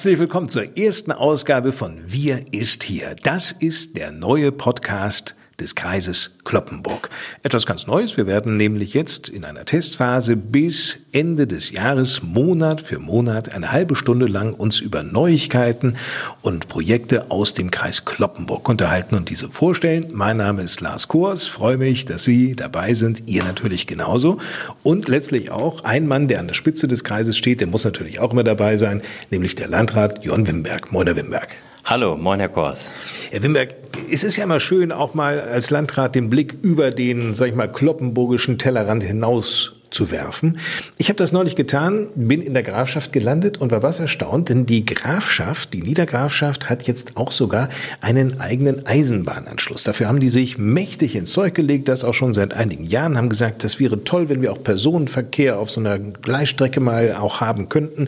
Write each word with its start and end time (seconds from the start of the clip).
Herzlich 0.00 0.18
willkommen 0.18 0.48
zur 0.48 0.78
ersten 0.78 1.12
Ausgabe 1.12 1.72
von 1.72 1.94
Wir 2.06 2.54
ist 2.54 2.84
hier. 2.84 3.16
Das 3.22 3.52
ist 3.52 3.98
der 3.98 4.12
neue 4.12 4.50
Podcast 4.50 5.36
des 5.60 5.74
Kreises 5.74 6.32
Kloppenburg. 6.44 7.10
Etwas 7.42 7.66
ganz 7.66 7.86
Neues. 7.86 8.16
Wir 8.16 8.26
werden 8.26 8.56
nämlich 8.56 8.94
jetzt 8.94 9.28
in 9.28 9.44
einer 9.44 9.64
Testphase 9.64 10.36
bis 10.36 10.98
Ende 11.12 11.46
des 11.46 11.70
Jahres 11.70 12.22
Monat 12.22 12.80
für 12.80 12.98
Monat 12.98 13.54
eine 13.54 13.72
halbe 13.72 13.96
Stunde 13.96 14.26
lang 14.26 14.54
uns 14.54 14.80
über 14.80 15.02
Neuigkeiten 15.02 15.96
und 16.42 16.68
Projekte 16.68 17.30
aus 17.30 17.52
dem 17.52 17.70
Kreis 17.70 18.04
Kloppenburg 18.04 18.68
unterhalten 18.68 19.14
und 19.14 19.28
diese 19.28 19.48
vorstellen. 19.48 20.08
Mein 20.12 20.38
Name 20.38 20.62
ist 20.62 20.80
Lars 20.80 21.08
Kors. 21.08 21.46
Freue 21.46 21.76
mich, 21.76 22.04
dass 22.04 22.24
Sie 22.24 22.56
dabei 22.56 22.94
sind. 22.94 23.24
Ihr 23.26 23.44
natürlich 23.44 23.86
genauso. 23.86 24.38
Und 24.82 25.08
letztlich 25.08 25.50
auch 25.50 25.84
ein 25.84 26.06
Mann, 26.06 26.28
der 26.28 26.40
an 26.40 26.48
der 26.48 26.54
Spitze 26.54 26.88
des 26.88 27.04
Kreises 27.04 27.36
steht, 27.36 27.60
der 27.60 27.68
muss 27.68 27.84
natürlich 27.84 28.20
auch 28.20 28.32
immer 28.32 28.44
dabei 28.44 28.76
sein, 28.76 29.02
nämlich 29.30 29.54
der 29.54 29.68
Landrat 29.68 30.24
Jon 30.24 30.46
Wimberg. 30.46 30.92
Moin, 30.92 31.06
Herr 31.06 31.16
Wimberg. 31.16 31.48
Hallo, 31.84 32.16
moin 32.16 32.38
Herr 32.38 32.50
Kors. 32.50 32.90
Herr 33.30 33.42
Wimberg, 33.42 33.74
es 34.12 34.22
ist 34.22 34.36
ja 34.36 34.44
immer 34.44 34.60
schön, 34.60 34.92
auch 34.92 35.14
mal 35.14 35.40
als 35.40 35.70
Landrat 35.70 36.14
den 36.14 36.30
Blick 36.30 36.56
über 36.62 36.90
den, 36.90 37.34
sag 37.34 37.48
ich 37.48 37.54
mal, 37.54 37.68
kloppenburgischen 37.68 38.58
Tellerrand 38.58 39.02
hinaus 39.02 39.72
zu 39.90 40.10
werfen. 40.12 40.58
Ich 40.98 41.08
habe 41.08 41.16
das 41.16 41.32
neulich 41.32 41.56
getan, 41.56 42.08
bin 42.14 42.42
in 42.42 42.54
der 42.54 42.62
Grafschaft 42.62 43.12
gelandet 43.12 43.58
und 43.58 43.72
war 43.72 43.82
was 43.82 43.98
erstaunt, 43.98 44.48
denn 44.48 44.66
die 44.66 44.84
Grafschaft, 44.84 45.72
die 45.72 45.82
Niedergrafschaft 45.82 46.70
hat 46.70 46.84
jetzt 46.84 47.16
auch 47.16 47.32
sogar 47.32 47.70
einen 48.00 48.40
eigenen 48.40 48.86
Eisenbahnanschluss. 48.86 49.82
Dafür 49.82 50.06
haben 50.06 50.20
die 50.20 50.28
sich 50.28 50.58
mächtig 50.58 51.16
ins 51.16 51.32
Zeug 51.32 51.54
gelegt, 51.54 51.88
das 51.88 52.04
auch 52.04 52.14
schon 52.14 52.34
seit 52.34 52.54
einigen 52.54 52.84
Jahren, 52.84 53.16
haben 53.16 53.30
gesagt, 53.30 53.64
das 53.64 53.80
wäre 53.80 54.04
toll, 54.04 54.28
wenn 54.28 54.42
wir 54.42 54.52
auch 54.52 54.62
Personenverkehr 54.62 55.58
auf 55.58 55.70
so 55.70 55.80
einer 55.80 55.98
Gleisstrecke 55.98 56.78
mal 56.78 57.16
auch 57.16 57.40
haben 57.40 57.68
könnten. 57.68 58.06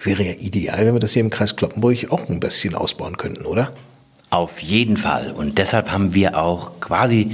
Wäre 0.00 0.24
ja 0.24 0.32
ideal, 0.32 0.86
wenn 0.86 0.94
wir 0.94 1.00
das 1.00 1.12
hier 1.12 1.22
im 1.22 1.30
Kreis 1.30 1.56
Kloppenburg 1.56 2.10
auch 2.10 2.28
ein 2.28 2.40
bisschen 2.40 2.74
ausbauen 2.74 3.16
könnten, 3.16 3.44
oder? 3.44 3.72
Auf 4.30 4.60
jeden 4.60 4.98
Fall. 4.98 5.32
Und 5.32 5.56
deshalb 5.56 5.90
haben 5.90 6.12
wir 6.12 6.36
auch 6.36 6.80
quasi 6.80 7.30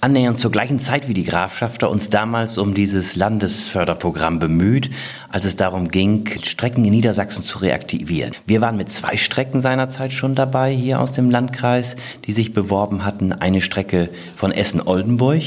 annähernd 0.00 0.40
zur 0.40 0.50
gleichen 0.50 0.80
Zeit 0.80 1.06
wie 1.06 1.12
die 1.12 1.24
Grafschafter 1.24 1.90
uns 1.90 2.08
damals 2.08 2.56
um 2.56 2.72
dieses 2.72 3.14
Landesförderprogramm 3.14 4.38
bemüht, 4.38 4.88
als 5.28 5.44
es 5.44 5.56
darum 5.56 5.90
ging, 5.90 6.26
Strecken 6.42 6.86
in 6.86 6.92
Niedersachsen 6.92 7.44
zu 7.44 7.58
reaktivieren. 7.58 8.34
Wir 8.46 8.62
waren 8.62 8.78
mit 8.78 8.90
zwei 8.90 9.18
Strecken 9.18 9.60
seinerzeit 9.60 10.12
schon 10.14 10.34
dabei 10.34 10.72
hier 10.72 11.00
aus 11.00 11.12
dem 11.12 11.30
Landkreis, 11.30 11.96
die 12.24 12.32
sich 12.32 12.54
beworben 12.54 13.04
hatten. 13.04 13.34
Eine 13.34 13.60
Strecke 13.60 14.08
von 14.34 14.50
Essen-Oldenburg 14.50 15.42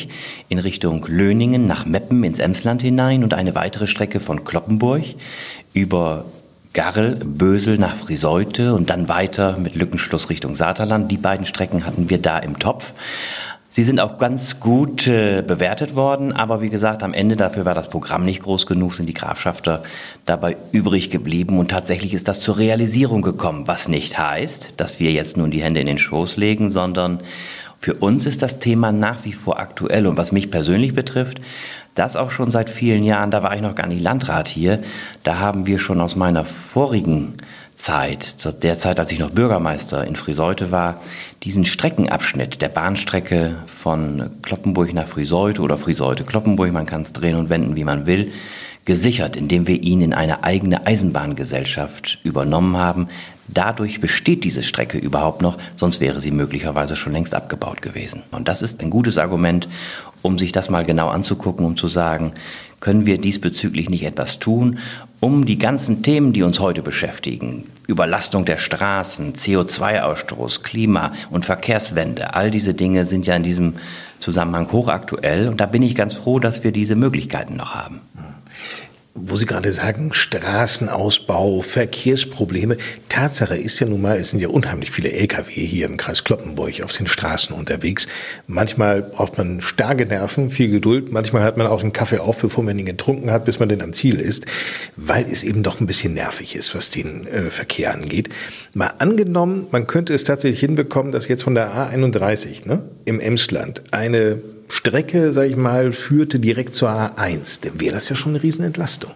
in 0.47 0.59
Richtung 0.59 1.07
Löningen 1.07 1.65
nach 1.65 1.87
Meppen 1.87 2.23
ins 2.23 2.37
Emsland 2.37 2.83
hinein 2.83 3.23
und 3.23 3.33
eine 3.33 3.55
weitere 3.55 3.87
Strecke 3.87 4.19
von 4.19 4.43
Kloppenburg 4.43 5.03
über 5.73 6.25
Garrel, 6.73 7.15
Bösel 7.23 7.77
nach 7.77 7.95
Friseute 7.95 8.73
und 8.73 8.89
dann 8.89 9.07
weiter 9.07 9.57
mit 9.57 9.75
Lückenschluss 9.75 10.29
Richtung 10.29 10.55
Saterland. 10.55 11.11
Die 11.11 11.17
beiden 11.17 11.45
Strecken 11.45 11.85
hatten 11.85 12.09
wir 12.09 12.17
da 12.17 12.39
im 12.39 12.57
Topf. 12.57 12.93
Sie 13.69 13.83
sind 13.83 13.99
auch 13.99 14.19
ganz 14.19 14.59
gut 14.59 15.07
äh, 15.07 15.41
bewertet 15.41 15.95
worden, 15.95 16.31
aber 16.31 16.61
wie 16.61 16.69
gesagt, 16.69 17.01
am 17.01 17.13
Ende 17.13 17.35
dafür 17.35 17.65
war 17.65 17.73
das 17.73 17.89
Programm 17.89 18.23
nicht 18.23 18.43
groß 18.43 18.67
genug, 18.67 18.93
sind 18.93 19.07
die 19.07 19.15
Grafschafter 19.15 19.81
dabei 20.25 20.57
übrig 20.71 21.09
geblieben 21.09 21.57
und 21.57 21.71
tatsächlich 21.71 22.13
ist 22.13 22.27
das 22.27 22.39
zur 22.39 22.59
Realisierung 22.59 23.23
gekommen, 23.23 23.67
was 23.67 23.87
nicht 23.87 24.19
heißt, 24.19 24.79
dass 24.79 24.99
wir 24.99 25.11
jetzt 25.11 25.37
nun 25.37 25.49
die 25.49 25.63
Hände 25.63 25.81
in 25.81 25.87
den 25.87 25.97
Schoß 25.97 26.37
legen, 26.37 26.69
sondern 26.69 27.21
für 27.79 27.95
uns 27.95 28.27
ist 28.27 28.43
das 28.43 28.59
Thema 28.59 28.91
nach 28.91 29.25
wie 29.25 29.33
vor 29.33 29.59
aktuell 29.59 30.05
und 30.05 30.17
was 30.17 30.31
mich 30.31 30.51
persönlich 30.51 30.93
betrifft, 30.93 31.41
das 31.95 32.15
auch 32.15 32.31
schon 32.31 32.51
seit 32.51 32.69
vielen 32.69 33.03
Jahren, 33.03 33.31
da 33.31 33.43
war 33.43 33.55
ich 33.55 33.61
noch 33.61 33.75
gar 33.75 33.87
nicht 33.87 34.01
Landrat 34.01 34.47
hier, 34.47 34.83
da 35.23 35.39
haben 35.39 35.65
wir 35.65 35.79
schon 35.79 36.01
aus 36.01 36.15
meiner 36.15 36.45
vorigen 36.45 37.33
Zeit, 37.75 38.23
zu 38.23 38.51
der 38.51 38.77
Zeit, 38.77 38.99
als 38.99 39.11
ich 39.11 39.19
noch 39.19 39.31
Bürgermeister 39.31 40.05
in 40.05 40.15
Friseute 40.15 40.71
war, 40.71 41.01
diesen 41.43 41.65
Streckenabschnitt 41.65 42.61
der 42.61 42.69
Bahnstrecke 42.69 43.55
von 43.67 44.29
Kloppenburg 44.41 44.93
nach 44.93 45.07
Friseute 45.07 45.61
oder 45.61 45.77
Friseute-Kloppenburg, 45.77 46.71
man 46.71 46.85
kann 46.85 47.01
es 47.01 47.13
drehen 47.13 47.35
und 47.35 47.49
wenden, 47.49 47.75
wie 47.75 47.83
man 47.83 48.05
will, 48.05 48.31
gesichert, 48.85 49.35
indem 49.35 49.67
wir 49.67 49.81
ihn 49.81 50.01
in 50.01 50.13
eine 50.13 50.43
eigene 50.43 50.85
Eisenbahngesellschaft 50.85 52.19
übernommen 52.23 52.77
haben. 52.77 53.07
Dadurch 53.53 54.01
besteht 54.01 54.43
diese 54.43 54.63
Strecke 54.63 54.97
überhaupt 54.97 55.41
noch, 55.41 55.57
sonst 55.75 55.99
wäre 55.99 56.19
sie 56.19 56.31
möglicherweise 56.31 56.95
schon 56.95 57.13
längst 57.13 57.35
abgebaut 57.35 57.81
gewesen. 57.81 58.23
Und 58.31 58.47
das 58.47 58.61
ist 58.61 58.81
ein 58.81 58.89
gutes 58.89 59.17
Argument, 59.17 59.67
um 60.21 60.39
sich 60.39 60.51
das 60.51 60.69
mal 60.69 60.85
genau 60.85 61.09
anzugucken, 61.09 61.65
um 61.65 61.77
zu 61.77 61.87
sagen, 61.87 62.33
können 62.79 63.05
wir 63.05 63.17
diesbezüglich 63.17 63.89
nicht 63.89 64.03
etwas 64.03 64.39
tun, 64.39 64.79
um 65.19 65.45
die 65.45 65.57
ganzen 65.57 66.03
Themen, 66.03 66.33
die 66.33 66.43
uns 66.43 66.59
heute 66.59 66.81
beschäftigen, 66.81 67.65
Überlastung 67.87 68.43
der 68.43 68.57
Straßen, 68.57 69.33
CO2-Ausstoß, 69.33 70.63
Klima- 70.63 71.13
und 71.29 71.45
Verkehrswende, 71.45 72.33
all 72.33 72.51
diese 72.51 72.73
Dinge 72.73 73.05
sind 73.05 73.25
ja 73.25 73.35
in 73.35 73.43
diesem 73.43 73.75
Zusammenhang 74.19 74.71
hochaktuell 74.71 75.47
und 75.47 75.61
da 75.61 75.65
bin 75.65 75.81
ich 75.81 75.95
ganz 75.95 76.13
froh, 76.13 76.39
dass 76.39 76.63
wir 76.63 76.71
diese 76.71 76.95
Möglichkeiten 76.95 77.55
noch 77.55 77.75
haben 77.75 78.01
wo 79.15 79.35
Sie 79.35 79.45
gerade 79.45 79.71
sagen, 79.71 80.11
Straßenausbau, 80.11 81.61
Verkehrsprobleme. 81.61 82.77
Tatsache 83.09 83.55
ist 83.55 83.79
ja 83.79 83.85
nun 83.85 84.01
mal, 84.01 84.17
es 84.17 84.31
sind 84.31 84.39
ja 84.39 84.47
unheimlich 84.47 84.89
viele 84.89 85.11
Lkw 85.11 85.51
hier 85.51 85.85
im 85.85 85.97
Kreis 85.97 86.23
Kloppenburg 86.23 86.81
auf 86.81 86.97
den 86.97 87.05
Straßen 87.05 87.55
unterwegs. 87.55 88.07
Manchmal 88.47 89.03
braucht 89.03 89.37
man 89.37 89.61
starke 89.61 90.07
Nerven, 90.07 90.49
viel 90.49 90.71
Geduld. 90.71 91.11
Manchmal 91.11 91.43
hat 91.43 91.57
man 91.57 91.67
auch 91.67 91.81
den 91.81 91.93
Kaffee 91.93 92.17
auf, 92.17 92.39
bevor 92.39 92.63
man 92.63 92.79
ihn 92.79 92.87
getrunken 92.87 93.29
hat, 93.29 93.45
bis 93.45 93.59
man 93.59 93.69
denn 93.69 93.83
am 93.83 93.93
Ziel 93.93 94.19
ist, 94.19 94.47
weil 94.95 95.25
es 95.25 95.43
eben 95.43 95.61
doch 95.61 95.79
ein 95.79 95.85
bisschen 95.85 96.15
nervig 96.15 96.55
ist, 96.55 96.73
was 96.73 96.89
den 96.89 97.27
äh, 97.27 97.51
Verkehr 97.51 97.93
angeht. 97.93 98.29
Mal 98.73 98.93
angenommen, 98.97 99.67
man 99.69 99.85
könnte 99.85 100.15
es 100.15 100.23
tatsächlich 100.23 100.61
hinbekommen, 100.61 101.11
dass 101.11 101.27
jetzt 101.27 101.43
von 101.43 101.53
der 101.53 101.71
A31 101.71 102.67
ne, 102.67 102.81
im 103.05 103.19
Emsland 103.19 103.83
eine 103.91 104.41
Strecke, 104.67 105.31
sag 105.33 105.47
ich 105.47 105.55
mal, 105.55 105.93
führte 105.93 106.39
direkt 106.39 106.75
zur 106.75 106.89
A1, 106.89 107.63
dann 107.63 107.79
wäre 107.79 107.93
das 107.93 108.09
ja 108.09 108.15
schon 108.15 108.33
eine 108.33 108.43
Riesenentlastung. 108.43 109.11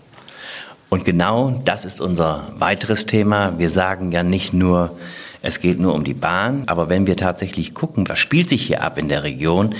Und 0.89 1.03
genau 1.03 1.61
das 1.65 1.83
ist 1.83 1.99
unser 1.99 2.53
weiteres 2.57 3.05
Thema. 3.05 3.59
Wir 3.59 3.69
sagen 3.69 4.11
ja 4.11 4.23
nicht 4.23 4.53
nur, 4.53 4.97
es 5.41 5.59
geht 5.59 5.79
nur 5.79 5.93
um 5.93 6.03
die 6.03 6.13
Bahn, 6.13 6.63
aber 6.67 6.87
wenn 6.89 7.07
wir 7.07 7.17
tatsächlich 7.17 7.73
gucken, 7.73 8.07
was 8.07 8.19
spielt 8.19 8.49
sich 8.49 8.63
hier 8.63 8.83
ab 8.83 8.97
in 8.97 9.09
der 9.09 9.23
Region, 9.23 9.75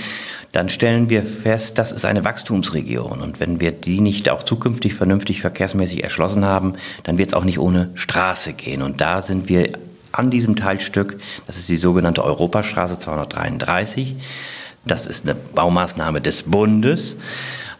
dann 0.52 0.70
stellen 0.70 1.10
wir 1.10 1.24
fest, 1.24 1.78
das 1.78 1.92
ist 1.92 2.06
eine 2.06 2.24
Wachstumsregion. 2.24 3.22
Und 3.22 3.40
wenn 3.40 3.60
wir 3.60 3.72
die 3.72 4.02
nicht 4.02 4.30
auch 4.30 4.44
zukünftig 4.44 4.96
vernünftig 4.96 5.42
verkehrsmäßig 5.42 6.04
erschlossen 6.04 6.46
haben, 6.46 6.76
dann 7.04 7.18
wird 7.18 7.30
es 7.30 7.34
auch 7.34 7.44
nicht 7.44 7.60
ohne 7.60 7.90
Straße 7.96 8.54
gehen. 8.54 8.82
Und 8.82 9.02
da 9.02 9.22
sind 9.22 9.50
wir 9.50 9.72
an 10.12 10.32
diesem 10.32 10.56
Teilstück, 10.56 11.20
das 11.46 11.58
ist 11.58 11.70
die 11.70 11.78
sogenannte 11.78 12.24
Europastraße 12.24 12.98
233, 13.00 14.16
das 14.88 15.06
ist 15.06 15.26
eine 15.26 15.36
Baumaßnahme 15.36 16.22
des 16.22 16.44
Bundes. 16.44 17.16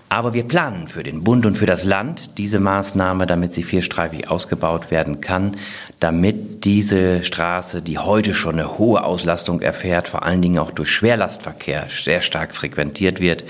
Aber 0.10 0.34
wir 0.34 0.44
planen 0.44 0.88
für 0.88 1.04
den 1.04 1.26
Bund 1.26 1.46
und 1.46 1.58
für 1.58 1.66
das 1.66 1.84
Land 1.84 2.38
diese 2.38 2.62
Maßnahme, 2.62 3.26
damit 3.28 3.54
sie 3.54 3.64
vierstreifig 3.64 4.30
ausgebaut 4.30 4.90
werden 4.90 5.20
kann, 5.20 5.58
damit 6.00 6.64
diese 6.64 7.26
Straße, 7.26 7.82
die 7.82 7.98
heute 7.98 8.34
schon 8.34 8.54
eine 8.54 8.78
hohe 8.78 9.04
Auslastung 9.04 9.60
erfährt, 9.60 10.08
vor 10.08 10.24
allen 10.24 10.42
Dingen 10.42 10.60
auch 10.60 10.72
durch 10.72 10.90
Schwerlastverkehr 10.92 11.88
sehr 11.90 12.22
stark 12.22 12.56
frequentiert 12.56 13.20
wird, 13.20 13.44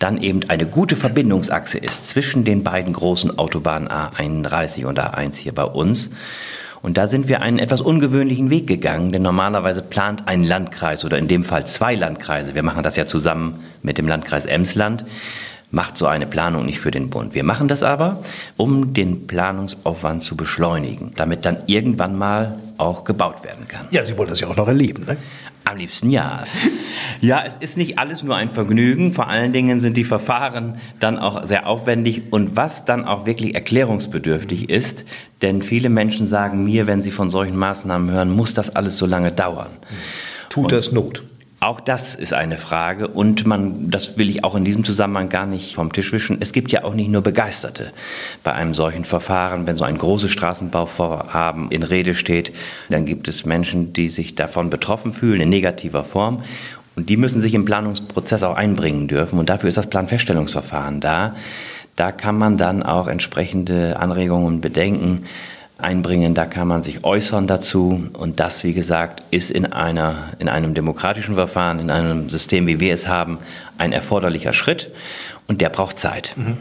dann 0.00 0.20
eben 0.20 0.40
eine 0.48 0.66
gute 0.66 0.96
Verbindungsachse 0.96 1.78
ist 1.78 2.08
zwischen 2.08 2.44
den 2.44 2.64
beiden 2.64 2.92
großen 2.92 3.38
Autobahnen 3.38 3.88
A31 3.88 4.86
und 4.86 4.98
A1 4.98 5.36
hier 5.36 5.54
bei 5.54 5.64
uns. 5.64 6.10
Und 6.82 6.96
da 6.96 7.08
sind 7.08 7.28
wir 7.28 7.42
einen 7.42 7.58
etwas 7.58 7.80
ungewöhnlichen 7.80 8.50
Weg 8.50 8.66
gegangen, 8.66 9.12
denn 9.12 9.22
normalerweise 9.22 9.82
plant 9.82 10.26
ein 10.26 10.44
Landkreis 10.44 11.04
oder 11.04 11.18
in 11.18 11.28
dem 11.28 11.44
Fall 11.44 11.66
zwei 11.66 11.94
Landkreise, 11.94 12.54
wir 12.54 12.62
machen 12.62 12.82
das 12.82 12.96
ja 12.96 13.06
zusammen 13.06 13.60
mit 13.82 13.98
dem 13.98 14.08
Landkreis 14.08 14.46
Emsland, 14.46 15.04
macht 15.70 15.96
so 15.96 16.06
eine 16.06 16.26
Planung 16.26 16.66
nicht 16.66 16.80
für 16.80 16.90
den 16.90 17.10
Bund. 17.10 17.34
Wir 17.34 17.44
machen 17.44 17.68
das 17.68 17.82
aber, 17.82 18.22
um 18.56 18.92
den 18.92 19.26
Planungsaufwand 19.26 20.22
zu 20.22 20.36
beschleunigen, 20.36 21.12
damit 21.16 21.44
dann 21.44 21.58
irgendwann 21.66 22.16
mal 22.16 22.58
auch 22.76 23.04
gebaut 23.04 23.44
werden 23.44 23.68
kann. 23.68 23.86
Ja, 23.90 24.04
Sie 24.04 24.16
wollen 24.16 24.30
das 24.30 24.40
ja 24.40 24.48
auch 24.48 24.56
noch 24.56 24.66
erleben, 24.66 25.04
ne? 25.04 25.16
Am 25.70 25.76
liebsten 25.76 26.10
ja. 26.10 26.42
Ja, 27.20 27.44
es 27.46 27.54
ist 27.54 27.76
nicht 27.76 27.96
alles 28.00 28.24
nur 28.24 28.34
ein 28.34 28.50
Vergnügen. 28.50 29.12
Vor 29.12 29.28
allen 29.28 29.52
Dingen 29.52 29.78
sind 29.78 29.96
die 29.96 30.02
Verfahren 30.02 30.78
dann 30.98 31.16
auch 31.16 31.46
sehr 31.46 31.68
aufwendig 31.68 32.32
und 32.32 32.56
was 32.56 32.84
dann 32.84 33.04
auch 33.04 33.24
wirklich 33.24 33.54
erklärungsbedürftig 33.54 34.68
ist. 34.68 35.04
Denn 35.42 35.62
viele 35.62 35.88
Menschen 35.90 36.26
sagen 36.26 36.64
mir, 36.64 36.88
wenn 36.88 37.04
sie 37.04 37.12
von 37.12 37.30
solchen 37.30 37.56
Maßnahmen 37.56 38.10
hören, 38.10 38.32
muss 38.32 38.52
das 38.52 38.74
alles 38.74 38.98
so 38.98 39.06
lange 39.06 39.30
dauern. 39.30 39.68
Tut 40.48 40.72
das 40.72 40.90
Not? 40.90 41.22
Auch 41.62 41.78
das 41.78 42.14
ist 42.14 42.32
eine 42.32 42.56
Frage 42.56 43.06
und 43.06 43.46
man, 43.46 43.90
das 43.90 44.16
will 44.16 44.30
ich 44.30 44.44
auch 44.44 44.54
in 44.54 44.64
diesem 44.64 44.82
Zusammenhang 44.82 45.28
gar 45.28 45.44
nicht 45.44 45.74
vom 45.74 45.92
Tisch 45.92 46.10
wischen. 46.10 46.38
Es 46.40 46.54
gibt 46.54 46.72
ja 46.72 46.84
auch 46.84 46.94
nicht 46.94 47.10
nur 47.10 47.20
Begeisterte 47.20 47.92
bei 48.42 48.52
einem 48.54 48.72
solchen 48.72 49.04
Verfahren. 49.04 49.66
Wenn 49.66 49.76
so 49.76 49.84
ein 49.84 49.98
großes 49.98 50.30
Straßenbauvorhaben 50.30 51.70
in 51.70 51.82
Rede 51.82 52.14
steht, 52.14 52.54
dann 52.88 53.04
gibt 53.04 53.28
es 53.28 53.44
Menschen, 53.44 53.92
die 53.92 54.08
sich 54.08 54.34
davon 54.34 54.70
betroffen 54.70 55.12
fühlen 55.12 55.42
in 55.42 55.50
negativer 55.50 56.02
Form. 56.02 56.42
Und 56.96 57.10
die 57.10 57.18
müssen 57.18 57.42
sich 57.42 57.52
im 57.52 57.66
Planungsprozess 57.66 58.42
auch 58.42 58.56
einbringen 58.56 59.06
dürfen. 59.06 59.38
Und 59.38 59.50
dafür 59.50 59.68
ist 59.68 59.76
das 59.76 59.86
Planfeststellungsverfahren 59.86 61.00
da. 61.00 61.36
Da 61.94 62.10
kann 62.10 62.38
man 62.38 62.56
dann 62.56 62.82
auch 62.82 63.06
entsprechende 63.06 63.98
Anregungen 63.98 64.46
und 64.46 64.60
Bedenken 64.62 65.26
einbringen, 65.82 66.34
da 66.34 66.46
kann 66.46 66.68
man 66.68 66.82
sich 66.82 67.04
äußern 67.04 67.46
dazu. 67.46 68.08
Und 68.12 68.40
das, 68.40 68.64
wie 68.64 68.72
gesagt, 68.72 69.22
ist 69.30 69.50
in 69.50 69.66
einer, 69.66 70.30
in 70.38 70.48
einem 70.48 70.74
demokratischen 70.74 71.34
Verfahren, 71.34 71.80
in 71.80 71.90
einem 71.90 72.28
System, 72.28 72.66
wie 72.66 72.80
wir 72.80 72.94
es 72.94 73.08
haben, 73.08 73.38
ein 73.78 73.92
erforderlicher 73.92 74.52
Schritt 74.52 74.90
und 75.50 75.60
der 75.60 75.68
braucht 75.68 75.98
Zeit. 75.98 76.34
Mhm. 76.36 76.58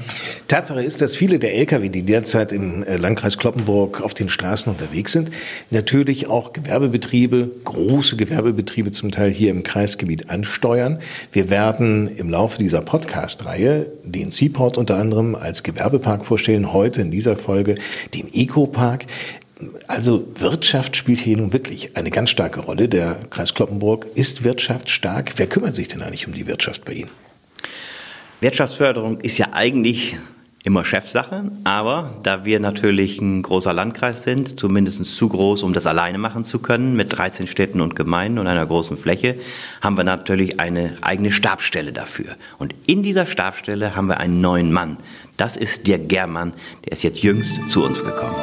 Tatsache 0.47 0.81
ist, 0.81 0.99
dass 0.99 1.15
viele 1.15 1.37
der 1.37 1.53
Lkw, 1.53 1.89
die 1.89 2.01
derzeit 2.01 2.51
im 2.51 2.81
äh, 2.81 2.95
Landkreis 2.95 3.37
Kloppenburg 3.37 4.01
auf 4.01 4.15
den 4.15 4.29
Straßen 4.29 4.71
unterwegs 4.71 5.11
sind, 5.11 5.29
natürlich 5.69 6.27
auch 6.27 6.53
Gewerbebetriebe, 6.53 7.51
große 7.65 8.15
Gewerbebetriebe 8.17 8.91
zum 8.91 9.11
Teil 9.11 9.29
hier 9.29 9.51
im 9.51 9.61
Kreisgebiet 9.61 10.31
ansteuern. 10.31 10.97
Wir 11.31 11.51
werden 11.51 12.07
im 12.17 12.31
Laufe 12.31 12.57
dieser 12.57 12.81
Podcast-Reihe 12.81 13.91
den 14.03 14.31
Seaport 14.31 14.79
unter 14.79 14.97
anderem 14.97 15.35
als 15.35 15.61
Gewerbepark 15.61 16.25
vorstellen, 16.25 16.73
heute 16.73 17.01
in 17.01 17.11
dieser 17.11 17.35
Folge 17.35 17.75
den 18.15 18.27
Eco-Park. 18.33 19.05
Also 19.85 20.25
Wirtschaft 20.39 20.97
spielt 20.97 21.19
hier 21.19 21.37
nun 21.37 21.53
wirklich 21.53 21.95
eine 21.95 22.09
ganz 22.09 22.31
starke 22.31 22.61
Rolle. 22.61 22.89
Der 22.89 23.19
Kreis 23.29 23.53
Kloppenburg 23.53 24.07
ist 24.15 24.43
wirtschaftsstark. 24.43 25.33
Wer 25.35 25.45
kümmert 25.45 25.75
sich 25.75 25.89
denn 25.89 26.01
eigentlich 26.01 26.25
um 26.25 26.33
die 26.33 26.47
Wirtschaft 26.47 26.85
bei 26.85 26.93
Ihnen? 26.93 27.28
Wirtschaftsförderung 28.41 29.19
ist 29.19 29.37
ja 29.37 29.47
eigentlich 29.51 30.15
immer 30.63 30.85
Chefsache, 30.85 31.51
aber 31.65 32.13
da 32.23 32.45
wir 32.45 32.61
natürlich 32.61 33.19
ein 33.19 33.41
großer 33.41 33.73
Landkreis 33.73 34.23
sind, 34.23 34.57
zumindest 34.57 35.03
zu 35.03 35.27
groß, 35.27 35.63
um 35.63 35.73
das 35.73 35.87
alleine 35.87 36.17
machen 36.17 36.45
zu 36.45 36.59
können, 36.59 36.95
mit 36.95 37.17
13 37.17 37.47
Städten 37.47 37.81
und 37.81 37.97
Gemeinden 37.97 38.39
und 38.39 38.47
einer 38.47 38.65
großen 38.65 38.95
Fläche, 38.95 39.35
haben 39.81 39.97
wir 39.97 40.05
natürlich 40.05 40.59
eine 40.59 40.97
eigene 41.01 41.33
Stabsstelle 41.33 41.91
dafür. 41.91 42.37
Und 42.57 42.73
in 42.87 43.03
dieser 43.03 43.25
Stabsstelle 43.25 43.97
haben 43.97 44.07
wir 44.07 44.19
einen 44.21 44.39
neuen 44.39 44.71
Mann. 44.71 44.97
Das 45.35 45.57
ist 45.57 45.87
Dirk 45.87 46.07
Germann, 46.07 46.53
der 46.85 46.93
ist 46.93 47.03
jetzt 47.03 47.21
jüngst 47.21 47.69
zu 47.69 47.83
uns 47.83 48.05
gekommen. 48.05 48.35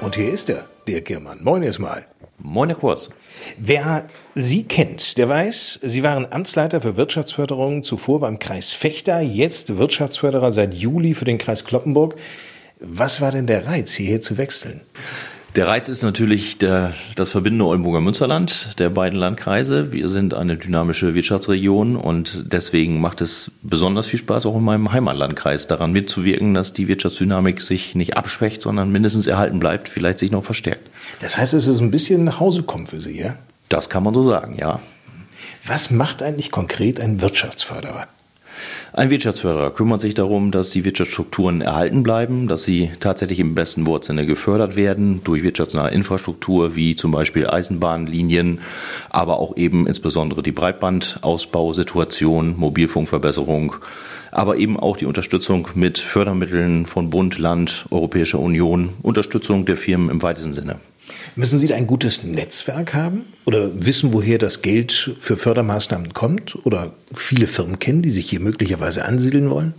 Und 0.00 0.14
hier 0.14 0.32
ist 0.32 0.48
er, 0.48 0.64
Dirk 0.86 1.06
Germann. 1.06 1.38
Moin 1.42 1.64
erstmal. 1.64 2.06
Moin, 2.38 2.68
Herr 2.68 2.78
Kurs. 2.78 3.10
Wer 3.58 4.08
Sie 4.34 4.64
kennt, 4.64 5.18
der 5.18 5.28
weiß, 5.28 5.80
Sie 5.82 6.02
waren 6.02 6.30
Amtsleiter 6.30 6.80
für 6.80 6.96
Wirtschaftsförderung 6.96 7.82
zuvor 7.82 8.20
beim 8.20 8.38
Kreis 8.38 8.72
Fechter, 8.72 9.20
jetzt 9.20 9.76
Wirtschaftsförderer 9.76 10.52
seit 10.52 10.74
Juli 10.74 11.14
für 11.14 11.24
den 11.24 11.38
Kreis 11.38 11.64
Kloppenburg. 11.64 12.16
Was 12.80 13.20
war 13.20 13.30
denn 13.30 13.46
der 13.46 13.66
Reiz, 13.66 13.92
hierher 13.92 14.20
zu 14.20 14.38
wechseln? 14.38 14.80
Der 15.56 15.66
Reiz 15.66 15.88
ist 15.88 16.04
natürlich 16.04 16.58
der, 16.58 16.94
das 17.16 17.30
verbindende 17.30 17.64
Oldenburger 17.64 18.00
Münsterland 18.00 18.78
der 18.78 18.88
beiden 18.88 19.18
Landkreise. 19.18 19.90
Wir 19.90 20.08
sind 20.08 20.32
eine 20.32 20.56
dynamische 20.56 21.14
Wirtschaftsregion 21.14 21.96
und 21.96 22.44
deswegen 22.52 23.00
macht 23.00 23.20
es 23.20 23.50
besonders 23.60 24.06
viel 24.06 24.20
Spaß, 24.20 24.46
auch 24.46 24.54
in 24.56 24.62
meinem 24.62 24.92
Heimatlandkreis 24.92 25.66
daran 25.66 25.90
mitzuwirken, 25.90 26.54
dass 26.54 26.72
die 26.72 26.86
Wirtschaftsdynamik 26.86 27.62
sich 27.62 27.96
nicht 27.96 28.16
abschwächt, 28.16 28.62
sondern 28.62 28.92
mindestens 28.92 29.26
erhalten 29.26 29.58
bleibt, 29.58 29.88
vielleicht 29.88 30.20
sich 30.20 30.30
noch 30.30 30.44
verstärkt. 30.44 30.88
Das 31.18 31.36
heißt, 31.36 31.54
es 31.54 31.66
ist 31.66 31.80
ein 31.80 31.90
bisschen 31.90 32.22
nach 32.22 32.38
Hause 32.38 32.62
kommen 32.62 32.86
für 32.86 33.00
Sie, 33.00 33.18
ja? 33.18 33.34
Das 33.68 33.90
kann 33.90 34.04
man 34.04 34.14
so 34.14 34.22
sagen, 34.22 34.56
ja. 34.56 34.78
Was 35.66 35.90
macht 35.90 36.22
eigentlich 36.22 36.52
konkret 36.52 37.00
ein 37.00 37.20
Wirtschaftsförderer? 37.20 38.06
Ein 38.92 39.10
Wirtschaftsförderer 39.10 39.70
kümmert 39.70 40.00
sich 40.00 40.14
darum, 40.14 40.50
dass 40.50 40.70
die 40.70 40.84
Wirtschaftsstrukturen 40.84 41.60
erhalten 41.60 42.02
bleiben, 42.02 42.48
dass 42.48 42.64
sie 42.64 42.90
tatsächlich 42.98 43.38
im 43.38 43.54
besten 43.54 43.86
Wortsinne 43.86 44.26
gefördert 44.26 44.74
werden 44.74 45.22
durch 45.22 45.44
wirtschaftsnahe 45.44 45.92
Infrastruktur 45.92 46.74
wie 46.74 46.96
zum 46.96 47.12
Beispiel 47.12 47.46
Eisenbahnlinien, 47.46 48.58
aber 49.08 49.38
auch 49.38 49.56
eben 49.56 49.86
insbesondere 49.86 50.42
die 50.42 50.50
Breitbandausbausituation, 50.50 52.56
Mobilfunkverbesserung, 52.58 53.76
aber 54.32 54.56
eben 54.56 54.78
auch 54.78 54.96
die 54.96 55.06
Unterstützung 55.06 55.68
mit 55.74 55.98
Fördermitteln 55.98 56.86
von 56.86 57.10
Bund, 57.10 57.38
Land, 57.38 57.86
Europäischer 57.90 58.40
Union, 58.40 58.90
Unterstützung 59.02 59.66
der 59.66 59.76
Firmen 59.76 60.10
im 60.10 60.20
weitesten 60.20 60.52
Sinne. 60.52 60.80
Müssen 61.36 61.58
Sie 61.58 61.66
da 61.66 61.74
ein 61.74 61.86
gutes 61.86 62.24
Netzwerk 62.24 62.94
haben 62.94 63.24
oder 63.44 63.70
wissen, 63.74 64.12
woher 64.12 64.38
das 64.38 64.62
Geld 64.62 65.14
für 65.16 65.36
Fördermaßnahmen 65.36 66.12
kommt 66.12 66.56
oder 66.64 66.92
viele 67.14 67.46
Firmen 67.46 67.78
kennen, 67.78 68.02
die 68.02 68.10
sich 68.10 68.28
hier 68.28 68.40
möglicherweise 68.40 69.04
ansiedeln 69.04 69.50
wollen? 69.50 69.74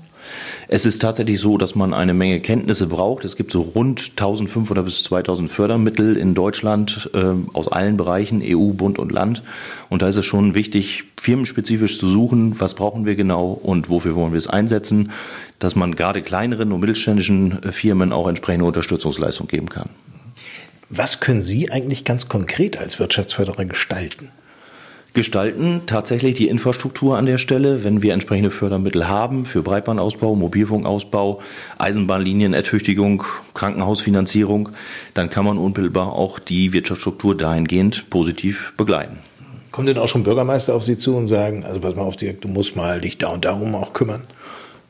Es 0.68 0.86
ist 0.86 1.00
tatsächlich 1.00 1.40
so, 1.40 1.58
dass 1.58 1.76
man 1.76 1.94
eine 1.94 2.14
Menge 2.14 2.40
Kenntnisse 2.40 2.88
braucht. 2.88 3.26
Es 3.26 3.36
gibt 3.36 3.52
so 3.52 3.62
rund 3.62 4.12
1500 4.12 4.86
bis 4.86 5.04
2000 5.04 5.52
Fördermittel 5.52 6.16
in 6.16 6.34
Deutschland 6.34 7.10
äh, 7.14 7.34
aus 7.54 7.68
allen 7.68 7.98
Bereichen, 7.98 8.42
EU, 8.44 8.72
Bund 8.74 9.00
und 9.00 9.12
Land. 9.12 9.44
Und 9.90 10.02
da 10.02 10.08
ist 10.08 10.18
es 10.18 10.26
schon 10.26 10.56
wichtig, 10.56 11.04
firmenspezifisch 11.20 12.00
zu 12.00 12.08
suchen, 12.08 12.60
was 12.60 12.76
brauchen 12.76 13.06
wir 13.06 13.16
genau 13.16 13.52
und 13.52 13.90
wofür 13.90 14.16
wollen 14.16 14.32
wir 14.32 14.38
es 14.38 14.48
einsetzen, 14.48 15.12
dass 15.60 15.76
man 15.76 15.96
gerade 15.96 16.22
kleineren 16.22 16.72
und 16.72 16.80
mittelständischen 16.80 17.64
äh, 17.64 17.72
Firmen 17.72 18.14
auch 18.14 18.28
entsprechende 18.28 18.66
Unterstützungsleistung 18.66 19.48
geben 19.48 19.70
kann. 19.70 19.90
Was 20.94 21.22
können 21.22 21.42
Sie 21.42 21.72
eigentlich 21.72 22.04
ganz 22.04 22.28
konkret 22.28 22.78
als 22.78 23.00
Wirtschaftsförderer 23.00 23.64
gestalten? 23.64 24.30
gestalten 25.14 25.82
tatsächlich 25.88 26.36
die 26.36 26.48
Infrastruktur 26.48 27.18
an 27.18 27.26
der 27.26 27.38
Stelle, 27.38 27.84
wenn 27.84 28.02
wir 28.02 28.14
entsprechende 28.14 28.52
Fördermittel 28.52 29.10
haben 29.10 29.46
für 29.46 29.62
Breitbandausbau, 29.62 30.36
Mobilfunkausbau, 30.36 31.42
Eisenbahnlinienertüchtigung, 31.78 33.24
Krankenhausfinanzierung, 33.54 34.70
dann 35.14 35.30
kann 35.30 35.46
man 35.46 35.58
unmittelbar 35.58 36.14
auch 36.14 36.40
die 36.40 36.72
Wirtschaftsstruktur 36.72 37.36
dahingehend 37.36 38.10
positiv 38.10 38.74
begleiten. 38.78 39.20
Kommen 39.72 39.88
denn 39.88 39.98
auch 39.98 40.08
schon 40.08 40.24
Bürgermeister 40.24 40.76
auf 40.76 40.84
Sie 40.84 40.98
zu 40.98 41.16
und 41.16 41.28
sagen, 41.28 41.64
also 41.66 41.80
pass 41.80 41.96
mal 41.96 42.04
auf, 42.04 42.16
du 42.16 42.48
musst 42.48 42.76
mal 42.76 43.00
dich 43.02 43.18
da 43.18 43.30
und 43.30 43.46
darum 43.46 43.76
auch 43.76 43.94
kümmern? 43.94 44.24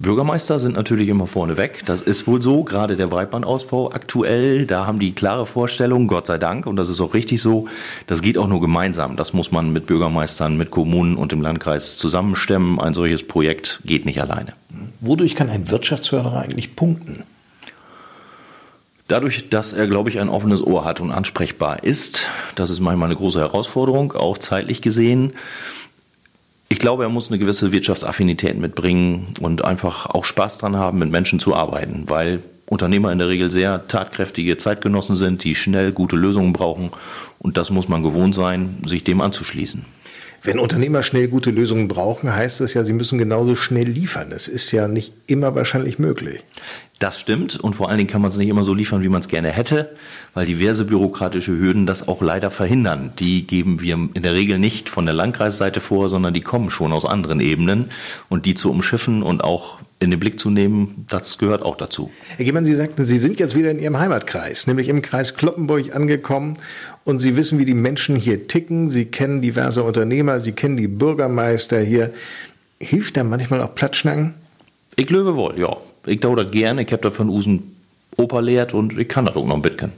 Bürgermeister 0.01 0.57
sind 0.57 0.75
natürlich 0.75 1.09
immer 1.09 1.27
vorne 1.27 1.57
weg. 1.57 1.83
Das 1.85 2.01
ist 2.01 2.25
wohl 2.25 2.41
so, 2.41 2.63
gerade 2.63 2.97
der 2.97 3.05
Breitbandausbau 3.05 3.91
aktuell. 3.91 4.65
Da 4.65 4.87
haben 4.87 4.97
die 4.97 5.11
klare 5.11 5.45
Vorstellung, 5.45 6.07
Gott 6.07 6.25
sei 6.25 6.39
Dank, 6.39 6.65
und 6.65 6.75
das 6.75 6.89
ist 6.89 6.99
auch 7.01 7.13
richtig 7.13 7.39
so. 7.41 7.67
Das 8.07 8.23
geht 8.23 8.37
auch 8.39 8.47
nur 8.47 8.61
gemeinsam. 8.61 9.15
Das 9.15 9.33
muss 9.33 9.51
man 9.51 9.71
mit 9.71 9.85
Bürgermeistern, 9.85 10.57
mit 10.57 10.71
Kommunen 10.71 11.17
und 11.17 11.31
dem 11.31 11.41
Landkreis 11.41 11.99
zusammenstemmen. 11.99 12.79
Ein 12.79 12.95
solches 12.95 13.27
Projekt 13.27 13.81
geht 13.85 14.05
nicht 14.05 14.19
alleine. 14.19 14.53
Wodurch 15.01 15.35
kann 15.35 15.49
ein 15.49 15.69
Wirtschaftsförderer 15.69 16.41
eigentlich 16.41 16.75
punkten? 16.75 17.23
Dadurch, 19.07 19.49
dass 19.49 19.73
er, 19.73 19.87
glaube 19.87 20.09
ich, 20.09 20.19
ein 20.19 20.29
offenes 20.29 20.65
Ohr 20.65 20.83
hat 20.83 20.99
und 20.99 21.11
ansprechbar 21.11 21.83
ist. 21.83 22.27
Das 22.55 22.69
ist 22.69 22.79
manchmal 22.79 23.09
eine 23.09 23.17
große 23.17 23.39
Herausforderung, 23.39 24.13
auch 24.13 24.37
zeitlich 24.37 24.81
gesehen. 24.81 25.33
Ich 26.71 26.79
glaube, 26.79 27.03
er 27.03 27.09
muss 27.09 27.27
eine 27.27 27.37
gewisse 27.37 27.73
Wirtschaftsaffinität 27.73 28.57
mitbringen 28.57 29.33
und 29.41 29.65
einfach 29.65 30.05
auch 30.05 30.23
Spaß 30.23 30.57
dran 30.57 30.77
haben, 30.77 30.99
mit 30.99 31.11
Menschen 31.11 31.37
zu 31.37 31.53
arbeiten, 31.53 32.05
weil 32.07 32.39
Unternehmer 32.69 33.11
in 33.11 33.17
der 33.17 33.27
Regel 33.27 33.51
sehr 33.51 33.89
tatkräftige 33.89 34.57
Zeitgenossen 34.57 35.17
sind, 35.17 35.43
die 35.43 35.53
schnell 35.53 35.91
gute 35.91 36.15
Lösungen 36.15 36.53
brauchen 36.53 36.91
und 37.39 37.57
das 37.57 37.71
muss 37.71 37.89
man 37.89 38.03
gewohnt 38.03 38.33
sein, 38.35 38.77
sich 38.85 39.03
dem 39.03 39.19
anzuschließen. 39.19 39.83
Wenn 40.43 40.59
Unternehmer 40.59 41.03
schnell 41.03 41.27
gute 41.27 41.51
Lösungen 41.51 41.89
brauchen, 41.89 42.33
heißt 42.33 42.61
das 42.61 42.73
ja, 42.73 42.85
sie 42.85 42.93
müssen 42.93 43.17
genauso 43.17 43.57
schnell 43.57 43.89
liefern. 43.89 44.29
Das 44.29 44.47
ist 44.47 44.71
ja 44.71 44.87
nicht 44.87 45.13
immer 45.27 45.53
wahrscheinlich 45.55 45.99
möglich. 45.99 46.39
Das 47.01 47.19
stimmt 47.19 47.59
und 47.59 47.73
vor 47.73 47.89
allen 47.89 47.97
Dingen 47.97 48.11
kann 48.11 48.21
man 48.21 48.29
es 48.29 48.37
nicht 48.37 48.47
immer 48.47 48.61
so 48.61 48.75
liefern, 48.75 49.03
wie 49.03 49.09
man 49.09 49.21
es 49.21 49.27
gerne 49.27 49.49
hätte, 49.49 49.89
weil 50.35 50.45
diverse 50.45 50.85
bürokratische 50.85 51.57
Hürden 51.57 51.87
das 51.87 52.07
auch 52.07 52.21
leider 52.21 52.51
verhindern. 52.51 53.11
Die 53.17 53.47
geben 53.47 53.81
wir 53.81 53.95
in 54.13 54.21
der 54.21 54.35
Regel 54.35 54.59
nicht 54.59 54.87
von 54.87 55.05
der 55.07 55.15
Landkreisseite 55.15 55.81
vor, 55.81 56.09
sondern 56.09 56.35
die 56.35 56.41
kommen 56.41 56.69
schon 56.69 56.93
aus 56.93 57.03
anderen 57.03 57.41
Ebenen 57.41 57.89
und 58.29 58.45
die 58.45 58.53
zu 58.53 58.69
umschiffen 58.69 59.23
und 59.23 59.43
auch 59.43 59.79
in 59.99 60.11
den 60.11 60.19
Blick 60.19 60.39
zu 60.39 60.51
nehmen, 60.51 61.07
das 61.09 61.39
gehört 61.39 61.63
auch 61.63 61.75
dazu. 61.75 62.11
Herr 62.37 62.45
Gemann, 62.45 62.65
Sie 62.65 62.75
sagten, 62.75 63.07
Sie 63.07 63.17
sind 63.17 63.39
jetzt 63.39 63.55
wieder 63.55 63.71
in 63.71 63.79
Ihrem 63.79 63.97
Heimatkreis, 63.97 64.67
nämlich 64.67 64.87
im 64.87 65.01
Kreis 65.01 65.33
Kloppenburg 65.33 65.95
angekommen 65.95 66.57
und 67.03 67.17
Sie 67.17 67.35
wissen, 67.35 67.57
wie 67.57 67.65
die 67.65 67.73
Menschen 67.73 68.15
hier 68.15 68.47
ticken. 68.47 68.91
Sie 68.91 69.05
kennen 69.05 69.41
diverse 69.41 69.81
Unternehmer, 69.81 70.39
Sie 70.39 70.51
kennen 70.51 70.77
die 70.77 70.87
Bürgermeister 70.87 71.79
hier. 71.79 72.13
Hilft 72.79 73.17
da 73.17 73.23
manchmal 73.23 73.63
auch 73.63 73.73
Platschnacken? 73.73 74.35
Ich 74.97 75.07
glaube 75.07 75.35
wohl, 75.35 75.57
ja. 75.57 75.77
Ich 76.05 76.19
tue 76.19 76.35
das 76.35 76.51
gerne. 76.51 76.81
Ich 76.81 76.91
habe 76.91 77.03
da 77.03 77.11
von 77.11 77.29
Usen 77.29 77.75
Opa 78.17 78.39
lehrt 78.39 78.73
und 78.73 78.97
ich 78.97 79.07
kann 79.07 79.25
das 79.25 79.35
auch 79.35 79.45
noch 79.45 79.55
ein 79.55 79.61
bisschen. 79.61 79.91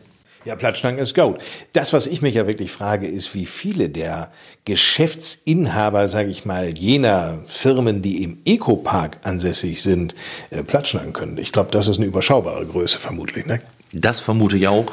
Ja, 0.45 0.57
Plattschlangen 0.57 0.99
ist 0.99 1.15
gut. 1.15 1.37
Das, 1.71 1.93
was 1.93 2.05
ich 2.05 2.21
mich 2.21 2.35
ja 2.35 2.47
wirklich 2.47 2.69
frage, 2.69 3.07
ist, 3.07 3.33
wie 3.33 3.45
viele 3.45 3.87
der 3.87 4.29
Geschäftsinhaber, 4.65 6.09
sage 6.09 6.29
ich 6.29 6.43
mal, 6.43 6.77
jener 6.77 7.39
Firmen, 7.47 8.01
die 8.01 8.23
im 8.23 8.39
Ecopark 8.43 9.17
ansässig 9.23 9.81
sind, 9.81 10.15
äh, 10.49 10.63
Plattschlangen 10.63 11.13
können. 11.13 11.37
Ich 11.37 11.53
glaube, 11.53 11.71
das 11.71 11.87
ist 11.87 11.97
eine 11.97 12.07
überschaubare 12.07 12.65
Größe 12.65 12.99
vermutlich. 12.99 13.45
Ne? 13.45 13.61
Das 13.93 14.19
vermute 14.19 14.57
ich 14.57 14.67
auch. 14.67 14.91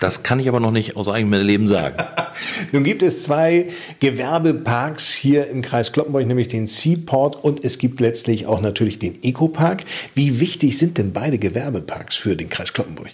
Das 0.00 0.22
kann 0.22 0.40
ich 0.40 0.48
aber 0.48 0.60
noch 0.60 0.70
nicht 0.70 0.96
aus 0.96 1.08
eigenem 1.08 1.42
Leben 1.42 1.68
sagen. 1.68 1.96
Nun 2.72 2.84
gibt 2.84 3.02
es 3.02 3.22
zwei 3.22 3.66
Gewerbeparks 4.00 5.12
hier 5.12 5.48
im 5.48 5.60
Kreis 5.60 5.92
Kloppenburg, 5.92 6.26
nämlich 6.26 6.48
den 6.48 6.66
Seaport 6.66 7.36
und 7.44 7.62
es 7.64 7.78
gibt 7.78 8.00
letztlich 8.00 8.46
auch 8.46 8.62
natürlich 8.62 8.98
den 8.98 9.22
Ecopark. 9.22 9.84
Wie 10.14 10.40
wichtig 10.40 10.78
sind 10.78 10.96
denn 10.96 11.12
beide 11.12 11.38
Gewerbeparks 11.38 12.16
für 12.16 12.34
den 12.34 12.48
Kreis 12.48 12.72
Kloppenburg? 12.72 13.10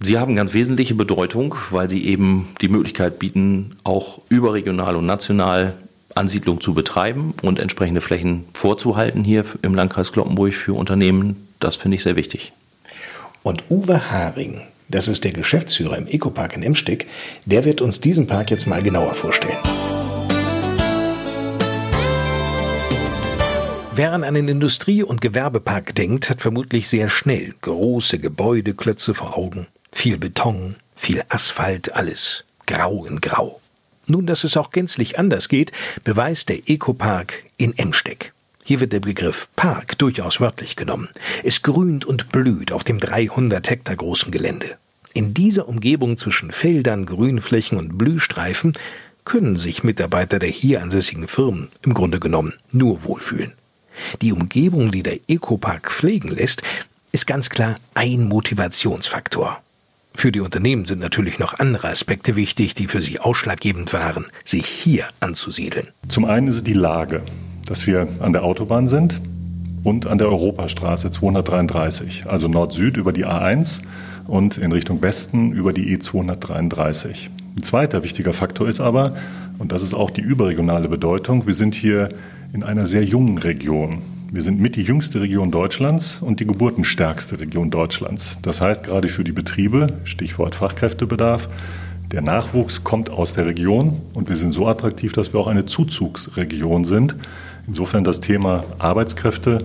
Sie 0.00 0.18
haben 0.18 0.36
ganz 0.36 0.54
wesentliche 0.54 0.94
Bedeutung, 0.94 1.54
weil 1.70 1.88
sie 1.88 2.04
eben 2.06 2.48
die 2.60 2.68
Möglichkeit 2.68 3.18
bieten, 3.18 3.76
auch 3.82 4.20
überregional 4.28 4.94
und 4.94 5.06
national 5.06 5.76
Ansiedlung 6.14 6.60
zu 6.60 6.72
betreiben 6.72 7.34
und 7.42 7.58
entsprechende 7.58 8.00
Flächen 8.00 8.44
vorzuhalten 8.54 9.24
hier 9.24 9.44
im 9.62 9.74
Landkreis 9.74 10.12
Kloppenburg 10.12 10.54
für 10.54 10.74
Unternehmen, 10.74 11.48
das 11.60 11.76
finde 11.76 11.96
ich 11.96 12.02
sehr 12.02 12.16
wichtig. 12.16 12.52
Und 13.42 13.64
Uwe 13.70 14.10
Haring, 14.10 14.62
das 14.88 15.08
ist 15.08 15.24
der 15.24 15.32
Geschäftsführer 15.32 15.96
im 15.98 16.06
Ecopark 16.06 16.56
in 16.56 16.62
Emsteck, 16.62 17.06
der 17.44 17.64
wird 17.64 17.80
uns 17.80 18.00
diesen 18.00 18.26
Park 18.26 18.50
jetzt 18.50 18.66
mal 18.66 18.82
genauer 18.82 19.14
vorstellen. 19.14 19.58
Wer 23.94 24.12
an 24.12 24.24
einen 24.24 24.48
Industrie- 24.48 25.02
und 25.02 25.22
Gewerbepark 25.22 25.94
denkt, 25.94 26.28
hat 26.28 26.42
vermutlich 26.42 26.86
sehr 26.86 27.08
schnell 27.08 27.54
große 27.62 28.18
Gebäudeklötze 28.18 29.14
vor 29.14 29.38
Augen. 29.38 29.68
Viel 29.90 30.18
Beton, 30.18 30.76
viel 30.94 31.22
Asphalt, 31.30 31.94
alles 31.94 32.44
grau 32.66 33.06
in 33.06 33.22
grau. 33.22 33.60
Nun, 34.06 34.26
dass 34.26 34.44
es 34.44 34.56
auch 34.58 34.70
gänzlich 34.70 35.18
anders 35.18 35.48
geht, 35.48 35.72
beweist 36.04 36.50
der 36.50 36.68
Ecopark 36.68 37.44
in 37.56 37.76
Emsteck. 37.78 38.34
Hier 38.68 38.80
wird 38.80 38.92
der 38.92 38.98
Begriff 38.98 39.48
Park 39.54 39.96
durchaus 39.96 40.40
wörtlich 40.40 40.74
genommen. 40.74 41.08
Es 41.44 41.62
grünt 41.62 42.04
und 42.04 42.32
blüht 42.32 42.72
auf 42.72 42.82
dem 42.82 42.98
300 42.98 43.70
Hektar 43.70 43.94
großen 43.94 44.32
Gelände. 44.32 44.76
In 45.14 45.34
dieser 45.34 45.68
Umgebung 45.68 46.16
zwischen 46.16 46.50
Feldern, 46.50 47.06
Grünflächen 47.06 47.78
und 47.78 47.96
Blühstreifen 47.96 48.72
können 49.24 49.56
sich 49.56 49.84
Mitarbeiter 49.84 50.40
der 50.40 50.48
hier 50.48 50.82
ansässigen 50.82 51.28
Firmen 51.28 51.68
im 51.82 51.94
Grunde 51.94 52.18
genommen 52.18 52.54
nur 52.72 53.04
wohlfühlen. 53.04 53.52
Die 54.20 54.32
Umgebung, 54.32 54.90
die 54.90 55.04
der 55.04 55.20
Ecopark 55.28 55.92
pflegen 55.92 56.30
lässt, 56.30 56.64
ist 57.12 57.28
ganz 57.28 57.50
klar 57.50 57.76
ein 57.94 58.24
Motivationsfaktor. 58.24 59.62
Für 60.12 60.32
die 60.32 60.40
Unternehmen 60.40 60.86
sind 60.86 60.98
natürlich 60.98 61.38
noch 61.38 61.60
andere 61.60 61.90
Aspekte 61.90 62.34
wichtig, 62.34 62.74
die 62.74 62.88
für 62.88 63.00
sie 63.00 63.20
ausschlaggebend 63.20 63.92
waren, 63.92 64.26
sich 64.44 64.66
hier 64.66 65.04
anzusiedeln. 65.20 65.92
Zum 66.08 66.24
einen 66.24 66.48
ist 66.48 66.66
die 66.66 66.72
Lage, 66.72 67.22
dass 67.66 67.86
wir 67.86 68.08
an 68.20 68.32
der 68.32 68.44
Autobahn 68.44 68.88
sind 68.88 69.20
und 69.84 70.06
an 70.06 70.18
der 70.18 70.28
Europastraße 70.28 71.10
233, 71.10 72.24
also 72.26 72.48
Nord-Süd 72.48 72.96
über 72.96 73.12
die 73.12 73.26
A1 73.26 73.82
und 74.26 74.58
in 74.58 74.72
Richtung 74.72 75.02
Westen 75.02 75.52
über 75.52 75.72
die 75.72 75.96
E233. 75.96 77.28
Ein 77.56 77.62
zweiter 77.62 78.02
wichtiger 78.02 78.32
Faktor 78.32 78.68
ist 78.68 78.80
aber, 78.80 79.16
und 79.58 79.72
das 79.72 79.82
ist 79.82 79.94
auch 79.94 80.10
die 80.10 80.20
überregionale 80.20 80.88
Bedeutung, 80.88 81.46
wir 81.46 81.54
sind 81.54 81.74
hier 81.74 82.08
in 82.52 82.62
einer 82.62 82.86
sehr 82.86 83.04
jungen 83.04 83.38
Region. 83.38 84.02
Wir 84.30 84.42
sind 84.42 84.60
mit 84.60 84.76
die 84.76 84.82
jüngste 84.82 85.20
Region 85.20 85.50
Deutschlands 85.50 86.20
und 86.20 86.40
die 86.40 86.46
geburtenstärkste 86.46 87.40
Region 87.40 87.70
Deutschlands. 87.70 88.38
Das 88.42 88.60
heißt, 88.60 88.82
gerade 88.82 89.08
für 89.08 89.22
die 89.22 89.32
Betriebe, 89.32 89.94
Stichwort 90.04 90.56
Fachkräftebedarf, 90.56 91.48
der 92.10 92.22
Nachwuchs 92.22 92.84
kommt 92.84 93.08
aus 93.10 93.34
der 93.34 93.46
Region 93.46 94.00
und 94.14 94.28
wir 94.28 94.36
sind 94.36 94.52
so 94.52 94.66
attraktiv, 94.66 95.12
dass 95.12 95.32
wir 95.32 95.40
auch 95.40 95.46
eine 95.46 95.66
Zuzugsregion 95.66 96.84
sind. 96.84 97.16
Insofern 97.66 98.04
das 98.04 98.20
Thema 98.20 98.64
Arbeitskräfte 98.78 99.64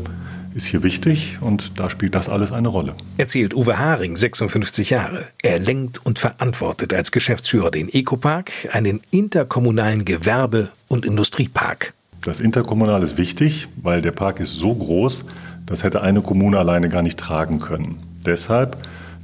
ist 0.54 0.66
hier 0.66 0.84
wichtig 0.84 1.38
und 1.40 1.80
da 1.80 1.90
spielt 1.90 2.16
das 2.16 2.30
alles 2.30 2.52
eine 2.52 2.68
Rolle. 2.68 2.96
Erzählt 3.18 3.54
Uwe 3.54 3.78
Haring, 3.78 4.18
56 4.18 4.90
Jahre. 4.90 5.26
Er 5.42 5.60
lenkt 5.60 6.06
und 6.06 6.20
verantwortet 6.20 6.94
als 6.94 7.12
Geschäftsführer 7.12 7.72
den 7.72 7.88
Ecopark, 7.90 8.52
einen 8.72 9.02
interkommunalen 9.12 10.04
Gewerbe- 10.06 10.70
und 10.88 11.06
Industriepark. 11.06 11.94
Das 12.24 12.40
Interkommunal 12.40 13.02
ist 13.02 13.18
wichtig, 13.18 13.68
weil 13.82 14.02
der 14.02 14.12
Park 14.12 14.40
ist 14.40 14.54
so 14.54 14.76
groß, 14.76 15.24
das 15.66 15.84
hätte 15.84 16.02
eine 16.02 16.22
Kommune 16.22 16.60
alleine 16.60 16.90
gar 16.90 17.02
nicht 17.02 17.18
tragen 17.18 17.60
können. 17.60 18.00
Deshalb 18.26 18.78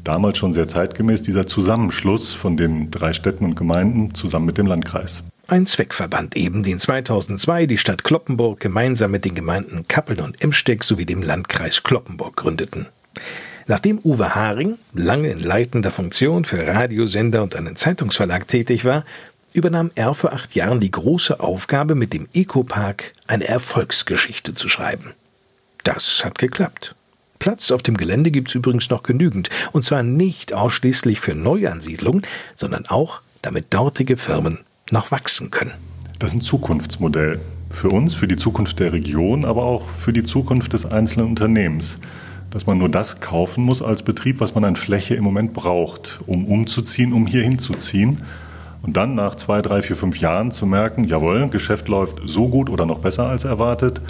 damals 0.03 0.38
schon 0.38 0.53
sehr 0.53 0.67
zeitgemäß 0.67 1.22
dieser 1.22 1.46
Zusammenschluss 1.46 2.34
von 2.34 2.57
den 2.57 2.89
drei 2.89 3.13
Städten 3.13 3.46
und 3.46 3.55
Gemeinden 3.55 4.13
zusammen 4.15 4.46
mit 4.46 4.57
dem 4.57 4.65
Landkreis. 4.65 5.24
Ein 5.49 5.65
Zweckverband 5.65 6.35
eben, 6.35 6.61
den 6.63 6.77
2002 6.77 7.67
die 7.67 7.77
Stadt 7.77 8.03
Kloppenburg 8.03 8.59
gemeinsam 8.59 9.11
mit 9.11 9.23
den 9.23 9.33
Gemeinden 9.33 9.87
Kappeln 9.87 10.19
und 10.19 10.43
Emsteck 10.43 10.83
sowie 10.83 11.05
dem 11.05 11.21
Landkreis 11.21 11.83
Kloppenburg 11.83 12.35
gründeten. 12.35 12.87
Nachdem 13.65 13.99
Uwe 14.03 14.35
Haring 14.35 14.77
lange 14.93 15.29
in 15.29 15.39
leitender 15.39 15.91
Funktion 15.91 16.43
für 16.43 16.67
Radiosender 16.67 17.43
und 17.43 17.55
einen 17.55 17.77
Zeitungsverlag 17.77 18.45
tätig 18.49 18.83
war, 18.83 19.05
übernahm 19.53 19.89
er 19.95 20.13
vor 20.15 20.33
acht 20.33 20.53
Jahren 20.53 20.81
die 20.81 20.91
große 20.91 21.39
Aufgabe, 21.39 21.95
mit 21.95 22.11
dem 22.11 22.27
Ecopark 22.33 23.13
eine 23.27 23.47
Erfolgsgeschichte 23.47 24.53
zu 24.53 24.67
schreiben. 24.67 25.13
Das 25.85 26.25
hat 26.25 26.39
geklappt. 26.39 26.93
Platz 27.39 27.71
auf 27.71 27.83
dem 27.83 27.95
Gelände 27.95 28.31
gibt 28.31 28.49
es 28.49 28.55
übrigens 28.55 28.89
noch 28.89 29.03
genügend, 29.03 29.49
und 29.71 29.85
zwar 29.85 30.03
nicht 30.03 30.51
ausschließlich 30.51 31.21
für 31.21 31.35
Neuansiedlungen, 31.35 32.27
sondern 32.55 32.85
auch, 32.87 33.21
damit 33.41 33.73
dortige 33.73 34.17
Firmen 34.17 34.59
noch 34.91 35.12
wachsen 35.12 35.51
können. 35.51 35.74
Das 36.20 36.32
ist 36.32 36.38
ein 36.38 36.41
Zukunftsmodell 36.41 37.39
für 37.70 37.89
uns, 37.89 38.15
für 38.15 38.27
die 38.27 38.38
Zukunft 38.38 38.79
der 38.79 38.94
Region, 38.94 39.46
aber 39.46 39.63
auch 39.63 39.88
für 39.89 40.13
die 40.13 40.24
Zukunft 40.24 40.74
des 40.74 40.86
einzelnen 40.86 41.27
Unternehmens. 41.27 42.00
Dass 42.50 42.65
man 42.65 42.77
nur 42.77 42.89
das 42.89 43.20
kaufen 43.20 43.63
muss 43.63 43.82
als 43.82 44.03
Betrieb, 44.03 44.39
was 44.39 44.56
man 44.56 44.63
an 44.63 44.75
Fläche 44.75 45.15
im 45.15 45.24
Moment 45.24 45.53
braucht, 45.53 46.20
um 46.25 46.46
umzuziehen, 46.46 47.13
um 47.13 47.27
hier 47.27 47.44
hinzuziehen. 47.44 48.24
Und 48.82 48.96
dann 48.96 49.15
nach 49.15 49.36
zwei, 49.36 49.62
drei, 49.62 49.82
vier, 49.82 49.96
fünf 49.96 50.17
Jahren 50.20 50.51
zu 50.51 50.65
merken, 50.65 51.03
jawohl, 51.03 51.50
Geschäft 51.50 51.88
läuft 51.88 52.20
so 52.25 52.48
gut 52.48 52.70
oder 52.70 52.86
noch 52.86 53.00
besser 53.00 53.27
als 53.27 53.44
erwartet, 53.44 54.01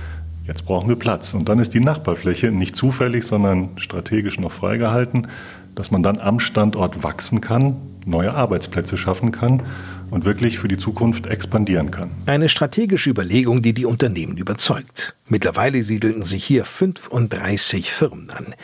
jetzt 0.46 0.66
brauchen 0.66 0.88
wir 0.88 0.96
Platz. 0.96 1.34
Und 1.34 1.50
dann 1.50 1.60
ist 1.60 1.74
die 1.74 1.80
Nachbarfläche 1.80 2.52
nicht 2.52 2.76
zufällig, 2.76 3.26
sondern 3.26 3.70
strategisch 3.78 4.40
noch 4.40 4.52
freigehalten, 4.52 5.28
dass 5.74 5.90
man 5.92 6.04
dann 6.04 6.20
am 6.20 6.40
Standort 6.40 7.04
wachsen 7.04 7.42
kann, 7.42 7.76
neue 8.06 8.34
Arbeitsplätze 8.34 8.98
schaffen 8.98 9.32
kann 9.32 9.64
und 10.12 10.26
wirklich 10.26 10.60
für 10.60 10.68
die 10.68 10.78
Zukunft 10.78 11.28
expandieren 11.28 11.92
kann. 11.92 12.12
Eine 12.26 12.50
strategische 12.50 13.10
Überlegung, 13.10 13.62
die 13.62 13.74
die 13.74 13.86
Unternehmen 13.86 14.38
überzeugt. 14.38 15.16
Mittlerweile 15.28 15.84
siedelten 15.84 16.24
sich 16.24 16.44
hier 16.44 16.66
35 16.66 17.92
Firmen 17.92 18.30
an. 18.30 18.56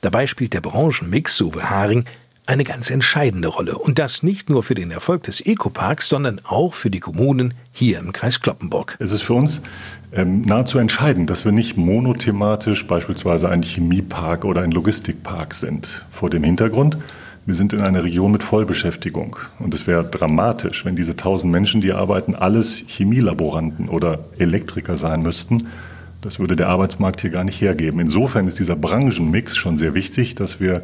Dabei 0.00 0.26
spielt 0.26 0.54
der 0.54 0.60
Branchenmix, 0.60 1.36
so 1.36 1.54
wie 1.54 1.60
Haring, 1.60 2.04
eine 2.46 2.64
ganz 2.64 2.90
entscheidende 2.90 3.48
Rolle. 3.48 3.76
Und 3.76 3.98
das 3.98 4.22
nicht 4.22 4.48
nur 4.48 4.62
für 4.62 4.74
den 4.74 4.90
Erfolg 4.90 5.24
des 5.24 5.40
Ecoparks, 5.40 6.08
sondern 6.08 6.40
auch 6.44 6.74
für 6.74 6.90
die 6.90 7.00
Kommunen 7.00 7.54
hier 7.72 7.98
im 7.98 8.12
Kreis 8.12 8.40
Kloppenburg. 8.40 8.96
Es 9.00 9.12
ist 9.12 9.22
für 9.22 9.34
uns 9.34 9.60
ähm, 10.12 10.42
nahezu 10.42 10.78
entscheidend, 10.78 11.28
dass 11.28 11.44
wir 11.44 11.52
nicht 11.52 11.76
monothematisch 11.76 12.86
beispielsweise 12.86 13.48
ein 13.48 13.62
Chemiepark 13.62 14.44
oder 14.44 14.62
ein 14.62 14.70
Logistikpark 14.70 15.54
sind. 15.54 16.04
Vor 16.10 16.30
dem 16.30 16.44
Hintergrund, 16.44 16.96
wir 17.46 17.54
sind 17.54 17.72
in 17.72 17.80
einer 17.80 18.02
Region 18.02 18.32
mit 18.32 18.42
Vollbeschäftigung. 18.42 19.36
Und 19.60 19.72
es 19.72 19.86
wäre 19.86 20.04
dramatisch, 20.04 20.84
wenn 20.84 20.96
diese 20.96 21.14
tausend 21.14 21.52
Menschen, 21.52 21.80
die 21.80 21.92
arbeiten, 21.92 22.34
alles 22.34 22.82
Chemielaboranten 22.88 23.88
oder 23.88 24.18
Elektriker 24.36 24.96
sein 24.96 25.22
müssten. 25.22 25.68
Das 26.22 26.40
würde 26.40 26.56
der 26.56 26.68
Arbeitsmarkt 26.68 27.20
hier 27.20 27.30
gar 27.30 27.44
nicht 27.44 27.60
hergeben. 27.60 28.00
Insofern 28.00 28.48
ist 28.48 28.58
dieser 28.58 28.74
Branchenmix 28.74 29.56
schon 29.56 29.76
sehr 29.76 29.94
wichtig, 29.94 30.34
dass 30.34 30.58
wir 30.58 30.82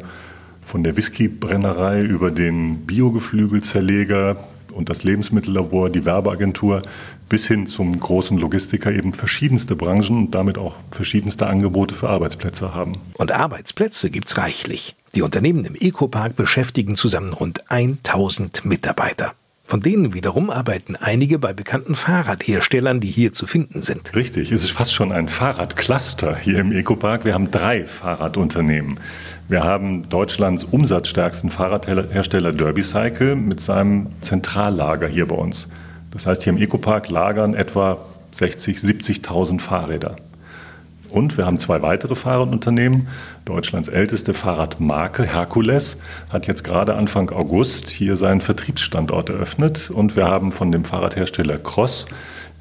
von 0.65 0.83
der 0.83 0.95
Whiskybrennerei 0.95 2.01
über 2.01 2.31
den 2.31 2.85
Biogeflügelzerleger 2.85 4.37
und 4.73 4.89
das 4.89 5.03
Lebensmittellabor, 5.03 5.89
die 5.89 6.05
Werbeagentur 6.05 6.81
bis 7.29 7.47
hin 7.47 7.67
zum 7.67 7.99
großen 7.99 8.37
Logistiker 8.37 8.91
eben 8.91 9.13
verschiedenste 9.13 9.75
Branchen 9.75 10.17
und 10.17 10.35
damit 10.35 10.57
auch 10.57 10.75
verschiedenste 10.91 11.47
Angebote 11.47 11.95
für 11.95 12.09
Arbeitsplätze 12.09 12.73
haben. 12.73 12.97
Und 13.15 13.31
Arbeitsplätze 13.31 14.09
gibt's 14.09 14.37
reichlich. 14.37 14.95
Die 15.15 15.21
Unternehmen 15.21 15.65
im 15.65 15.75
Ecopark 15.75 16.35
beschäftigen 16.35 16.95
zusammen 16.95 17.33
rund 17.33 17.69
1000 17.71 18.65
Mitarbeiter. 18.65 19.33
Von 19.65 19.79
denen 19.79 20.13
wiederum 20.13 20.49
arbeiten 20.49 20.95
einige 20.97 21.39
bei 21.39 21.53
bekannten 21.53 21.95
Fahrradherstellern, 21.95 22.99
die 22.99 23.07
hier 23.07 23.31
zu 23.31 23.47
finden 23.47 23.81
sind. 23.81 24.13
Richtig, 24.13 24.51
es 24.51 24.63
ist 24.63 24.71
fast 24.71 24.93
schon 24.93 25.11
ein 25.11 25.29
Fahrradcluster 25.29 26.35
hier 26.35 26.59
im 26.59 26.71
Ecopark. 26.71 27.23
Wir 27.23 27.33
haben 27.33 27.49
drei 27.49 27.87
Fahrradunternehmen. 27.87 28.99
Wir 29.47 29.63
haben 29.63 30.07
Deutschlands 30.09 30.65
umsatzstärksten 30.65 31.49
Fahrradhersteller 31.49 32.51
Derbycycle 32.51 33.35
mit 33.35 33.61
seinem 33.61 34.07
Zentrallager 34.21 35.07
hier 35.07 35.27
bei 35.27 35.35
uns. 35.35 35.69
Das 36.11 36.27
heißt, 36.27 36.43
hier 36.43 36.53
im 36.53 36.59
Ecopark 36.59 37.09
lagern 37.09 37.53
etwa 37.53 37.97
60, 38.31 38.77
70.000 38.77 39.59
Fahrräder. 39.59 40.17
Und 41.13 41.37
wir 41.37 41.45
haben 41.45 41.59
zwei 41.59 41.83
weitere 41.83 42.15
Fahrradunternehmen. 42.15 43.07
Deutschlands 43.45 43.87
älteste 43.87 44.33
Fahrradmarke 44.33 45.23
Herkules 45.23 45.97
hat 46.31 46.47
jetzt 46.47 46.63
gerade 46.63 46.95
Anfang 46.95 47.29
August 47.29 47.87
hier 47.89 48.15
seinen 48.15 48.41
Vertriebsstandort 48.41 49.29
eröffnet. 49.29 49.91
Und 49.91 50.15
wir 50.15 50.25
haben 50.25 50.51
von 50.51 50.71
dem 50.71 50.83
Fahrradhersteller 50.83 51.59
Cross 51.59 52.07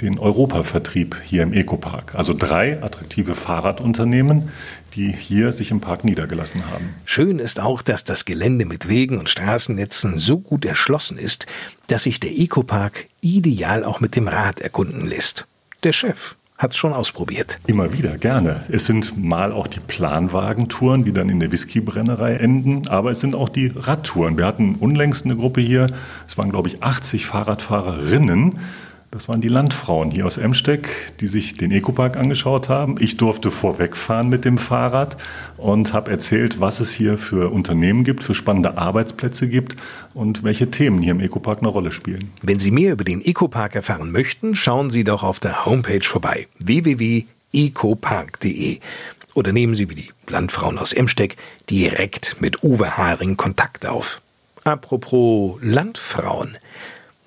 den 0.02 0.18
Europavertrieb 0.18 1.16
hier 1.24 1.44
im 1.44 1.54
Ecopark. 1.54 2.14
Also 2.14 2.34
drei 2.34 2.82
attraktive 2.82 3.34
Fahrradunternehmen, 3.34 4.50
die 4.96 5.10
hier 5.12 5.52
sich 5.52 5.70
im 5.70 5.80
Park 5.80 6.04
niedergelassen 6.04 6.66
haben. 6.70 6.94
Schön 7.06 7.38
ist 7.38 7.58
auch, 7.58 7.80
dass 7.80 8.04
das 8.04 8.26
Gelände 8.26 8.66
mit 8.66 8.86
Wegen 8.86 9.18
und 9.18 9.30
Straßennetzen 9.30 10.18
so 10.18 10.38
gut 10.38 10.66
erschlossen 10.66 11.16
ist, 11.16 11.46
dass 11.86 12.02
sich 12.02 12.20
der 12.20 12.38
Ecopark 12.38 13.06
ideal 13.22 13.82
auch 13.82 14.00
mit 14.00 14.14
dem 14.14 14.28
Rad 14.28 14.60
erkunden 14.60 15.06
lässt. 15.06 15.46
Der 15.84 15.92
Chef 15.92 16.36
hat 16.62 16.70
es 16.70 16.76
schon 16.76 16.92
ausprobiert. 16.92 17.58
Immer 17.66 17.92
wieder, 17.92 18.16
gerne. 18.16 18.62
Es 18.70 18.86
sind 18.86 19.22
mal 19.22 19.52
auch 19.52 19.66
die 19.66 19.80
Planwagentouren, 19.80 21.04
die 21.04 21.12
dann 21.12 21.28
in 21.28 21.40
der 21.40 21.50
Whiskybrennerei 21.50 22.34
enden, 22.34 22.82
aber 22.88 23.10
es 23.10 23.20
sind 23.20 23.34
auch 23.34 23.48
die 23.48 23.72
Radtouren. 23.74 24.38
Wir 24.38 24.46
hatten 24.46 24.76
unlängst 24.76 25.24
eine 25.24 25.36
Gruppe 25.36 25.60
hier, 25.60 25.88
es 26.28 26.38
waren 26.38 26.50
glaube 26.50 26.68
ich 26.68 26.82
80 26.82 27.26
Fahrradfahrerinnen, 27.26 28.60
Das 29.12 29.28
waren 29.28 29.40
die 29.42 29.48
Landfrauen 29.48 30.10
hier 30.10 30.24
aus 30.24 30.38
Emsteck, 30.38 31.12
die 31.20 31.26
sich 31.26 31.52
den 31.52 31.70
Ecopark 31.70 32.16
angeschaut 32.16 32.70
haben. 32.70 32.94
Ich 32.98 33.18
durfte 33.18 33.50
vorwegfahren 33.50 34.30
mit 34.30 34.46
dem 34.46 34.56
Fahrrad 34.56 35.18
und 35.58 35.92
habe 35.92 36.10
erzählt, 36.10 36.60
was 36.60 36.80
es 36.80 36.92
hier 36.92 37.18
für 37.18 37.52
Unternehmen 37.52 38.04
gibt, 38.04 38.24
für 38.24 38.34
spannende 38.34 38.78
Arbeitsplätze 38.78 39.48
gibt 39.48 39.76
und 40.14 40.44
welche 40.44 40.70
Themen 40.70 41.02
hier 41.02 41.10
im 41.10 41.20
Ecopark 41.20 41.58
eine 41.58 41.68
Rolle 41.68 41.92
spielen. 41.92 42.30
Wenn 42.40 42.58
Sie 42.58 42.70
mehr 42.70 42.94
über 42.94 43.04
den 43.04 43.20
Ecopark 43.20 43.74
erfahren 43.74 44.12
möchten, 44.12 44.54
schauen 44.54 44.88
Sie 44.88 45.04
doch 45.04 45.22
auf 45.22 45.40
der 45.40 45.66
Homepage 45.66 46.00
vorbei 46.02 46.48
www.ecopark.de 46.58 48.80
oder 49.34 49.52
nehmen 49.52 49.74
Sie 49.74 49.90
wie 49.90 49.94
die 49.94 50.08
Landfrauen 50.26 50.78
aus 50.78 50.94
Emsteck 50.94 51.36
direkt 51.68 52.40
mit 52.40 52.62
Uwe 52.62 52.96
Haring 52.96 53.36
Kontakt 53.36 53.84
auf. 53.84 54.22
Apropos 54.64 55.58
Landfrauen. 55.60 56.56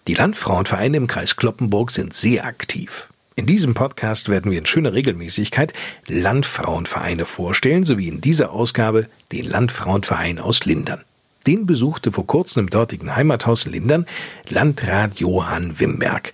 Die 0.07 0.13
Landfrauenvereine 0.13 0.97
im 0.97 1.07
Kreis 1.07 1.35
Kloppenburg 1.35 1.89
sind 1.89 2.13
sehr 2.13 2.45
aktiv. 2.45 3.07
In 3.35 3.47
diesem 3.47 3.74
Podcast 3.74 4.29
werden 4.29 4.51
wir 4.51 4.59
in 4.59 4.67
schöner 4.67 4.93
Regelmäßigkeit 4.93 5.74
Landfrauenvereine 6.07 7.25
vorstellen, 7.25 7.85
sowie 7.85 8.07
in 8.07 8.21
dieser 8.21 8.51
Ausgabe 8.51 9.07
den 9.31 9.45
Landfrauenverein 9.45 10.38
aus 10.38 10.63
Lindern. 10.65 11.01
Den 11.47 11.65
besuchte 11.65 12.12
vor 12.12 12.27
kurzem 12.27 12.65
im 12.65 12.69
dortigen 12.69 13.15
Heimathaus 13.15 13.65
Lindern 13.65 14.05
Landrat 14.47 15.19
Johann 15.19 15.79
Wimberg. 15.79 16.33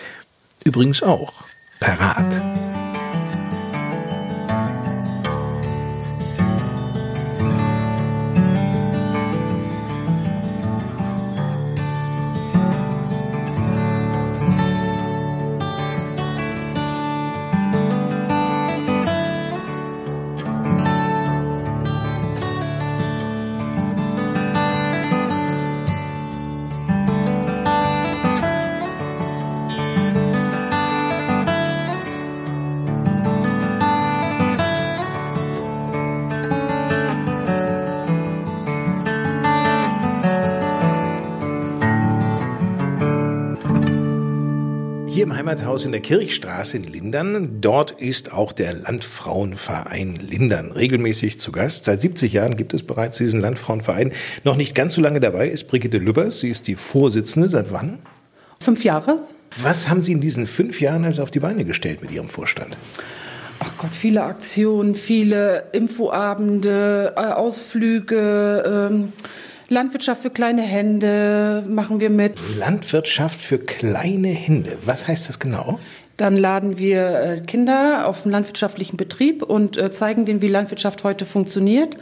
Übrigens 0.65 1.01
auch 1.01 1.31
parat. 1.79 2.43
Heimathaus 45.41 45.85
in 45.85 45.91
der 45.91 46.01
Kirchstraße 46.01 46.77
in 46.77 46.83
Lindern, 46.83 47.61
dort 47.61 47.99
ist 47.99 48.31
auch 48.31 48.53
der 48.53 48.73
Landfrauenverein 48.75 50.17
Lindern 50.17 50.71
regelmäßig 50.71 51.39
zu 51.39 51.51
Gast. 51.51 51.85
Seit 51.85 51.99
70 51.99 52.33
Jahren 52.33 52.55
gibt 52.55 52.75
es 52.75 52.83
bereits 52.83 53.17
diesen 53.17 53.39
Landfrauenverein. 53.39 54.11
Noch 54.43 54.55
nicht 54.55 54.75
ganz 54.75 54.93
so 54.93 55.01
lange 55.01 55.19
dabei 55.19 55.49
ist 55.49 55.63
Brigitte 55.63 55.97
Lübbers. 55.97 56.41
Sie 56.41 56.49
ist 56.49 56.67
die 56.67 56.75
Vorsitzende. 56.75 57.49
Seit 57.49 57.71
wann? 57.71 57.97
Fünf 58.59 58.83
Jahre. 58.83 59.23
Was 59.57 59.89
haben 59.89 60.03
Sie 60.03 60.11
in 60.11 60.21
diesen 60.21 60.45
fünf 60.45 60.79
Jahren 60.79 61.05
also 61.05 61.23
auf 61.23 61.31
die 61.31 61.39
Beine 61.39 61.65
gestellt 61.65 62.03
mit 62.03 62.11
Ihrem 62.11 62.29
Vorstand? 62.29 62.77
Ach 63.57 63.73
Gott, 63.79 63.95
viele 63.95 64.21
Aktionen, 64.21 64.93
viele 64.93 65.69
Infoabende, 65.71 67.13
äh, 67.15 67.19
Ausflüge, 67.19 68.89
ähm, 68.91 69.13
Landwirtschaft 69.71 70.21
für 70.21 70.29
kleine 70.29 70.63
Hände 70.63 71.63
machen 71.65 72.01
wir 72.01 72.09
mit. 72.09 72.33
Landwirtschaft 72.59 73.39
für 73.39 73.57
kleine 73.57 74.27
Hände. 74.27 74.77
Was 74.83 75.07
heißt 75.07 75.29
das 75.29 75.39
genau? 75.39 75.79
Dann 76.17 76.35
laden 76.35 76.77
wir 76.77 77.21
äh, 77.21 77.39
Kinder 77.39 78.05
auf 78.05 78.25
einen 78.25 78.33
landwirtschaftlichen 78.33 78.97
Betrieb 78.97 79.41
und 79.41 79.77
äh, 79.77 79.89
zeigen 79.89 80.25
denen, 80.25 80.41
wie 80.41 80.47
Landwirtschaft 80.47 81.05
heute 81.05 81.25
funktioniert. 81.25 81.95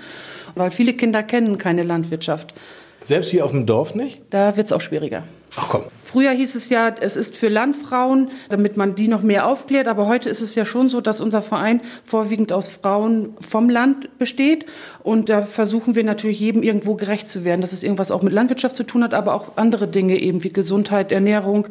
Weil 0.55 0.71
viele 0.71 0.93
Kinder 0.93 1.21
kennen 1.21 1.60
keine 1.60 1.84
Landwirtschaft. 1.84 2.55
Selbst 3.01 3.29
hier 3.29 3.45
auf 3.45 3.51
dem 3.51 3.67
Dorf 3.67 3.93
nicht? 3.93 4.19
Da 4.32 4.58
wird 4.58 4.65
es 4.65 4.73
auch 4.73 4.82
schwieriger. 4.82 5.23
Ach 5.55 5.69
komm. 5.69 5.84
Früher 6.10 6.32
hieß 6.32 6.56
es 6.56 6.72
ja, 6.72 6.89
es 7.00 7.15
ist 7.15 7.36
für 7.36 7.50
Landfrauen, 7.50 8.32
damit 8.50 8.78
man 8.78 8.95
die 8.95 9.08
noch 9.08 9.22
mehr 9.22 9.45
aufklärt. 9.45 9.88
Aber 9.88 10.08
heute 10.08 10.28
ist 10.28 10.41
es 10.41 10.56
ja 10.56 10.65
schon 10.65 10.89
so, 10.89 11.02
dass 11.02 11.22
unser 11.22 11.43
Verein 11.43 11.82
vorwiegend 12.04 12.52
aus 12.52 12.67
Frauen 12.67 13.38
vom 13.41 13.69
Land 13.69 14.17
besteht. 14.17 14.65
Und 15.04 15.30
da 15.30 15.43
versuchen 15.43 15.93
wir 15.93 16.04
natürlich 16.04 16.39
jedem 16.39 16.63
irgendwo 16.63 16.95
gerecht 16.95 17.30
zu 17.30 17.45
werden, 17.45 17.62
dass 17.62 17.74
es 17.74 17.84
irgendwas 17.84 18.10
auch 18.10 18.24
mit 18.24 18.34
Landwirtschaft 18.34 18.76
zu 18.76 18.86
tun 18.86 19.04
hat, 19.04 19.13
aber 19.13 19.36
auch 19.36 19.56
andere 19.58 19.88
Dinge 19.88 20.17
eben 20.17 20.43
wie 20.43 20.52
Gesundheit, 20.52 21.12
Ernährung, 21.12 21.67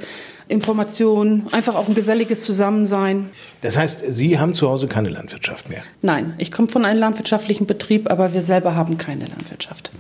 Information, 0.46 1.46
einfach 1.50 1.74
auch 1.74 1.88
ein 1.88 1.94
geselliges 1.94 2.42
Zusammensein. 2.42 3.30
Das 3.60 3.76
heißt, 3.76 4.04
Sie 4.06 4.38
haben 4.38 4.54
zu 4.54 4.68
Hause 4.68 4.86
keine 4.86 5.10
Landwirtschaft 5.10 5.68
mehr? 5.68 5.82
Nein, 6.00 6.34
ich 6.38 6.52
komme 6.52 6.68
von 6.68 6.84
einem 6.84 7.00
landwirtschaftlichen 7.00 7.66
Betrieb, 7.66 8.10
aber 8.10 8.34
wir 8.34 8.42
selber 8.42 8.74
haben 8.74 8.98
keine 8.98 9.26
Landwirtschaft. 9.26 9.90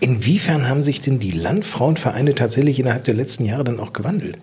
Inwiefern 0.00 0.68
haben 0.68 0.82
sich 0.82 1.00
denn 1.00 1.20
die 1.20 1.30
Landfrauenvereine 1.30 2.34
tatsächlich 2.34 2.80
innerhalb 2.80 3.04
der 3.04 3.14
letzten 3.14 3.44
Jahre 3.44 3.64
dann 3.64 3.78
auch 3.82 3.92
gewandelt? 3.92 4.38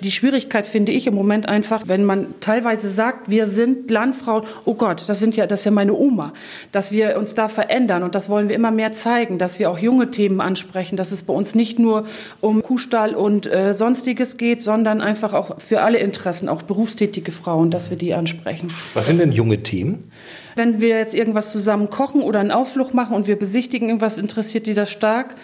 Die 0.00 0.12
Schwierigkeit 0.12 0.64
finde 0.64 0.92
ich 0.92 1.08
im 1.08 1.14
Moment 1.14 1.48
einfach, 1.48 1.88
wenn 1.88 2.04
man 2.04 2.34
teilweise 2.38 2.88
sagt, 2.88 3.28
wir 3.28 3.48
sind 3.48 3.90
Landfrauen, 3.90 4.44
oh 4.64 4.74
Gott, 4.74 5.04
das 5.08 5.18
sind 5.18 5.34
ja, 5.34 5.48
das 5.48 5.60
ist 5.60 5.64
ja 5.64 5.72
meine 5.72 5.92
Oma, 5.92 6.32
dass 6.70 6.92
wir 6.92 7.18
uns 7.18 7.34
da 7.34 7.48
verändern 7.48 8.04
und 8.04 8.14
das 8.14 8.28
wollen 8.28 8.48
wir 8.48 8.54
immer 8.54 8.70
mehr 8.70 8.92
zeigen, 8.92 9.38
dass 9.38 9.58
wir 9.58 9.68
auch 9.68 9.78
junge 9.78 10.12
Themen 10.12 10.40
ansprechen, 10.40 10.96
dass 10.96 11.10
es 11.10 11.24
bei 11.24 11.34
uns 11.34 11.56
nicht 11.56 11.80
nur 11.80 12.06
um 12.40 12.62
Kuhstall 12.62 13.16
und 13.16 13.52
äh, 13.52 13.74
sonstiges 13.74 14.36
geht, 14.36 14.62
sondern 14.62 15.00
einfach 15.00 15.32
auch 15.32 15.60
für 15.60 15.80
alle 15.80 15.98
Interessen, 15.98 16.48
auch 16.48 16.62
berufstätige 16.62 17.32
Frauen, 17.32 17.72
dass 17.72 17.90
wir 17.90 17.96
die 17.96 18.14
ansprechen. 18.14 18.72
Was 18.94 19.06
sind 19.06 19.18
denn 19.18 19.32
junge 19.32 19.64
Themen? 19.64 20.12
Wenn 20.54 20.80
wir 20.80 20.96
jetzt 20.96 21.14
irgendwas 21.14 21.50
zusammen 21.50 21.90
kochen 21.90 22.22
oder 22.22 22.38
einen 22.38 22.52
Ausflug 22.52 22.94
machen 22.94 23.16
und 23.16 23.26
wir 23.26 23.36
besichtigen 23.36 23.88
irgendwas, 23.88 24.16
interessiert 24.18 24.66
die 24.66 24.74
das 24.74 24.92
stark. 24.92 25.34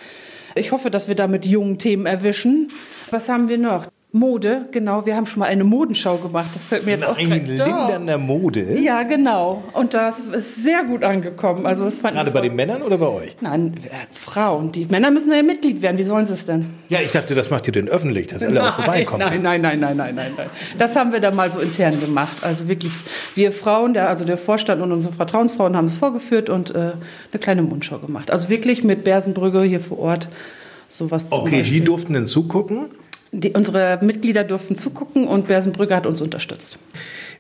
Ich 0.54 0.72
hoffe, 0.72 0.90
dass 0.90 1.08
wir 1.08 1.14
damit 1.14 1.44
jungen 1.44 1.78
Themen 1.78 2.06
erwischen. 2.06 2.68
Was 3.10 3.28
haben 3.28 3.48
wir 3.48 3.58
noch? 3.58 3.86
Mode, 4.14 4.68
genau. 4.70 5.06
Wir 5.06 5.16
haben 5.16 5.26
schon 5.26 5.40
mal 5.40 5.46
eine 5.46 5.64
Modenschau 5.64 6.18
gemacht. 6.18 6.50
Das 6.54 6.66
fällt 6.66 6.86
mir 6.86 6.92
jetzt 6.92 7.04
auch 7.04 7.18
Ein 7.18 7.30
Linderner 7.30 8.16
Mode? 8.16 8.78
Ja, 8.78 9.02
genau. 9.02 9.64
Und 9.72 9.92
das 9.92 10.20
ist 10.20 10.62
sehr 10.62 10.84
gut 10.84 11.02
angekommen. 11.02 11.66
Also 11.66 11.82
das 11.82 11.98
fand 11.98 12.14
Gerade 12.14 12.30
bei 12.30 12.40
den 12.40 12.54
Männern 12.54 12.82
oder 12.82 12.96
bei 12.96 13.08
euch? 13.08 13.34
Nein, 13.40 13.74
äh, 13.82 13.88
Frauen. 14.12 14.70
Die 14.70 14.84
Männer 14.86 15.10
müssen 15.10 15.32
ja 15.32 15.42
Mitglied 15.42 15.82
werden. 15.82 15.98
Wie 15.98 16.04
sollen 16.04 16.24
sie 16.26 16.34
es 16.34 16.46
denn? 16.46 16.66
Ja, 16.88 17.00
ich 17.00 17.10
dachte, 17.10 17.34
das 17.34 17.50
macht 17.50 17.66
ihr 17.66 17.72
denn 17.72 17.88
öffentlich, 17.88 18.28
dass 18.28 18.44
alle 18.44 18.68
auch 18.68 18.76
vorbeikommen. 18.76 19.18
nein, 19.18 19.42
nein, 19.42 19.60
nein, 19.60 19.80
nein, 19.80 19.96
nein, 19.96 20.14
nein, 20.14 20.32
nein. 20.36 20.50
Das 20.78 20.94
haben 20.94 21.10
wir 21.10 21.18
da 21.18 21.32
mal 21.32 21.52
so 21.52 21.58
intern 21.58 21.98
gemacht. 22.00 22.36
Also 22.42 22.68
wirklich, 22.68 22.92
wir 23.34 23.50
Frauen, 23.50 23.94
der, 23.94 24.08
also 24.08 24.24
der 24.24 24.36
Vorstand 24.38 24.80
und 24.80 24.92
unsere 24.92 25.12
Vertrauensfrauen 25.12 25.76
haben 25.76 25.86
es 25.86 25.96
vorgeführt 25.96 26.48
und 26.50 26.70
äh, 26.70 26.92
eine 27.32 27.40
kleine 27.40 27.62
Mundschau 27.62 27.98
gemacht. 27.98 28.30
Also 28.30 28.48
wirklich 28.48 28.84
mit 28.84 29.02
Bersenbrügge 29.02 29.64
hier 29.64 29.80
vor 29.80 29.98
Ort 29.98 30.28
sowas 30.88 31.26
Okay, 31.30 31.58
Beispiel. 31.58 31.80
die 31.80 31.84
durften 31.84 32.12
denn 32.12 32.28
zugucken. 32.28 32.90
Die, 33.40 33.50
unsere 33.50 33.98
Mitglieder 34.02 34.44
durften 34.44 34.76
zugucken 34.76 35.26
und 35.26 35.48
Bersenbrügge 35.48 35.94
hat 35.96 36.06
uns 36.06 36.22
unterstützt. 36.22 36.78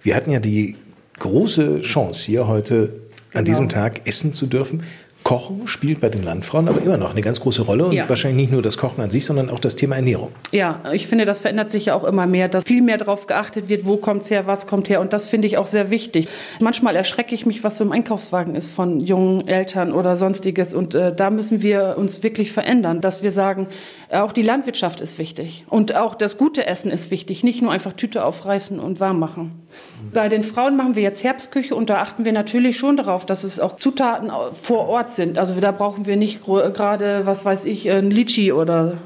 Wir 0.02 0.14
hatten 0.16 0.30
ja 0.30 0.40
die 0.40 0.76
große 1.20 1.80
Chance, 1.80 2.26
hier 2.26 2.48
heute 2.48 2.92
an 3.32 3.44
diesem 3.44 3.68
Tag 3.68 4.02
essen 4.06 4.32
zu 4.32 4.46
dürfen. 4.46 4.82
Kochen 5.24 5.66
spielt 5.66 6.02
bei 6.02 6.10
den 6.10 6.22
Landfrauen 6.22 6.68
aber 6.68 6.82
immer 6.82 6.98
noch 6.98 7.10
eine 7.10 7.22
ganz 7.22 7.40
große 7.40 7.62
Rolle 7.62 7.86
und 7.86 7.92
Ja. 7.92 8.06
wahrscheinlich 8.10 8.42
nicht 8.42 8.52
nur 8.52 8.60
das 8.60 8.76
Kochen 8.76 9.00
an 9.02 9.10
sich, 9.10 9.24
sondern 9.24 9.48
auch 9.48 9.58
das 9.58 9.74
Thema 9.74 9.96
Ernährung. 9.96 10.32
Ja, 10.52 10.82
ich 10.92 11.06
finde, 11.06 11.24
das 11.24 11.40
verändert 11.40 11.70
sich 11.70 11.86
ja 11.86 11.94
auch 11.94 12.04
immer 12.04 12.26
mehr, 12.26 12.48
dass 12.48 12.64
viel 12.64 12.82
mehr 12.82 12.98
darauf 12.98 13.26
geachtet 13.26 13.70
wird, 13.70 13.86
wo 13.86 13.96
kommt's 13.96 14.30
her, 14.30 14.46
was 14.46 14.66
kommt 14.66 14.90
her. 14.90 15.00
Und 15.00 15.14
das 15.14 15.24
finde 15.24 15.48
ich 15.48 15.56
auch 15.56 15.64
sehr 15.64 15.90
wichtig. 15.90 16.28
Manchmal 16.60 16.94
erschrecke 16.94 17.34
ich 17.34 17.46
mich, 17.46 17.64
was 17.64 17.78
so 17.78 17.84
im 17.84 17.92
Einkaufswagen 17.92 18.54
ist 18.54 18.70
von 18.70 19.00
jungen 19.00 19.48
Eltern 19.48 19.94
oder 19.94 20.14
sonstiges. 20.14 20.74
Und 20.74 20.94
äh, 20.94 21.14
da 21.16 21.30
müssen 21.30 21.62
wir 21.62 21.94
uns 21.96 22.22
wirklich 22.22 22.52
verändern, 22.52 23.00
dass 23.00 23.22
wir 23.22 23.30
sagen, 23.30 23.68
auch 24.14 24.32
die 24.32 24.42
Landwirtschaft 24.42 25.00
ist 25.00 25.18
wichtig. 25.18 25.64
Und 25.68 25.94
auch 25.94 26.14
das 26.14 26.38
gute 26.38 26.66
Essen 26.66 26.90
ist 26.90 27.10
wichtig. 27.10 27.44
Nicht 27.44 27.62
nur 27.62 27.72
einfach 27.72 27.92
Tüte 27.92 28.24
aufreißen 28.24 28.78
und 28.78 29.00
warm 29.00 29.18
machen. 29.18 29.66
Bei 30.12 30.28
den 30.28 30.42
Frauen 30.42 30.76
machen 30.76 30.96
wir 30.96 31.02
jetzt 31.02 31.24
Herbstküche 31.24 31.74
und 31.74 31.90
da 31.90 32.00
achten 32.00 32.24
wir 32.24 32.32
natürlich 32.32 32.76
schon 32.78 32.96
darauf, 32.96 33.26
dass 33.26 33.44
es 33.44 33.60
auch 33.60 33.76
Zutaten 33.76 34.30
vor 34.52 34.88
Ort 34.88 35.14
sind. 35.14 35.38
Also 35.38 35.54
da 35.60 35.72
brauchen 35.72 36.06
wir 36.06 36.16
nicht 36.16 36.44
gerade, 36.44 37.26
was 37.26 37.44
weiß 37.44 37.64
ich, 37.66 37.90
ein 37.90 38.10
Litchi 38.10 38.52
oder 38.52 38.98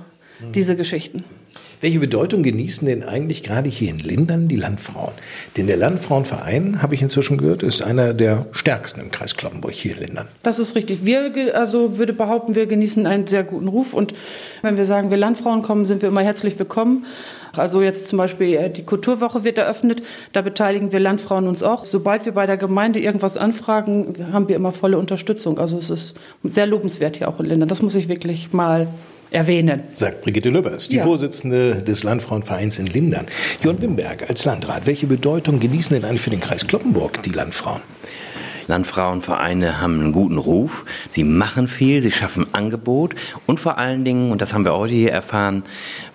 diese 0.55 0.77
Geschichten. 0.77 1.25
Welche 1.81 2.01
Bedeutung 2.01 2.43
genießen 2.43 2.89
denn 2.89 3.05
eigentlich 3.05 3.45
gerade 3.45 3.71
hier 3.71 3.91
in 3.91 4.01
Lindern 4.01 4.49
die 4.49 4.57
Landfrauen? 4.57 5.13
Denn 5.57 5.69
der 5.69 5.77
Landfrauenverein, 5.77 6.83
habe 6.83 6.97
ich 6.97 7.03
inzwischen 7.03 7.39
gehört, 7.39 7.63
ist 7.63 7.83
einer 7.83 8.15
der 8.15 8.47
stärksten 8.51 9.01
im 9.01 9.13
Kreis 9.13 9.37
Kloppenburg 9.37 9.73
hier 9.73 9.97
in 9.97 10.07
Lindern. 10.07 10.29
Das 10.43 10.59
ist 10.59 10.75
richtig. 10.75 11.07
Wir, 11.07 11.55
also 11.55 11.97
würde 11.99 12.13
behaupten, 12.13 12.57
wir 12.57 12.67
genießen 12.67 13.07
einen 13.07 13.29
sehr 13.29 13.45
guten 13.45 13.69
Ruf. 13.69 13.95
Und 13.95 14.13
wenn 14.63 14.77
wir 14.77 14.85
sagen, 14.85 15.13
wir 15.13 15.19
Landfrauen 15.19 15.63
kommen, 15.63 15.85
sind 15.85 16.03
wir 16.03 16.09
immer 16.09 16.23
herzlich 16.23 16.59
willkommen. 16.59 17.07
Also 17.57 17.81
jetzt 17.81 18.09
zum 18.09 18.19
Beispiel 18.19 18.55
äh, 18.55 18.71
die 18.71 18.85
Kulturwoche 18.85 19.45
wird 19.45 19.59
eröffnet. 19.59 20.03
Da 20.33 20.43
beteiligen 20.43 20.91
wir 20.93 20.99
Landfrauen 20.99 21.47
uns 21.47 21.63
auch. 21.63 21.85
Sobald 21.85 22.25
wir 22.25 22.33
bei 22.33 22.47
der 22.47 22.57
Gemeinde 22.57 22.99
irgendwas 22.99 23.37
anfragen, 23.37 24.15
haben 24.33 24.49
wir 24.49 24.57
immer 24.57 24.73
volle 24.73 24.99
Unterstützung. 24.99 25.59
Also 25.59 25.79
es 25.79 25.91
ist 25.91 26.17
sehr 26.43 26.67
lobenswert 26.67 27.19
hier 27.19 27.29
auch 27.29 27.39
in 27.39 27.47
Lindern. 27.47 27.69
Das 27.69 27.83
muss 27.83 27.95
ich 27.95 28.09
wirklich 28.09 28.53
mal 28.53 28.89
erwähnen. 29.31 29.83
Sagt 29.95 30.23
Brigitte 30.23 30.51
Lübbers, 30.51 30.89
die 30.89 30.97
Ja. 30.97 31.05
Vorsitzende 31.05 31.77
des 31.77 32.03
Landfrauenvereins 32.03 32.79
in 32.79 32.87
Lindern. 32.87 33.27
Jörn 33.63 33.81
Wimberg 33.81 34.29
als 34.29 34.45
Landrat, 34.45 34.87
welche 34.87 35.07
Bedeutung 35.07 35.61
genießen 35.61 35.95
denn 35.95 36.05
eigentlich 36.05 36.23
für 36.23 36.31
den 36.31 36.41
Kreis 36.41 36.67
Kloppenburg 36.67 37.23
die 37.23 37.31
Landfrauen? 37.31 37.83
Landfrauenvereine 38.69 39.81
haben 39.81 40.01
einen 40.01 40.13
guten 40.13 40.39
Ruf. 40.39 40.85
Sie 41.09 41.25
machen 41.25 41.69
viel, 41.69 42.03
sie 42.03 42.11
schaffen 42.11 42.55
Angebot 42.55 43.15
und 43.47 43.59
vor 43.59 43.79
allen 43.79 44.05
Dingen, 44.05 44.31
und 44.31 44.43
das 44.43 44.53
haben 44.53 44.65
wir 44.65 44.77
heute 44.77 44.95
hier 44.95 45.11
erfahren, 45.11 45.65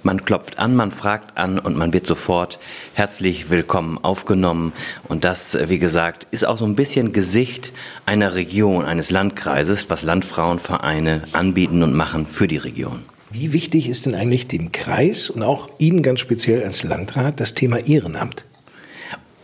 man 0.03 0.23
klopft 0.23 0.59
an, 0.59 0.75
man 0.75 0.91
fragt 0.91 1.37
an 1.37 1.57
und 1.59 1.75
man 1.75 1.93
wird 1.93 2.05
sofort 2.05 2.59
herzlich 2.93 3.49
willkommen 3.49 3.97
aufgenommen. 3.97 4.71
Und 5.07 5.23
das, 5.23 5.57
wie 5.67 5.79
gesagt, 5.79 6.27
ist 6.31 6.45
auch 6.45 6.57
so 6.57 6.65
ein 6.65 6.75
bisschen 6.75 7.11
Gesicht 7.11 7.73
einer 8.05 8.35
Region, 8.35 8.85
eines 8.85 9.09
Landkreises, 9.09 9.89
was 9.89 10.03
Landfrauenvereine 10.03 11.23
anbieten 11.33 11.81
und 11.81 11.93
machen 11.93 12.27
für 12.27 12.47
die 12.47 12.57
Region. 12.57 13.03
Wie 13.31 13.51
wichtig 13.51 13.89
ist 13.89 14.05
denn 14.05 14.13
eigentlich 14.13 14.47
dem 14.47 14.71
Kreis 14.71 15.31
und 15.31 15.41
auch 15.41 15.67
Ihnen 15.79 16.03
ganz 16.03 16.19
speziell 16.19 16.63
als 16.63 16.83
Landrat 16.83 17.39
das 17.39 17.55
Thema 17.55 17.79
Ehrenamt? 17.79 18.45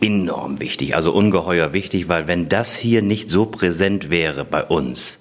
Enorm 0.00 0.60
wichtig, 0.60 0.94
also 0.96 1.12
ungeheuer 1.12 1.72
wichtig, 1.72 2.08
weil 2.08 2.26
wenn 2.26 2.48
das 2.48 2.76
hier 2.76 3.02
nicht 3.02 3.30
so 3.30 3.46
präsent 3.46 4.10
wäre 4.10 4.44
bei 4.44 4.64
uns, 4.64 5.18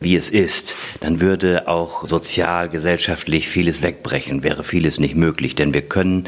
wie 0.00 0.16
es 0.16 0.28
ist, 0.28 0.74
dann 1.00 1.20
würde 1.20 1.68
auch 1.68 2.04
sozial, 2.04 2.68
gesellschaftlich 2.68 3.48
vieles 3.48 3.82
wegbrechen, 3.82 4.42
wäre 4.42 4.64
vieles 4.64 5.00
nicht 5.00 5.14
möglich. 5.14 5.54
Denn 5.54 5.72
wir 5.72 5.82
können 5.82 6.24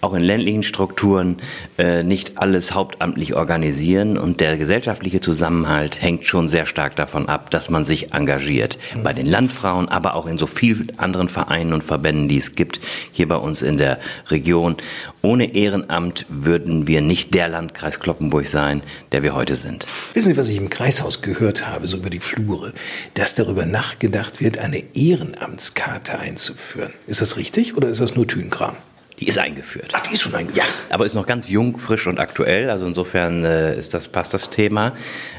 auch 0.00 0.14
in 0.14 0.22
ländlichen 0.22 0.62
Strukturen 0.62 1.36
äh, 1.78 2.02
nicht 2.02 2.38
alles 2.38 2.74
hauptamtlich 2.74 3.34
organisieren 3.34 4.18
und 4.18 4.40
der 4.40 4.56
gesellschaftliche 4.56 5.20
Zusammenhalt 5.20 6.02
hängt 6.02 6.24
schon 6.24 6.48
sehr 6.48 6.66
stark 6.66 6.96
davon 6.96 7.28
ab, 7.28 7.50
dass 7.50 7.70
man 7.70 7.84
sich 7.84 8.12
engagiert. 8.12 8.78
Bei 9.02 9.12
den 9.12 9.26
Landfrauen, 9.26 9.88
aber 9.88 10.14
auch 10.14 10.26
in 10.26 10.38
so 10.38 10.46
vielen 10.46 10.98
anderen 10.98 11.28
Vereinen 11.28 11.72
und 11.72 11.84
Verbänden, 11.84 12.28
die 12.28 12.38
es 12.38 12.54
gibt, 12.54 12.80
hier 13.12 13.28
bei 13.28 13.36
uns 13.36 13.62
in 13.62 13.78
der 13.78 13.98
Region. 14.28 14.76
Ohne 15.22 15.54
Ehrenamt 15.54 16.26
würden 16.28 16.86
wir 16.86 17.00
nicht 17.00 17.34
der 17.34 17.48
Landkreis 17.48 18.00
Kloppenburg 18.00 18.46
sein, 18.46 18.82
der 19.12 19.22
wir 19.22 19.34
heute 19.34 19.54
sind. 19.54 19.86
Wissen 20.14 20.32
Sie, 20.32 20.36
was 20.36 20.48
ich 20.48 20.56
im 20.56 20.70
Kreishaus 20.70 21.22
gehört 21.22 21.66
habe, 21.66 21.86
so 21.86 21.98
über 21.98 22.10
die 22.10 22.18
Flure, 22.18 22.72
dass 23.14 23.34
darüber 23.34 23.66
nachgedacht 23.66 24.40
wird, 24.40 24.58
eine 24.58 24.82
Ehrenamtskarte 24.94 26.18
einzuführen. 26.18 26.92
Ist 27.06 27.20
das 27.20 27.36
richtig 27.36 27.76
oder 27.76 27.88
ist 27.88 28.00
das 28.00 28.14
nur 28.14 28.26
Tünkram? 28.26 28.76
Die 29.22 29.28
ist 29.28 29.38
eingeführt. 29.38 29.92
Ach, 29.92 30.00
die 30.00 30.14
ist 30.14 30.22
schon 30.22 30.34
eingeführt. 30.34 30.66
Ja, 30.66 30.94
aber 30.94 31.06
ist 31.06 31.14
noch 31.14 31.26
ganz 31.26 31.48
jung, 31.48 31.78
frisch 31.78 32.08
und 32.08 32.18
aktuell. 32.18 32.70
Also 32.70 32.86
insofern 32.86 33.44
äh, 33.44 33.78
ist 33.78 33.94
das, 33.94 34.08
passt 34.08 34.34
das 34.34 34.50
Thema. 34.50 34.94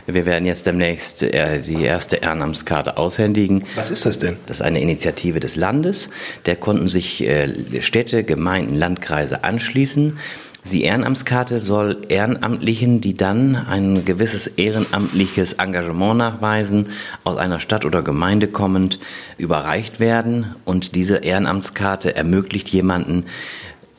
Wir 0.06 0.26
werden 0.26 0.46
jetzt 0.46 0.66
demnächst 0.66 1.22
äh, 1.22 1.60
die 1.62 1.84
erste 1.84 2.18
Ehrenamtskarte 2.18 2.96
aushändigen. 2.98 3.66
Was 3.76 3.92
ist 3.92 4.06
das 4.06 4.20
denn? 4.20 4.38
Das 4.46 4.62
ist 4.62 4.62
eine 4.62 4.80
Initiative 4.80 5.42
des 5.42 5.58
Landes. 5.58 6.10
Der 6.46 6.56
konnten 6.56 6.88
sich 6.88 7.26
äh, 7.26 7.82
Städte, 7.82 8.24
Gemeinden, 8.24 8.76
Landkreise 8.76 9.44
anschließen. 9.44 10.18
Die 10.72 10.84
Ehrenamtskarte 10.84 11.60
soll 11.60 12.02
Ehrenamtlichen, 12.08 13.02
die 13.02 13.16
dann 13.16 13.56
ein 13.56 14.06
gewisses 14.06 14.48
ehrenamtliches 14.48 15.54
Engagement 15.54 16.18
nachweisen, 16.18 16.88
aus 17.26 17.38
einer 17.38 17.60
Stadt 17.60 17.86
oder 17.86 18.02
Gemeinde 18.02 18.48
kommend, 18.48 19.00
überreicht 19.38 20.00
werden. 20.00 20.56
Und 20.64 20.96
diese 20.96 21.18
Ehrenamtskarte 21.18 22.16
ermöglicht 22.16 22.70
jemanden, 22.70 23.26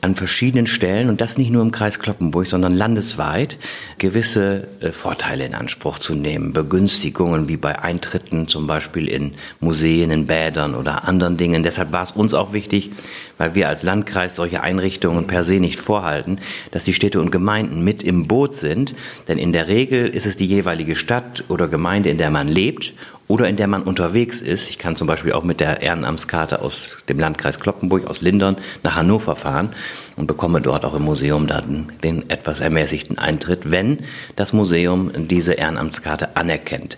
an 0.05 0.15
verschiedenen 0.15 0.67
Stellen 0.67 1.09
und 1.09 1.19
das 1.19 1.39
nicht 1.39 1.49
nur 1.49 1.63
im 1.63 1.71
Kreis 1.71 1.97
Kloppenburg, 1.97 2.45
sondern 2.45 2.75
landesweit 2.75 3.57
gewisse 3.97 4.67
äh, 4.79 4.91
Vorteile 4.91 5.45
in 5.45 5.55
Anspruch 5.55 5.97
zu 5.97 6.13
nehmen. 6.13 6.53
Begünstigungen 6.53 7.49
wie 7.49 7.57
bei 7.57 7.79
Eintritten 7.79 8.47
zum 8.47 8.67
Beispiel 8.67 9.07
in 9.07 9.33
Museen, 9.59 10.11
in 10.11 10.27
Bädern 10.27 10.75
oder 10.75 11.05
anderen 11.05 11.37
Dingen. 11.37 11.63
Deshalb 11.63 11.91
war 11.91 12.03
es 12.03 12.11
uns 12.11 12.35
auch 12.35 12.53
wichtig, 12.53 12.91
weil 13.37 13.55
wir 13.55 13.69
als 13.69 13.83
Landkreis 13.83 14.35
solche 14.35 14.61
Einrichtungen 14.61 15.27
per 15.27 15.43
se 15.43 15.59
nicht 15.59 15.79
vorhalten, 15.79 16.39
dass 16.71 16.85
die 16.85 16.93
Städte 16.93 17.19
und 17.19 17.31
Gemeinden 17.31 17.83
mit 17.83 18.03
im 18.03 18.27
Boot 18.27 18.55
sind. 18.55 18.95
Denn 19.27 19.37
in 19.37 19.53
der 19.53 19.67
Regel 19.67 20.07
ist 20.07 20.25
es 20.25 20.37
die 20.37 20.47
jeweilige 20.47 20.95
Stadt 20.95 21.43
oder 21.49 21.67
Gemeinde, 21.67 22.09
in 22.09 22.17
der 22.17 22.29
man 22.29 22.47
lebt 22.47 22.93
oder 23.27 23.47
in 23.47 23.55
der 23.55 23.67
man 23.67 23.83
unterwegs 23.83 24.41
ist. 24.41 24.69
Ich 24.69 24.77
kann 24.77 24.95
zum 24.95 25.07
Beispiel 25.07 25.33
auch 25.33 25.43
mit 25.43 25.59
der 25.59 25.81
Ehrenamtskarte 25.81 26.61
aus 26.61 26.97
dem 27.09 27.19
Landkreis 27.19 27.59
Kloppenburg, 27.59 28.07
aus 28.07 28.21
Lindern, 28.21 28.57
nach 28.83 28.95
Hannover 28.95 29.35
fahren 29.35 29.69
und 30.15 30.27
bekomme 30.27 30.61
dort 30.61 30.85
auch 30.85 30.95
im 30.95 31.03
Museum 31.03 31.47
dann 31.47 31.91
den 32.03 32.29
etwas 32.29 32.59
ermäßigten 32.59 33.17
Eintritt, 33.17 33.71
wenn 33.71 33.99
das 34.35 34.53
Museum 34.53 35.11
diese 35.27 35.53
Ehrenamtskarte 35.53 36.35
anerkennt. 36.35 36.97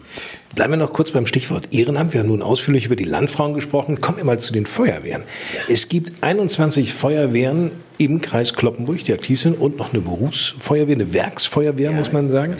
Bleiben 0.55 0.73
wir 0.73 0.77
noch 0.77 0.93
kurz 0.93 1.11
beim 1.11 1.27
Stichwort 1.27 1.71
Ehrenamt. 1.71 2.13
Wir 2.13 2.21
haben 2.21 2.29
nun 2.29 2.41
ausführlich 2.41 2.85
über 2.85 2.95
die 2.95 3.03
Landfrauen 3.03 3.53
gesprochen. 3.53 4.01
Kommen 4.01 4.17
wir 4.17 4.23
mal 4.23 4.39
zu 4.39 4.53
den 4.53 4.65
Feuerwehren. 4.65 5.23
Es 5.67 5.87
gibt 5.87 6.11
21 6.21 6.93
Feuerwehren 6.93 7.71
im 7.97 8.21
Kreis 8.21 8.53
Kloppenburg, 8.53 9.03
die 9.03 9.13
aktiv 9.13 9.39
sind 9.39 9.59
und 9.59 9.77
noch 9.77 9.93
eine 9.93 10.01
Berufsfeuerwehr, 10.01 10.95
eine 10.95 11.13
Werksfeuerwehr, 11.13 11.91
muss 11.91 12.11
man 12.11 12.29
sagen. 12.29 12.57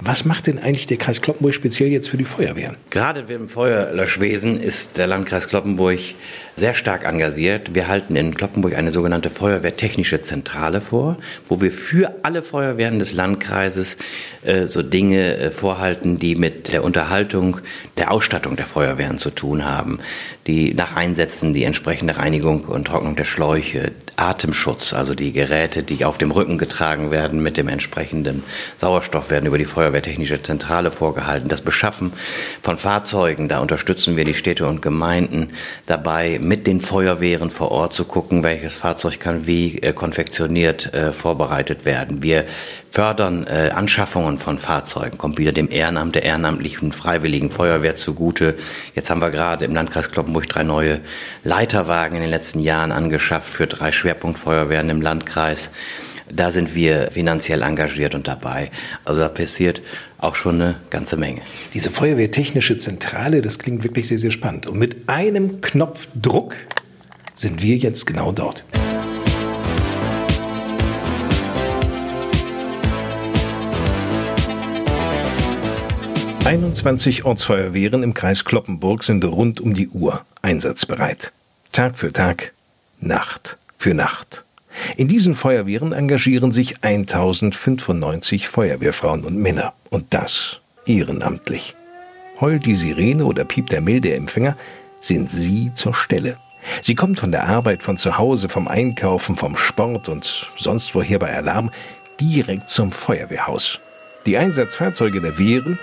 Was 0.00 0.24
macht 0.24 0.46
denn 0.46 0.58
eigentlich 0.58 0.86
der 0.86 0.96
Kreis 0.96 1.20
Kloppenburg 1.20 1.54
speziell 1.54 1.90
jetzt 1.90 2.08
für 2.08 2.16
die 2.16 2.24
Feuerwehren? 2.24 2.76
Gerade 2.90 3.24
im 3.32 3.48
Feuerlöschwesen 3.48 4.60
ist 4.60 4.98
der 4.98 5.06
Landkreis 5.06 5.48
Kloppenburg 5.48 6.00
sehr 6.56 6.74
stark 6.74 7.06
engagiert. 7.06 7.74
Wir 7.74 7.88
halten 7.88 8.14
in 8.14 8.34
Kloppenburg 8.34 8.74
eine 8.74 8.90
sogenannte 8.90 9.30
Feuerwehrtechnische 9.30 10.20
Zentrale 10.20 10.80
vor, 10.80 11.16
wo 11.48 11.60
wir 11.60 11.70
für 11.70 12.12
alle 12.24 12.42
Feuerwehren 12.42 12.98
des 12.98 13.14
Landkreises 13.14 13.96
äh, 14.42 14.66
so 14.66 14.82
Dinge 14.82 15.36
äh, 15.36 15.50
vorhalten, 15.50 16.18
die 16.18 16.36
mit 16.36 16.72
der 16.72 16.84
Unterhaltung 16.84 17.58
der 17.96 18.10
Ausstattung 18.10 18.56
der 18.56 18.66
Feuerwehren 18.66 19.18
zu 19.18 19.30
tun 19.30 19.64
haben. 19.64 19.98
Die 20.46 20.74
nach 20.74 20.94
Einsätzen 20.94 21.54
die 21.54 21.64
entsprechende 21.64 22.18
Reinigung 22.18 22.64
und 22.64 22.86
Trocknung 22.86 23.16
der 23.16 23.24
Schläuche, 23.24 23.92
Atemschutz, 24.22 24.92
also 24.92 25.16
die 25.16 25.32
Geräte, 25.32 25.82
die 25.82 26.04
auf 26.04 26.16
dem 26.16 26.30
Rücken 26.30 26.56
getragen 26.56 27.10
werden 27.10 27.42
mit 27.42 27.56
dem 27.56 27.66
entsprechenden 27.66 28.44
Sauerstoff, 28.76 29.30
werden 29.30 29.46
über 29.46 29.58
die 29.58 29.64
Feuerwehrtechnische 29.64 30.40
Zentrale 30.40 30.92
vorgehalten. 30.92 31.48
Das 31.48 31.60
Beschaffen 31.60 32.12
von 32.62 32.78
Fahrzeugen, 32.78 33.48
da 33.48 33.58
unterstützen 33.58 34.16
wir 34.16 34.24
die 34.24 34.34
Städte 34.34 34.66
und 34.66 34.80
Gemeinden 34.80 35.48
dabei, 35.86 36.38
mit 36.40 36.68
den 36.68 36.80
Feuerwehren 36.80 37.50
vor 37.50 37.72
Ort 37.72 37.94
zu 37.94 38.04
gucken, 38.04 38.44
welches 38.44 38.74
Fahrzeug 38.74 39.18
kann 39.18 39.48
wie 39.48 39.78
äh, 39.78 39.92
konfektioniert 39.92 40.94
äh, 40.94 41.12
vorbereitet 41.12 41.84
werden. 41.84 42.22
Wir 42.22 42.44
fördern 42.92 43.46
äh, 43.46 43.70
Anschaffungen 43.74 44.38
von 44.38 44.58
Fahrzeugen, 44.58 45.16
kommt 45.16 45.38
wieder 45.38 45.52
dem 45.52 45.70
Ehrenamt 45.70 46.14
der 46.14 46.24
ehrenamtlichen 46.24 46.92
Freiwilligen 46.92 47.50
Feuerwehr 47.50 47.96
zugute. 47.96 48.54
Jetzt 48.94 49.08
haben 49.08 49.22
wir 49.22 49.30
gerade 49.30 49.64
im 49.64 49.74
Landkreis 49.74 50.10
Kloppenburg 50.10 50.46
drei 50.46 50.62
neue 50.62 51.00
Leiterwagen 51.42 52.16
in 52.16 52.22
den 52.22 52.30
letzten 52.30 52.60
Jahren 52.60 52.92
angeschafft 52.92 53.48
für 53.48 53.66
drei 53.66 53.92
Schwerpunktfeuerwehren 53.92 54.90
im 54.90 55.00
Landkreis. 55.00 55.70
Da 56.30 56.50
sind 56.50 56.74
wir 56.74 57.10
finanziell 57.10 57.62
engagiert 57.62 58.14
und 58.14 58.28
dabei. 58.28 58.70
Also 59.06 59.20
da 59.20 59.28
passiert 59.30 59.82
auch 60.18 60.34
schon 60.34 60.60
eine 60.60 60.74
ganze 60.90 61.16
Menge. 61.16 61.40
Diese 61.72 61.90
Feuerwehrtechnische 61.90 62.76
Zentrale, 62.76 63.40
das 63.40 63.58
klingt 63.58 63.84
wirklich 63.84 64.06
sehr, 64.06 64.18
sehr 64.18 64.30
spannend. 64.30 64.66
Und 64.66 64.78
mit 64.78 65.08
einem 65.08 65.62
Knopfdruck 65.62 66.54
sind 67.34 67.62
wir 67.62 67.76
jetzt 67.76 68.06
genau 68.06 68.32
dort. 68.32 68.64
»21 76.52 77.24
Ortsfeuerwehren 77.24 78.02
im 78.02 78.12
Kreis 78.12 78.44
Kloppenburg 78.44 79.04
sind 79.04 79.24
rund 79.24 79.58
um 79.58 79.72
die 79.72 79.88
Uhr 79.88 80.22
einsatzbereit. 80.42 81.32
Tag 81.72 81.96
für 81.96 82.12
Tag, 82.12 82.52
Nacht 83.00 83.56
für 83.78 83.94
Nacht. 83.94 84.44
In 84.98 85.08
diesen 85.08 85.34
Feuerwehren 85.34 85.94
engagieren 85.94 86.52
sich 86.52 86.84
1095 86.84 88.48
Feuerwehrfrauen 88.48 89.24
und 89.24 89.38
Männer. 89.38 89.72
Und 89.88 90.12
das 90.12 90.60
ehrenamtlich. 90.84 91.74
Heult 92.38 92.66
die 92.66 92.74
Sirene 92.74 93.24
oder 93.24 93.46
piept 93.46 93.72
der 93.72 93.80
milde 93.80 94.12
Empfänger, 94.12 94.54
sind 95.00 95.30
sie 95.30 95.72
zur 95.74 95.94
Stelle. 95.94 96.36
Sie 96.82 96.94
kommt 96.94 97.18
von 97.18 97.32
der 97.32 97.48
Arbeit, 97.48 97.82
von 97.82 97.96
zu 97.96 98.18
Hause, 98.18 98.50
vom 98.50 98.68
Einkaufen, 98.68 99.38
vom 99.38 99.56
Sport 99.56 100.10
und 100.10 100.50
sonst 100.58 100.94
woher 100.94 101.18
bei 101.18 101.34
Alarm 101.34 101.70
direkt 102.20 102.68
zum 102.68 102.92
Feuerwehrhaus. 102.92 103.80
Die 104.26 104.36
Einsatzfahrzeuge 104.36 105.22
der 105.22 105.38
Wehren, 105.38 105.78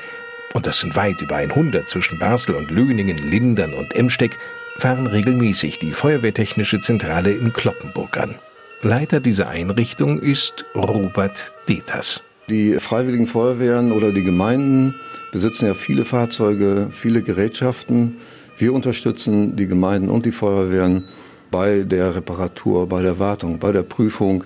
und 0.54 0.68
das 0.68 0.80
sind 0.80 0.96
weit 0.96 1.22
über 1.22 1.36
100 1.36 1.88
zwischen 1.88 2.20
Basel 2.20 2.56
und 2.56 2.72
Löningen, 2.72 3.18
Lindern 3.18 3.74
und 3.74 3.96
Emsteck, 3.96 4.38
fahren 4.78 5.08
regelmäßig 5.08 5.80
die 5.80 5.92
Feuerwehrtechnische 5.92 6.80
Zentrale 6.80 7.32
in 7.32 7.54
Kloppenburg 7.54 8.18
an. 8.18 8.36
Leiter 8.82 9.20
dieser 9.20 9.50
Einrichtung 9.50 10.20
ist 10.20 10.66
Robert 10.74 11.54
Deters. 11.68 12.24
Die 12.50 12.80
Freiwilligen 12.80 13.28
Feuerwehren 13.28 13.92
oder 13.92 14.12
die 14.12 14.24
Gemeinden 14.24 14.96
besitzen 15.32 15.68
ja 15.68 15.74
viele 15.74 16.06
Fahrzeuge, 16.06 16.88
viele 16.92 17.22
Gerätschaften. 17.22 18.18
Wir 18.58 18.74
unterstützen 18.74 19.56
die 19.56 19.68
Gemeinden 19.68 20.10
und 20.10 20.26
die 20.26 20.32
Feuerwehren 20.32 21.04
bei 21.52 21.80
der 21.80 22.16
Reparatur, 22.16 22.88
bei 22.88 23.02
der 23.02 23.20
Wartung, 23.20 23.60
bei 23.60 23.72
der 23.72 23.84
Prüfung, 23.84 24.44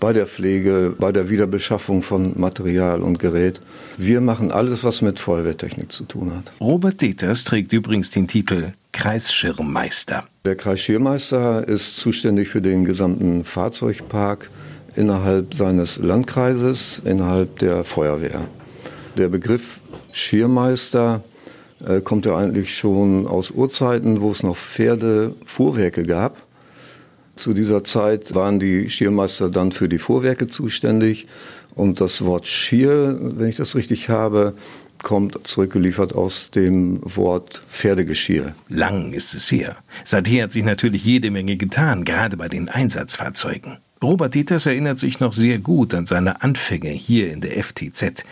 bei 0.00 0.12
der 0.12 0.26
Pflege, 0.26 0.94
bei 0.98 1.12
der 1.12 1.30
Wiederbeschaffung 1.30 2.02
von 2.02 2.38
Material 2.38 3.02
und 3.02 3.18
Gerät. 3.18 3.60
Wir 3.96 4.20
machen 4.20 4.52
alles, 4.52 4.84
was 4.84 5.02
mit 5.02 5.18
Feuerwehrtechnik 5.18 5.92
zu 5.92 6.04
tun 6.04 6.32
hat. 6.34 6.52
Robert 6.60 7.00
Deters 7.00 7.44
trägt 7.44 7.72
übrigens 7.72 8.10
den 8.10 8.28
Titel 8.28 8.72
Kreisschirmmeister. 8.92 10.24
Der 10.44 10.56
Kreisschirmmeister 10.56 11.66
ist 11.66 11.96
zuständig 11.96 12.48
für 12.48 12.62
den 12.62 12.84
gesamten 12.84 13.44
Fahrzeugpark 13.44 14.50
innerhalb 14.94 15.54
seines 15.54 15.98
Landkreises, 15.98 17.02
innerhalb 17.04 17.58
der 17.58 17.84
Feuerwehr. 17.84 18.40
Der 19.16 19.28
Begriff 19.28 19.80
Schirmmeister 20.12 21.22
äh, 21.86 22.00
kommt 22.00 22.26
ja 22.26 22.36
eigentlich 22.36 22.76
schon 22.76 23.26
aus 23.26 23.50
Urzeiten, 23.50 24.20
wo 24.20 24.30
es 24.30 24.42
noch 24.42 24.56
Pferdefuhrwerke 24.56 26.04
gab. 26.04 26.45
Zu 27.36 27.52
dieser 27.52 27.84
Zeit 27.84 28.34
waren 28.34 28.58
die 28.58 28.90
Schirmmeister 28.90 29.50
dann 29.50 29.70
für 29.70 29.88
die 29.88 29.98
Fuhrwerke 29.98 30.48
zuständig. 30.48 31.26
Und 31.74 32.00
das 32.00 32.24
Wort 32.24 32.46
Schier, 32.46 33.18
wenn 33.20 33.48
ich 33.48 33.56
das 33.56 33.76
richtig 33.76 34.08
habe, 34.08 34.54
kommt 35.02 35.46
zurückgeliefert 35.46 36.14
aus 36.14 36.50
dem 36.50 37.00
Wort 37.02 37.62
Pferdegeschirr. 37.68 38.54
Lang 38.68 39.12
ist 39.12 39.34
es 39.34 39.52
her. 39.52 39.76
Seither 40.02 40.44
hat 40.44 40.52
sich 40.52 40.64
natürlich 40.64 41.04
jede 41.04 41.30
Menge 41.30 41.56
getan, 41.56 42.04
gerade 42.04 42.38
bei 42.38 42.48
den 42.48 42.70
Einsatzfahrzeugen. 42.70 43.76
Robert 44.02 44.34
Dieters 44.34 44.66
erinnert 44.66 44.98
sich 44.98 45.20
noch 45.20 45.34
sehr 45.34 45.58
gut 45.58 45.94
an 45.94 46.06
seine 46.06 46.42
Anfänge 46.42 46.90
hier 46.90 47.30
in 47.30 47.42
der 47.42 47.62
FTZ. 47.62 48.24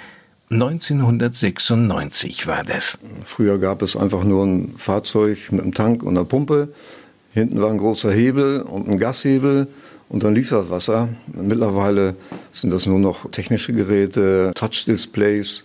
1996 0.50 2.46
war 2.46 2.64
das. 2.64 2.98
Früher 3.22 3.58
gab 3.58 3.82
es 3.82 3.96
einfach 3.96 4.24
nur 4.24 4.44
ein 4.46 4.74
Fahrzeug 4.76 5.50
mit 5.50 5.62
einem 5.62 5.74
Tank 5.74 6.02
und 6.02 6.16
einer 6.16 6.24
Pumpe. 6.24 6.72
Hinten 7.35 7.61
war 7.61 7.70
ein 7.70 7.79
großer 7.79 8.12
Hebel 8.12 8.62
und 8.62 8.88
ein 8.88 8.97
Gashebel 8.97 9.66
und 10.09 10.23
dann 10.23 10.37
lief 10.37 10.51
das 10.51 10.70
Wasser. 10.70 11.09
Mittlerweile 11.27 12.14
sind 12.53 12.73
das 12.73 12.87
nur 12.87 13.01
noch 13.01 13.29
technische 13.33 13.73
Geräte, 13.73 14.53
Touch-Displays 14.55 15.64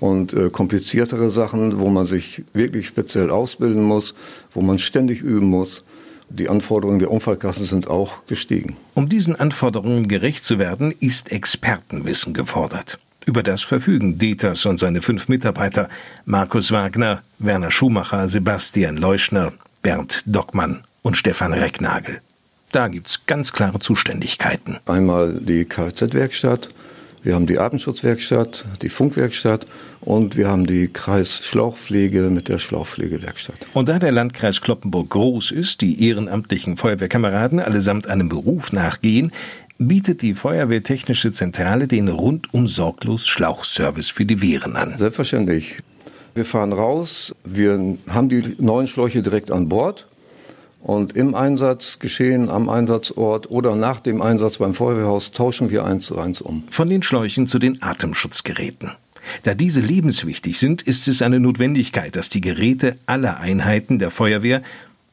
und 0.00 0.32
äh, 0.32 0.50
kompliziertere 0.50 1.30
Sachen, 1.30 1.78
wo 1.78 1.88
man 1.88 2.04
sich 2.04 2.42
wirklich 2.52 2.88
speziell 2.88 3.30
ausbilden 3.30 3.84
muss, 3.84 4.12
wo 4.52 4.60
man 4.60 4.80
ständig 4.80 5.22
üben 5.22 5.46
muss. 5.50 5.84
Die 6.30 6.48
Anforderungen 6.48 6.98
der 6.98 7.12
Unfallkassen 7.12 7.64
sind 7.64 7.86
auch 7.86 8.26
gestiegen. 8.26 8.76
Um 8.94 9.08
diesen 9.08 9.36
Anforderungen 9.36 10.08
gerecht 10.08 10.44
zu 10.44 10.58
werden, 10.58 10.92
ist 10.98 11.30
Expertenwissen 11.30 12.34
gefordert. 12.34 12.98
Über 13.24 13.44
das 13.44 13.62
verfügen 13.62 14.18
Deters 14.18 14.66
und 14.66 14.80
seine 14.80 15.00
fünf 15.00 15.28
Mitarbeiter 15.28 15.88
Markus 16.24 16.72
Wagner, 16.72 17.22
Werner 17.38 17.70
Schumacher, 17.70 18.28
Sebastian 18.28 18.96
Leuschner, 18.96 19.52
Bernd 19.80 20.24
Dockmann 20.26 20.82
und 21.04 21.16
Stefan 21.16 21.52
Recknagel. 21.52 22.20
Da 22.72 22.88
gibt's 22.88 23.26
ganz 23.26 23.52
klare 23.52 23.78
Zuständigkeiten. 23.78 24.78
Einmal 24.86 25.34
die 25.34 25.64
Kfz-Werkstatt, 25.64 26.70
wir 27.22 27.34
haben 27.34 27.46
die 27.46 27.58
Atemschutzwerkstatt, 27.58 28.64
die 28.82 28.88
Funkwerkstatt 28.88 29.66
und 30.00 30.36
wir 30.36 30.48
haben 30.48 30.66
die 30.66 30.88
Kreisschlauchpflege 30.88 32.30
mit 32.30 32.48
der 32.48 32.58
Schlauchpflegewerkstatt. 32.58 33.66
Und 33.74 33.88
da 33.88 33.98
der 33.98 34.12
Landkreis 34.12 34.60
Kloppenburg 34.60 35.10
groß 35.10 35.52
ist, 35.52 35.80
die 35.82 36.06
ehrenamtlichen 36.08 36.76
Feuerwehrkameraden 36.76 37.60
allesamt 37.60 38.08
einem 38.08 38.28
Beruf 38.28 38.72
nachgehen, 38.72 39.30
bietet 39.78 40.22
die 40.22 40.34
Feuerwehrtechnische 40.34 41.32
Zentrale 41.32 41.86
den 41.86 42.08
rundum 42.08 42.66
sorglos 42.66 43.26
Schlauchservice 43.26 44.10
für 44.10 44.26
die 44.26 44.42
Wehren 44.42 44.76
an. 44.76 44.98
Selbstverständlich. 44.98 45.78
Wir 46.34 46.44
fahren 46.44 46.72
raus, 46.72 47.34
wir 47.44 47.96
haben 48.08 48.28
die 48.28 48.56
neuen 48.58 48.86
Schläuche 48.86 49.22
direkt 49.22 49.50
an 49.50 49.68
Bord 49.68 50.08
und 50.84 51.16
im 51.16 51.34
Einsatz 51.34 51.98
geschehen, 51.98 52.50
am 52.50 52.68
Einsatzort 52.68 53.50
oder 53.50 53.74
nach 53.74 54.00
dem 54.00 54.20
Einsatz 54.20 54.58
beim 54.58 54.74
Feuerwehrhaus 54.74 55.32
tauschen 55.32 55.70
wir 55.70 55.84
eins 55.84 56.04
zu 56.04 56.18
eins 56.18 56.42
um. 56.42 56.64
Von 56.70 56.90
den 56.90 57.02
Schläuchen 57.02 57.46
zu 57.46 57.58
den 57.58 57.82
Atemschutzgeräten. 57.82 58.92
Da 59.44 59.54
diese 59.54 59.80
lebenswichtig 59.80 60.58
sind, 60.58 60.82
ist 60.82 61.08
es 61.08 61.22
eine 61.22 61.40
Notwendigkeit, 61.40 62.14
dass 62.14 62.28
die 62.28 62.42
Geräte 62.42 62.98
aller 63.06 63.40
Einheiten 63.40 63.98
der 63.98 64.10
Feuerwehr 64.10 64.62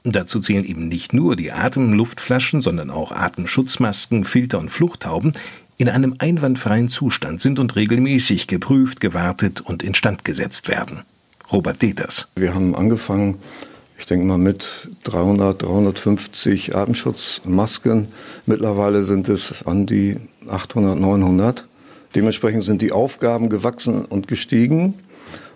Dazu 0.04 0.40
zählen 0.40 0.66
eben 0.66 0.88
nicht 0.88 1.14
nur 1.14 1.36
die 1.36 1.52
Atemluftflaschen, 1.52 2.64
sondern 2.64 2.90
auch 2.90 3.12
Atemschutzmasken, 3.12 4.26
Filter 4.26 4.58
und 4.58 4.72
Fluchthauben 4.72 5.34
in 5.78 5.90
einem 5.90 6.16
einwandfreien 6.18 6.90
Zustand 6.90 7.40
sind 7.40 7.60
und 7.60 7.76
regelmäßig 7.76 8.48
geprüft, 8.48 9.00
gewartet 9.00 9.62
und 9.62 9.84
instand 9.84 10.26
gesetzt 10.26 10.70
werden. 10.70 11.02
Robert 11.52 11.84
Deters. 11.84 12.30
Wir 12.36 12.56
haben 12.56 12.76
angefangen 12.76 13.38
ich 14.02 14.08
denke 14.08 14.26
mal 14.26 14.40
mit 14.40 14.68
300, 15.04 15.62
350 15.62 16.76
Atemschutzmasken. 16.76 18.08
Mittlerweile 18.48 19.04
sind 19.04 19.30
es 19.30 19.64
an 19.68 19.86
die 19.86 20.18
800, 20.50 21.00
900. 21.00 21.68
Dementsprechend 22.16 22.64
sind 22.64 22.82
die 22.82 22.94
Aufgaben 22.94 23.48
gewachsen 23.50 24.06
und 24.06 24.28
gestiegen. 24.28 24.96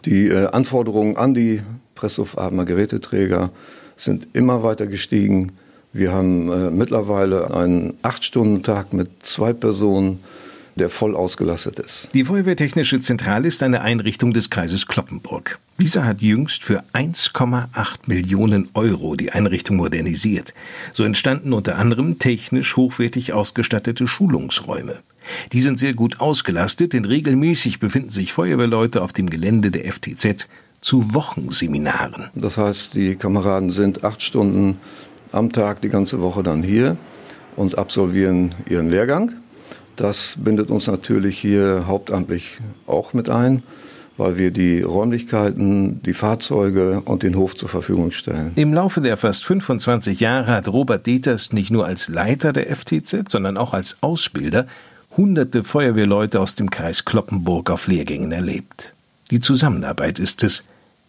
Die 0.06 0.28
äh, 0.28 0.46
Anforderungen 0.46 1.18
an 1.18 1.34
die 1.34 1.64
Pressluftatmer 1.96 2.66
Geräteträger 2.66 3.50
sind 3.96 4.28
immer 4.34 4.62
weiter 4.62 4.86
gestiegen. 4.86 5.54
Wir 5.92 6.14
haben 6.14 6.52
äh, 6.52 6.70
mittlerweile 6.70 7.52
einen 7.52 7.96
8-Stunden-Tag 8.04 8.94
mit 8.94 9.10
zwei 9.24 9.54
Personen 9.54 10.20
der 10.76 10.90
voll 10.90 11.16
ausgelastet 11.16 11.80
ist. 11.80 12.10
Die 12.14 12.26
Feuerwehrtechnische 12.26 13.00
Zentrale 13.00 13.48
ist 13.48 13.64
eine 13.64 13.82
Einrichtung 13.82 14.34
des 14.34 14.50
Kreises 14.50 14.88
Kloppenburg. 14.88 15.60
Dieser 15.80 16.06
hat 16.06 16.22
jüngst 16.22 16.64
für 16.64 16.84
1,8 16.94 17.68
Millionen 18.08 18.70
Euro 18.74 19.16
die 19.16 19.32
Einrichtung 19.32 19.78
modernisiert. 19.78 20.54
So 20.94 21.04
entstanden 21.04 21.54
unter 21.54 21.78
anderem 21.78 22.20
technisch 22.20 22.76
hochwertig 22.76 23.34
ausgestattete 23.34 24.08
Schulungsräume. 24.08 25.00
Die 25.52 25.62
sind 25.62 25.80
sehr 25.80 25.94
gut 25.94 26.20
ausgelastet, 26.20 26.94
denn 26.94 27.06
regelmäßig 27.06 27.80
befinden 27.80 28.10
sich 28.10 28.34
Feuerwehrleute 28.34 29.02
auf 29.02 29.12
dem 29.12 29.30
Gelände 29.30 29.72
der 29.72 29.92
FTZ 29.92 30.48
zu 30.82 31.14
Wochenseminaren. 31.16 32.30
Das 32.36 32.58
heißt, 32.58 32.94
die 32.94 33.16
Kameraden 33.16 33.72
sind 33.72 34.04
acht 34.04 34.22
Stunden 34.22 34.78
am 35.32 35.52
Tag 35.52 35.82
die 35.82 35.90
ganze 35.90 36.22
Woche 36.22 36.44
dann 36.44 36.62
hier 36.62 36.96
und 37.56 37.78
absolvieren 37.78 38.54
ihren 38.70 38.90
Lehrgang. 38.90 39.34
Das 39.96 40.36
bindet 40.38 40.72
uns 40.72 40.88
natürlich 40.88 41.40
hier 41.40 41.86
hauptamtlich 41.88 42.60
auch 42.88 43.14
mit 43.14 43.30
ein, 43.30 43.64
weil 44.18 44.38
wir 44.38 44.52
die 44.52 44.82
Räumlichkeiten, 44.82 46.02
die 46.04 46.14
Fahrzeuge 46.14 47.02
und 47.06 47.24
den 47.24 47.36
Hof 47.36 47.56
zur 47.56 47.70
Verfügung 47.70 48.12
stellen. 48.12 48.52
Im 48.56 48.74
Laufe 48.74 49.02
der 49.02 49.18
fast 49.18 49.46
25 49.46 50.20
Jahre 50.20 50.48
hat 50.48 50.68
Robert 50.68 51.06
Dieters 51.06 51.54
nicht 51.54 51.72
nur 51.72 51.86
als 51.86 52.08
Leiter 52.08 52.54
der 52.54 52.76
FTZ, 52.76 53.30
sondern 53.30 53.58
auch 53.58 53.74
als 53.74 53.98
Ausbilder 54.02 54.68
hunderte 55.18 55.64
Feuerwehrleute 55.64 56.40
aus 56.40 56.56
dem 56.56 56.70
Kreis 56.70 57.06
Kloppenburg 57.06 57.70
auf 57.70 57.88
Lehrgängen 57.88 58.32
erlebt. 58.32 58.94
Die 59.32 59.40
Zusammenarbeit 59.40 60.20
ist 60.20 60.44
es, 60.44 60.64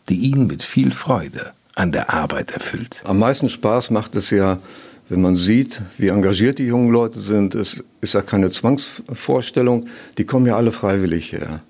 die 0.09 0.17
ihn 0.17 0.47
mit 0.47 0.63
viel 0.63 0.93
Freude 0.93 1.53
an 1.75 1.93
der 1.93 2.15
Arbeit 2.15 2.53
erfüllt. 2.53 3.03
Am 3.05 3.19
meisten 3.19 3.49
Spaß 3.49 3.91
macht 3.91 4.17
es 4.17 4.31
ja, 4.31 4.59
wenn 5.09 5.21
man 5.21 5.37
sieht, 5.37 5.83
wie 5.99 6.09
engagiert 6.09 6.59
die 6.59 6.67
jungen 6.67 6.91
Leute 6.91 7.21
sind, 7.21 7.55
es 7.55 7.85
ist 8.01 8.15
ja 8.15 8.23
keine 8.23 8.51
Zwangsvorstellung, 8.51 9.87
die 10.19 10.25
kommen 10.25 10.47
ja 10.47 10.57
alle 10.57 10.73
freiwillig 10.73 11.33
her. 11.33 11.63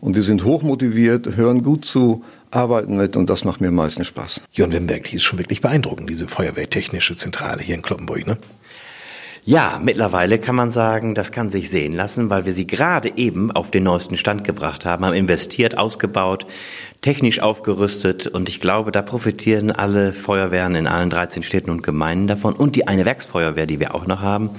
Und 0.00 0.16
die 0.16 0.22
sind 0.22 0.44
hochmotiviert, 0.44 1.36
hören 1.36 1.62
gut 1.62 1.84
zu, 1.84 2.22
arbeiten 2.50 2.96
mit 2.96 3.16
und 3.16 3.28
das 3.28 3.44
macht 3.44 3.60
mir 3.60 3.68
am 3.68 3.74
meisten 3.74 4.04
Spaß. 4.04 4.42
Jörn 4.52 4.72
Wimberg, 4.72 5.04
die 5.04 5.16
ist 5.16 5.24
schon 5.24 5.38
wirklich 5.38 5.60
beeindruckend, 5.60 6.08
diese 6.08 6.28
Feuerwehrtechnische 6.28 7.16
Zentrale 7.16 7.62
hier 7.62 7.74
in 7.74 7.82
Kloppenburg, 7.82 8.26
ne? 8.26 8.38
Ja, 9.48 9.80
mittlerweile 9.80 10.40
kann 10.40 10.56
man 10.56 10.72
sagen, 10.72 11.14
das 11.14 11.30
kann 11.30 11.50
sich 11.50 11.70
sehen 11.70 11.92
lassen, 11.92 12.30
weil 12.30 12.46
wir 12.46 12.52
sie 12.52 12.66
gerade 12.66 13.12
eben 13.14 13.52
auf 13.52 13.70
den 13.70 13.84
neuesten 13.84 14.16
Stand 14.16 14.42
gebracht 14.42 14.84
haben, 14.84 15.04
haben 15.04 15.14
investiert, 15.14 15.78
ausgebaut, 15.78 16.46
technisch 17.00 17.40
aufgerüstet 17.40 18.26
und 18.26 18.48
ich 18.48 18.60
glaube, 18.60 18.92
da 18.92 19.02
profitieren 19.02 19.70
alle 19.70 20.12
Feuerwehren 20.12 20.74
in 20.74 20.86
allen 20.86 21.10
13 21.10 21.42
Städten 21.42 21.70
und 21.70 21.82
Gemeinden 21.82 22.26
davon 22.26 22.54
und 22.54 22.76
die 22.76 22.88
eine 22.88 23.04
Werksfeuerwehr, 23.04 23.66
die 23.66 23.80
wir 23.80 23.94
auch 23.94 24.06
noch 24.06 24.20
haben 24.20 24.50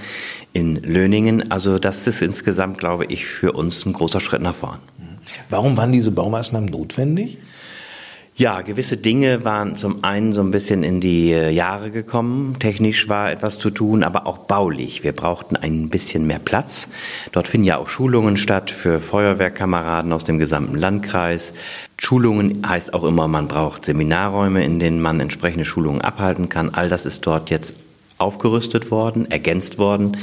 in 0.53 0.75
Löningen. 0.75 1.51
Also 1.51 1.79
das 1.79 2.07
ist 2.07 2.21
insgesamt, 2.21 2.77
glaube 2.77 3.05
ich, 3.05 3.25
für 3.25 3.51
uns 3.51 3.85
ein 3.85 3.93
großer 3.93 4.19
Schritt 4.19 4.41
nach 4.41 4.55
vorn. 4.55 4.79
Warum 5.49 5.77
waren 5.77 5.91
diese 5.91 6.11
Baumaßnahmen 6.11 6.69
notwendig? 6.69 7.37
Ja, 8.39 8.61
gewisse 8.61 8.97
Dinge 8.97 9.45
waren 9.45 9.75
zum 9.75 10.03
einen 10.03 10.31
so 10.31 10.41
ein 10.41 10.51
bisschen 10.51 10.83
in 10.83 11.01
die 11.01 11.31
äh, 11.31 11.49
Jahre 11.49 11.89
gekommen. 11.89 12.59
Technisch 12.59 13.09
war 13.09 13.31
etwas 13.31 13.57
zu 13.57 13.71
tun, 13.71 14.03
aber 14.03 14.27
auch 14.27 14.37
baulich. 14.37 15.03
Wir 15.03 15.11
brauchten 15.11 15.55
ein 15.55 15.89
bisschen 15.89 16.27
mehr 16.27 16.37
Platz. 16.37 16.87
Dort 17.31 17.47
finden 17.47 17.65
ja 17.65 17.79
auch 17.79 17.87
Schulungen 17.87 18.37
statt 18.37 18.69
für 18.69 18.99
Feuerwehrkameraden 18.99 20.13
aus 20.13 20.23
dem 20.23 20.37
gesamten 20.37 20.75
Landkreis. 20.75 21.55
Schulungen 21.97 22.61
heißt 22.63 22.93
auch 22.93 23.05
immer, 23.05 23.27
man 23.27 23.47
braucht 23.47 23.85
Seminarräume, 23.85 24.63
in 24.63 24.77
denen 24.77 25.01
man 25.01 25.19
entsprechende 25.19 25.65
Schulungen 25.65 26.01
abhalten 26.01 26.47
kann. 26.47 26.75
All 26.75 26.89
das 26.89 27.07
ist 27.07 27.25
dort 27.25 27.49
jetzt 27.49 27.73
aufgerüstet 28.19 28.91
worden, 28.91 29.31
ergänzt 29.31 29.79
worden. 29.79 30.15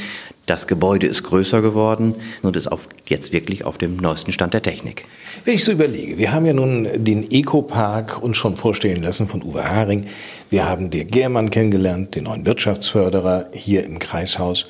Das 0.46 0.66
Gebäude 0.66 1.06
ist 1.06 1.22
größer 1.22 1.62
geworden 1.62 2.14
und 2.42 2.54
ist 2.54 2.66
auf, 2.66 2.88
jetzt 3.06 3.32
wirklich 3.32 3.64
auf 3.64 3.78
dem 3.78 3.96
neuesten 3.96 4.30
Stand 4.30 4.52
der 4.52 4.60
Technik. 4.60 5.06
Wenn 5.44 5.54
ich 5.54 5.64
so 5.64 5.72
überlege, 5.72 6.18
wir 6.18 6.32
haben 6.32 6.44
ja 6.44 6.52
nun 6.52 6.86
den 7.02 7.30
Eco-Park 7.30 8.22
uns 8.22 8.36
schon 8.36 8.56
vorstellen 8.56 9.02
lassen 9.02 9.26
von 9.26 9.42
Uwe 9.42 9.64
Haring. 9.64 10.06
Wir 10.50 10.68
haben 10.68 10.90
der 10.90 11.06
Germann 11.06 11.50
kennengelernt, 11.50 12.14
den 12.14 12.24
neuen 12.24 12.44
Wirtschaftsförderer 12.44 13.46
hier 13.52 13.84
im 13.84 13.98
Kreishaus. 13.98 14.66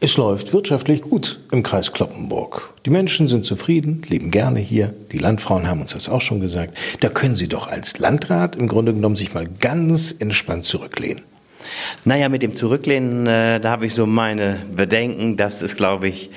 Es 0.00 0.18
läuft 0.18 0.52
wirtschaftlich 0.52 1.00
gut 1.00 1.40
im 1.50 1.62
Kreis 1.62 1.94
Kloppenburg. 1.94 2.74
Die 2.84 2.90
Menschen 2.90 3.26
sind 3.26 3.46
zufrieden, 3.46 4.02
leben 4.06 4.30
gerne 4.30 4.60
hier. 4.60 4.92
Die 5.12 5.18
Landfrauen 5.18 5.66
haben 5.66 5.80
uns 5.80 5.94
das 5.94 6.10
auch 6.10 6.20
schon 6.20 6.40
gesagt. 6.40 6.76
Da 7.00 7.08
können 7.08 7.36
Sie 7.36 7.48
doch 7.48 7.68
als 7.68 7.98
Landrat 7.98 8.56
im 8.56 8.68
Grunde 8.68 8.92
genommen 8.92 9.16
sich 9.16 9.32
mal 9.32 9.48
ganz 9.60 10.14
entspannt 10.18 10.64
zurücklehnen. 10.64 11.22
Naja, 12.04 12.28
mit 12.28 12.42
dem 12.42 12.54
Zurücklehnen, 12.54 13.26
äh, 13.26 13.60
da 13.60 13.70
habe 13.70 13.86
ich 13.86 13.94
so 13.94 14.06
meine 14.06 14.62
Bedenken. 14.74 15.36
Das 15.36 15.62
ist, 15.62 15.76
glaube 15.76 16.08
ich, 16.08 16.30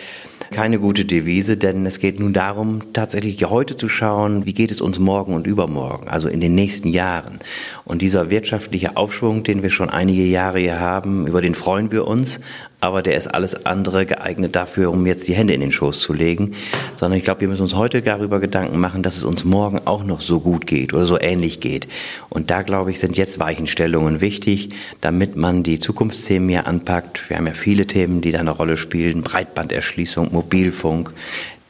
keine 0.51 0.79
gute 0.79 1.05
Devise, 1.05 1.57
denn 1.57 1.85
es 1.85 1.99
geht 1.99 2.19
nun 2.19 2.33
darum, 2.33 2.93
tatsächlich 2.93 3.43
heute 3.45 3.75
zu 3.75 3.89
schauen, 3.89 4.45
wie 4.45 4.53
geht 4.53 4.71
es 4.71 4.81
uns 4.81 4.99
morgen 4.99 5.33
und 5.33 5.47
übermorgen, 5.47 6.07
also 6.07 6.27
in 6.27 6.39
den 6.39 6.55
nächsten 6.55 6.87
Jahren. 6.87 7.39
Und 7.87 8.01
dieser 8.01 8.29
wirtschaftliche 8.29 8.97
Aufschwung, 8.97 9.43
den 9.43 9.63
wir 9.63 9.69
schon 9.69 9.89
einige 9.89 10.25
Jahre 10.25 10.59
hier 10.59 10.79
haben, 10.79 11.25
über 11.25 11.41
den 11.41 11.55
freuen 11.55 11.91
wir 11.91 12.05
uns 12.05 12.39
aber 12.79 13.01
der 13.01 13.15
ist 13.15 13.27
alles 13.27 13.65
andere 13.65 14.05
geeignet 14.05 14.55
dafür, 14.55 14.91
um 14.91 15.05
jetzt 15.07 15.27
die 15.27 15.33
Hände 15.33 15.53
in 15.53 15.61
den 15.61 15.71
Schoß 15.71 15.99
zu 15.99 16.13
legen, 16.13 16.53
sondern 16.95 17.17
ich 17.17 17.23
glaube, 17.23 17.41
wir 17.41 17.47
müssen 17.47 17.63
uns 17.63 17.75
heute 17.75 18.01
darüber 18.01 18.39
Gedanken 18.39 18.79
machen, 18.79 19.01
dass 19.01 19.17
es 19.17 19.23
uns 19.23 19.45
morgen 19.45 19.81
auch 19.85 20.03
noch 20.03 20.21
so 20.21 20.39
gut 20.39 20.67
geht 20.67 20.93
oder 20.93 21.05
so 21.05 21.19
ähnlich 21.19 21.59
geht. 21.59 21.87
Und 22.29 22.51
da, 22.51 22.61
glaube 22.61 22.91
ich, 22.91 22.99
sind 22.99 23.17
jetzt 23.17 23.39
Weichenstellungen 23.39 24.21
wichtig, 24.21 24.69
damit 25.01 25.35
man 25.35 25.63
die 25.63 25.79
Zukunftsthemen 25.79 26.49
hier 26.49 26.67
anpackt. 26.67 27.29
Wir 27.29 27.37
haben 27.37 27.47
ja 27.47 27.53
viele 27.53 27.87
Themen, 27.87 28.21
die 28.21 28.31
da 28.31 28.39
eine 28.39 28.51
Rolle 28.51 28.77
spielen, 28.77 29.23
Breitbanderschließung, 29.23 30.31
Mobilfunk, 30.31 31.13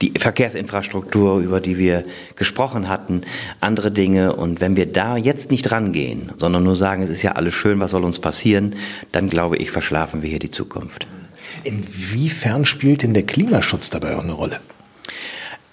die 0.01 0.13
Verkehrsinfrastruktur, 0.17 1.39
über 1.39 1.59
die 1.59 1.77
wir 1.77 2.03
gesprochen 2.35 2.87
hatten, 2.87 3.21
andere 3.59 3.91
Dinge. 3.91 4.35
Und 4.35 4.61
wenn 4.61 4.75
wir 4.75 4.85
da 4.85 5.17
jetzt 5.17 5.51
nicht 5.51 5.71
rangehen, 5.71 6.31
sondern 6.37 6.63
nur 6.63 6.75
sagen, 6.75 7.01
es 7.01 7.09
ist 7.09 7.23
ja 7.23 7.33
alles 7.33 7.53
schön, 7.53 7.79
was 7.79 7.91
soll 7.91 8.03
uns 8.03 8.19
passieren, 8.19 8.75
dann 9.11 9.29
glaube 9.29 9.57
ich, 9.57 9.71
verschlafen 9.71 10.21
wir 10.21 10.29
hier 10.29 10.39
die 10.39 10.51
Zukunft. 10.51 11.07
Inwiefern 11.63 12.65
spielt 12.65 13.03
denn 13.03 13.13
der 13.13 13.23
Klimaschutz 13.23 13.89
dabei 13.89 14.15
auch 14.15 14.23
eine 14.23 14.33
Rolle? 14.33 14.59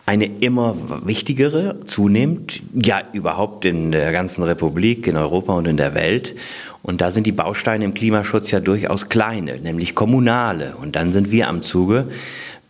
Eine 0.07 0.27
immer 0.27 0.77
wichtigere, 1.07 1.81
zunehmend, 1.87 2.61
ja 2.75 3.01
überhaupt 3.15 3.65
in 3.65 3.91
der 3.91 4.13
ganzen 4.13 4.43
Republik, 4.43 5.07
in 5.07 5.17
Europa 5.17 5.55
und 5.55 5.67
in 5.67 5.79
der 5.79 5.95
Welt. 5.95 6.35
Und 6.83 7.01
da 7.01 7.11
sind 7.11 7.27
die 7.27 7.33
Bausteine 7.33 7.87
im 7.87 7.95
Klimaschutz 7.95 8.51
ja 8.51 8.61
durchaus 8.61 9.09
kleine, 9.09 9.59
nämlich 9.59 9.95
kommunale. 9.95 10.77
Und 10.77 10.97
dann 10.97 11.13
sind 11.13 11.31
wir 11.31 11.49
am 11.49 11.63
Zuge. 11.63 12.09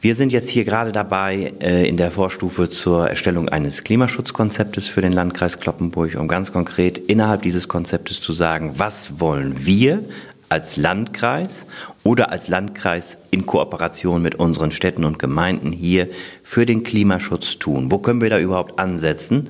Wir 0.04 0.14
sind 0.14 0.34
jetzt 0.34 0.50
hier 0.50 0.64
gerade 0.64 0.92
dabei 0.92 1.54
äh, 1.62 1.88
in 1.88 1.96
der 1.96 2.10
Vorstufe 2.10 2.68
zur 2.68 3.08
Erstellung 3.08 3.48
eines 3.48 3.84
Klimaschutzkonzeptes 3.84 4.86
für 4.86 5.00
den 5.00 5.14
Landkreis 5.14 5.60
Kloppenburg, 5.60 6.16
um 6.20 6.28
ganz 6.28 6.52
konkret 6.52 6.98
innerhalb 6.98 7.40
dieses 7.40 7.68
Konzeptes 7.68 8.20
zu 8.20 8.34
sagen, 8.34 8.74
was 8.76 9.18
wollen 9.18 9.64
wir 9.64 10.04
als 10.50 10.76
Landkreis 10.76 11.64
oder 12.02 12.30
als 12.30 12.48
Landkreis 12.48 13.16
in 13.30 13.46
Kooperation 13.46 14.20
mit 14.20 14.34
unseren 14.34 14.72
Städten 14.72 15.06
und 15.06 15.18
Gemeinden 15.18 15.72
hier 15.72 16.08
für 16.42 16.66
den 16.66 16.82
Klimaschutz 16.82 17.58
tun? 17.58 17.90
Wo 17.90 17.96
können 17.96 18.20
wir 18.20 18.28
da 18.28 18.38
überhaupt 18.38 18.78
ansetzen? 18.78 19.48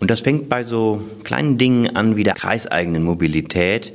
Und 0.00 0.10
das 0.10 0.22
fängt 0.22 0.48
bei 0.48 0.64
so 0.64 1.02
kleinen 1.22 1.58
Dingen 1.58 1.96
an 1.96 2.16
wie 2.16 2.24
der 2.24 2.32
kreiseigenen 2.32 3.02
Mobilität. 3.02 3.92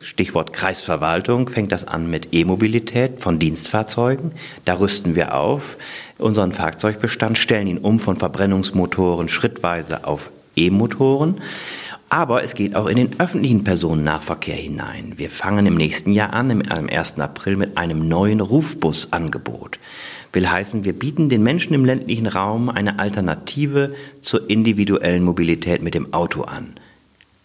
Stichwort 0.00 0.52
Kreisverwaltung 0.52 1.48
fängt 1.48 1.72
das 1.72 1.84
an 1.84 2.08
mit 2.08 2.32
E-Mobilität 2.32 3.20
von 3.20 3.40
Dienstfahrzeugen. 3.40 4.30
Da 4.64 4.74
rüsten 4.74 5.16
wir 5.16 5.34
auf 5.34 5.76
unseren 6.18 6.52
Fahrzeugbestand, 6.52 7.36
stellen 7.36 7.66
ihn 7.66 7.78
um 7.78 7.98
von 7.98 8.16
Verbrennungsmotoren 8.16 9.28
schrittweise 9.28 10.04
auf 10.06 10.30
E-Motoren. 10.54 11.40
Aber 12.08 12.44
es 12.44 12.54
geht 12.54 12.76
auch 12.76 12.86
in 12.86 12.96
den 12.96 13.20
öffentlichen 13.20 13.64
Personennahverkehr 13.64 14.54
hinein. 14.54 15.14
Wir 15.16 15.30
fangen 15.30 15.66
im 15.66 15.74
nächsten 15.74 16.12
Jahr 16.12 16.32
an, 16.32 16.62
am 16.70 16.88
1. 16.88 17.18
April, 17.18 17.56
mit 17.56 17.76
einem 17.76 18.08
neuen 18.08 18.40
Rufbusangebot. 18.40 19.80
Will 20.32 20.48
heißen, 20.48 20.84
wir 20.84 20.92
bieten 20.92 21.28
den 21.28 21.42
Menschen 21.42 21.74
im 21.74 21.84
ländlichen 21.84 22.28
Raum 22.28 22.68
eine 22.68 22.98
Alternative 23.00 23.94
zur 24.22 24.48
individuellen 24.48 25.24
Mobilität 25.24 25.82
mit 25.82 25.94
dem 25.94 26.14
Auto 26.14 26.42
an. 26.42 26.74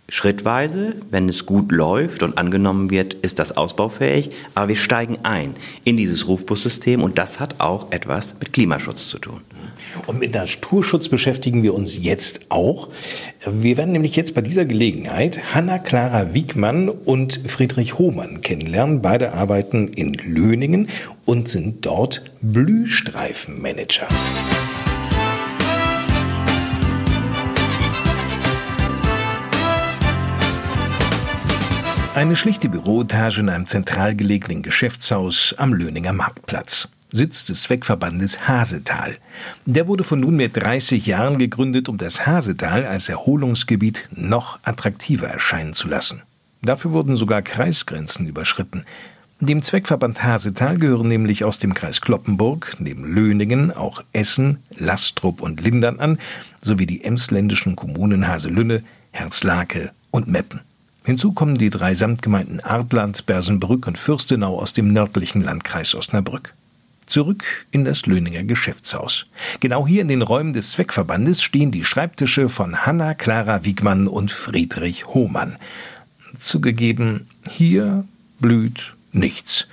Schrittweise, 0.10 0.96
wenn 1.12 1.30
es 1.30 1.46
gut 1.46 1.72
läuft 1.72 2.24
und 2.24 2.38
angenommen 2.38 2.90
wird, 2.90 3.14
ist 3.14 3.40
das 3.40 3.56
ausbaufähig, 3.56 4.30
aber 4.54 4.68
wir 4.68 4.76
steigen 4.76 5.20
ein 5.24 5.56
in 5.86 5.96
dieses 5.96 6.28
Rufbussystem 6.28 7.02
und 7.02 7.18
das 7.18 7.40
hat 7.40 7.60
auch 7.60 7.92
etwas 7.92 8.36
mit 8.40 8.52
Klimaschutz 8.52 9.08
zu 9.08 9.18
tun. 9.18 9.42
Und 10.06 10.20
mit 10.20 10.34
Naturschutz 10.34 11.08
beschäftigen 11.08 11.64
wir 11.64 11.74
uns 11.74 12.04
jetzt 12.04 12.48
auch. 12.50 12.90
Wir 13.46 13.78
werden 13.78 13.94
nämlich 13.94 14.16
jetzt 14.16 14.36
bei 14.36 14.42
dieser 14.42 14.66
Gelegenheit 14.66 15.54
Hanna-Clara 15.54 16.34
Wiegmann 16.34 16.90
und 16.90 17.40
Friedrich 17.48 17.98
Hohmann 17.98 18.42
kennenlernen. 18.42 19.02
Beide 19.02 19.34
arbeiten 19.34 19.88
in 19.88 20.14
Löningen 20.14 20.90
und 21.26 21.48
sind 21.48 21.86
dort 21.86 22.24
Blühstreifenmanager. 22.42 24.08
Eine 32.16 32.36
schlichte 32.36 32.70
Büroetage 32.70 33.40
in 33.40 33.50
einem 33.50 33.66
zentral 33.66 34.16
gelegenen 34.16 34.62
Geschäftshaus 34.62 35.56
am 35.58 35.74
Löninger 35.74 36.14
Marktplatz. 36.14 36.88
Sitz 37.12 37.44
des 37.46 37.64
Zweckverbandes 37.64 38.48
Hasetal. 38.48 39.18
Der 39.66 39.88
wurde 39.88 40.04
vor 40.04 40.20
nunmehr 40.20 40.50
30 40.50 41.08
Jahren 41.08 41.40
gegründet, 41.40 41.90
um 41.90 41.98
das 41.98 42.28
Hasetal 42.28 42.86
als 42.86 43.10
Erholungsgebiet 43.10 44.10
noch 44.16 44.60
attraktiver 44.62 45.28
erscheinen 45.28 45.74
zu 45.74 45.88
lassen. 45.88 46.22
Dafür 46.62 46.92
wurden 46.92 47.18
sogar 47.18 47.42
Kreisgrenzen 47.42 48.28
überschritten. 48.28 48.86
Dem 49.40 49.64
Zweckverband 49.64 50.24
Hasetal 50.24 50.78
gehören 50.78 51.08
nämlich 51.08 51.44
aus 51.44 51.58
dem 51.58 51.74
Kreis 51.74 52.00
Kloppenburg 52.00 52.76
neben 52.78 53.12
Löningen 53.12 53.72
auch 53.72 54.04
Essen, 54.14 54.60
Lastrup 54.76 55.42
und 55.42 55.62
Lindern 55.62 56.00
an, 56.00 56.20
sowie 56.62 56.86
die 56.86 57.04
emsländischen 57.04 57.76
Kommunen 57.76 58.28
Haselünne, 58.28 58.84
Herzlake 59.10 59.92
und 60.12 60.28
Meppen. 60.28 60.62
Hinzu 61.06 61.34
kommen 61.34 61.56
die 61.56 61.70
drei 61.70 61.96
Samtgemeinden 61.96 62.62
Artland, 62.62 63.26
Bersenbrück 63.26 63.88
und 63.88 63.98
Fürstenau 63.98 64.58
aus 64.58 64.72
dem 64.74 64.94
nördlichen 64.94 65.42
Landkreis 65.42 65.96
Osnabrück. 65.96 66.54
Zurück 67.08 67.44
in 67.72 67.84
das 67.84 68.06
Löninger 68.06 68.44
Geschäftshaus. 68.44 69.26
Genau 69.60 69.86
hier 69.86 70.02
in 70.02 70.08
den 70.08 70.22
Räumen 70.22 70.54
des 70.54 70.72
Zweckverbandes 70.72 71.44
stehen 71.44 71.72
die 71.72 71.84
Schreibtische 71.84 72.48
von 72.48 72.86
Hanna 72.86 73.14
Clara 73.14 73.66
Wiegmann 73.66 74.08
und 74.08 74.32
Friedrich 74.32 75.06
Hohmann. 75.08 75.58
Zugegeben, 76.40 77.28
hier 77.48 78.06
blüht 78.40 78.96
nichts. 79.12 79.68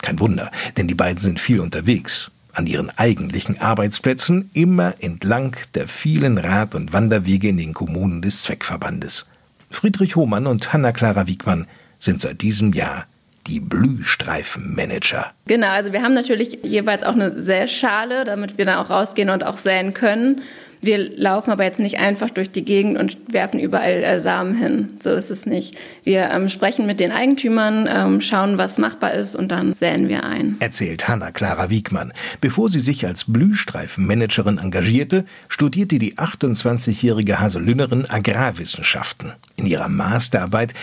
Kein 0.00 0.18
Wunder, 0.18 0.50
denn 0.76 0.88
die 0.88 0.94
beiden 0.94 1.20
sind 1.20 1.40
viel 1.40 1.60
unterwegs. 1.60 2.30
An 2.52 2.66
ihren 2.66 2.90
eigentlichen 2.96 3.60
Arbeitsplätzen 3.60 4.50
immer 4.54 4.94
entlang 5.00 5.56
der 5.74 5.86
vielen 5.86 6.38
Rad- 6.38 6.74
und 6.74 6.92
Wanderwege 6.92 7.50
in 7.50 7.58
den 7.58 7.74
Kommunen 7.74 8.22
des 8.22 8.42
Zweckverbandes. 8.42 9.26
Friedrich 9.70 10.16
Hohmann 10.16 10.46
und 10.46 10.72
Hanna-Clara 10.72 11.26
Wiegmann 11.26 11.66
sind 11.98 12.20
seit 12.20 12.42
diesem 12.42 12.72
Jahr 12.72 13.06
die 13.46 13.60
Blühstreifenmanager. 13.60 15.32
Genau, 15.46 15.68
also 15.68 15.92
wir 15.92 16.02
haben 16.02 16.14
natürlich 16.14 16.58
jeweils 16.62 17.02
auch 17.02 17.14
eine 17.14 17.34
Säschale, 17.34 18.24
damit 18.24 18.58
wir 18.58 18.66
dann 18.66 18.76
auch 18.76 18.90
rausgehen 18.90 19.30
und 19.30 19.44
auch 19.44 19.56
säen 19.56 19.94
können. 19.94 20.42
Wir 20.80 20.98
laufen 21.16 21.50
aber 21.50 21.64
jetzt 21.64 21.80
nicht 21.80 21.98
einfach 21.98 22.30
durch 22.30 22.50
die 22.50 22.64
Gegend 22.64 22.98
und 22.98 23.18
werfen 23.32 23.58
überall 23.60 24.04
äh, 24.04 24.20
Samen 24.20 24.54
hin. 24.54 24.98
So 25.02 25.10
ist 25.10 25.30
es 25.30 25.46
nicht. 25.46 25.76
Wir 26.04 26.30
ähm, 26.30 26.48
sprechen 26.48 26.86
mit 26.86 27.00
den 27.00 27.10
Eigentümern, 27.10 27.88
ähm, 27.90 28.20
schauen, 28.20 28.58
was 28.58 28.78
machbar 28.78 29.14
ist 29.14 29.34
und 29.34 29.48
dann 29.48 29.74
säen 29.74 30.08
wir 30.08 30.24
ein. 30.24 30.56
Erzählt 30.60 31.08
Hanna-Clara 31.08 31.70
Wiegmann. 31.70 32.12
Bevor 32.40 32.68
sie 32.68 32.80
sich 32.80 33.06
als 33.06 33.24
Blühstreifenmanagerin 33.24 34.58
engagierte, 34.58 35.24
studierte 35.48 35.98
die 35.98 36.16
28-jährige 36.16 37.40
Haselünnerin 37.40 38.08
Agrarwissenschaften. 38.08 39.32
In 39.56 39.66
ihrer 39.66 39.88
Masterarbeit 39.88 40.74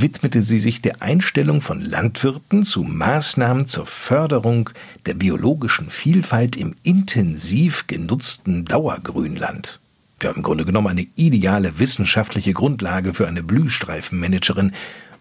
widmete 0.00 0.42
sie 0.42 0.58
sich 0.58 0.82
der 0.82 1.02
Einstellung 1.02 1.60
von 1.60 1.80
Landwirten 1.80 2.64
zu 2.64 2.82
Maßnahmen 2.82 3.66
zur 3.66 3.86
Förderung 3.86 4.70
der 5.06 5.14
biologischen 5.14 5.90
Vielfalt 5.90 6.56
im 6.56 6.74
intensiv 6.82 7.86
genutzten 7.86 8.64
Dauergrünland. 8.64 9.80
Wir 10.20 10.30
haben 10.30 10.36
im 10.36 10.42
Grunde 10.42 10.64
genommen 10.64 10.88
eine 10.88 11.06
ideale 11.16 11.78
wissenschaftliche 11.78 12.52
Grundlage 12.52 13.14
für 13.14 13.28
eine 13.28 13.42
Blühstreifenmanagerin. 13.42 14.72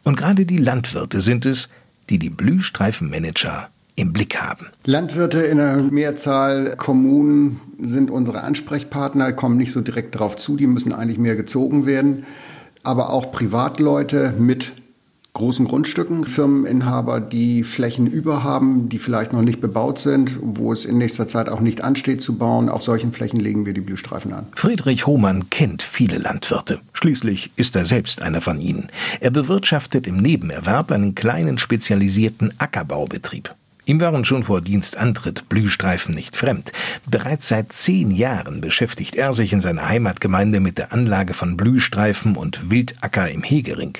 Und 0.04 0.18
gerade 0.18 0.46
die 0.46 0.58
Landwirte 0.58 1.20
sind 1.20 1.46
es, 1.46 1.70
die 2.10 2.20
die 2.20 2.30
Blühstreifenmanager 2.30 3.70
im 3.96 4.12
Blick 4.12 4.42
haben. 4.42 4.68
Landwirte 4.86 5.40
in 5.42 5.58
der 5.58 5.78
Mehrzahl 5.78 6.76
Kommunen 6.78 7.60
sind 7.80 8.10
unsere 8.10 8.42
Ansprechpartner, 8.42 9.34
kommen 9.34 9.58
nicht 9.58 9.72
so 9.72 9.82
direkt 9.82 10.16
darauf 10.16 10.36
zu, 10.36 10.58
die 10.58 10.68
müssen 10.68 10.94
eigentlich 10.94 11.20
mehr 11.20 11.36
gezogen 11.36 11.86
werden 11.86 12.26
aber 12.84 13.10
auch 13.10 13.32
Privatleute 13.32 14.34
mit 14.38 14.74
großen 15.34 15.68
Grundstücken, 15.68 16.26
Firmeninhaber, 16.26 17.20
die 17.20 17.64
Flächen 17.64 18.06
über 18.08 18.44
haben, 18.44 18.88
die 18.90 19.00
vielleicht 19.00 19.34
noch 19.34 19.42
nicht 19.42 19.62
bebaut 19.62 19.98
sind, 19.98 20.38
wo 20.42 20.72
es 20.72 20.86
in 20.86 21.00
nächster 21.00 21.28
Zeit 21.28 21.50
auch 21.50 21.60
nicht 21.60 21.84
ansteht 21.84 22.22
zu 22.22 22.38
bauen. 22.38 22.70
Auf 22.70 22.84
solchen 22.84 23.14
Flächen 23.14 23.40
legen 23.40 23.66
wir 23.66 23.74
die 23.74 23.82
Blühstreifen 23.82 24.32
an. 24.34 24.48
Friedrich 24.56 25.08
Hohmann 25.08 25.50
kennt 25.50 25.82
viele 25.82 26.18
Landwirte. 26.18 26.82
Schließlich 26.94 27.52
ist 27.56 27.76
er 27.76 27.86
selbst 27.86 28.22
einer 28.22 28.42
von 28.42 28.60
ihnen. 28.60 28.90
Er 29.22 29.32
bewirtschaftet 29.32 30.06
im 30.06 30.18
Nebenerwerb 30.18 30.92
einen 30.92 31.16
kleinen 31.16 31.58
spezialisierten 31.58 32.54
Ackerbaubetrieb. 32.60 33.56
Ihm 33.86 34.00
waren 34.00 34.24
schon 34.24 34.44
vor 34.44 34.62
Dienstantritt 34.62 35.50
Blühstreifen 35.50 36.16
nicht 36.16 36.36
fremd. 36.36 36.72
Bereits 37.06 37.50
seit 37.50 37.74
zehn 37.74 38.12
Jahren 38.12 38.62
beschäftigt 38.62 39.16
er 39.16 39.34
sich 39.34 39.52
in 39.52 39.62
seiner 39.62 39.90
Heimatgemeinde 39.90 40.60
mit 40.60 40.78
der 40.78 40.94
Anlage 40.94 41.34
von 41.34 41.58
Blühstreifen 41.58 42.38
und 42.38 42.70
Wildacker 42.70 43.30
im 43.30 43.44
Hegering. 43.44 43.98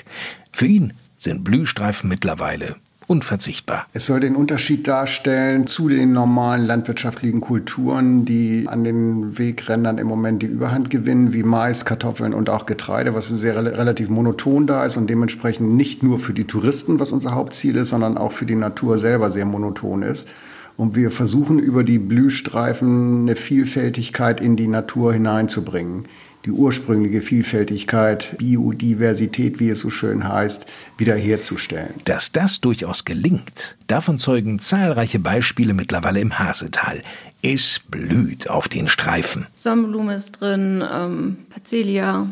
Für 0.52 0.66
ihn 0.66 0.94
sind 1.18 1.44
Blühstreifen 1.44 2.08
mittlerweile 2.08 2.76
unverzichtbar. 3.06 3.86
Es 3.92 4.06
soll 4.06 4.20
den 4.20 4.36
Unterschied 4.36 4.86
darstellen 4.86 5.66
zu 5.66 5.88
den 5.88 6.12
normalen 6.12 6.66
landwirtschaftlichen 6.66 7.40
Kulturen, 7.40 8.24
die 8.24 8.66
an 8.68 8.84
den 8.84 9.38
Wegrändern 9.38 9.98
im 9.98 10.06
Moment 10.06 10.42
die 10.42 10.46
Überhand 10.46 10.90
gewinnen, 10.90 11.32
wie 11.32 11.42
Mais, 11.42 11.84
Kartoffeln 11.84 12.34
und 12.34 12.48
auch 12.50 12.66
Getreide, 12.66 13.14
was 13.14 13.28
sehr 13.28 13.56
relativ 13.56 14.08
monoton 14.08 14.66
da 14.66 14.84
ist 14.84 14.96
und 14.96 15.08
dementsprechend 15.08 15.74
nicht 15.74 16.02
nur 16.02 16.18
für 16.18 16.32
die 16.32 16.44
Touristen, 16.44 17.00
was 17.00 17.12
unser 17.12 17.34
Hauptziel 17.34 17.76
ist, 17.76 17.90
sondern 17.90 18.16
auch 18.16 18.32
für 18.32 18.46
die 18.46 18.54
Natur 18.54 18.98
selber 18.98 19.30
sehr 19.30 19.44
monoton 19.44 20.02
ist. 20.02 20.28
Und 20.76 20.96
wir 20.96 21.10
versuchen 21.10 21.60
über 21.60 21.84
die 21.84 22.00
Blühstreifen 22.00 23.22
eine 23.22 23.36
Vielfältigkeit 23.36 24.40
in 24.40 24.56
die 24.56 24.66
Natur 24.66 25.12
hineinzubringen 25.12 26.06
die 26.44 26.50
ursprüngliche 26.50 27.22
Vielfältigkeit, 27.22 28.36
Biodiversität, 28.36 29.60
wie 29.60 29.70
es 29.70 29.80
so 29.80 29.90
schön 29.90 30.28
heißt, 30.28 30.66
wiederherzustellen. 30.98 31.94
Dass 32.04 32.32
das 32.32 32.60
durchaus 32.60 33.04
gelingt, 33.04 33.76
davon 33.86 34.18
zeugen 34.18 34.58
zahlreiche 34.58 35.18
Beispiele 35.18 35.72
mittlerweile 35.72 36.20
im 36.20 36.38
Hasetal. 36.38 37.02
Es 37.42 37.80
blüht 37.88 38.48
auf 38.50 38.68
den 38.68 38.88
Streifen. 38.88 39.46
Sonnenblume 39.54 40.14
ist 40.14 40.40
drin, 40.40 40.84
ähm, 40.90 41.38
Pazelia, 41.50 42.28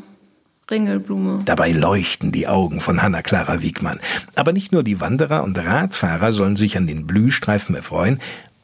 Ringelblume. 0.70 1.42
Dabei 1.44 1.72
leuchten 1.72 2.32
die 2.32 2.48
Augen 2.48 2.80
von 2.80 3.02
Hanna-Clara 3.02 3.60
Wiegmann. 3.60 3.98
Aber 4.36 4.52
nicht 4.52 4.72
nur 4.72 4.82
die 4.82 5.00
Wanderer 5.00 5.42
und 5.42 5.58
Radfahrer 5.58 6.32
sollen 6.32 6.56
sich 6.56 6.76
an 6.76 6.86
den 6.86 7.06
Blühstreifen 7.06 7.74
erfreuen. 7.74 8.20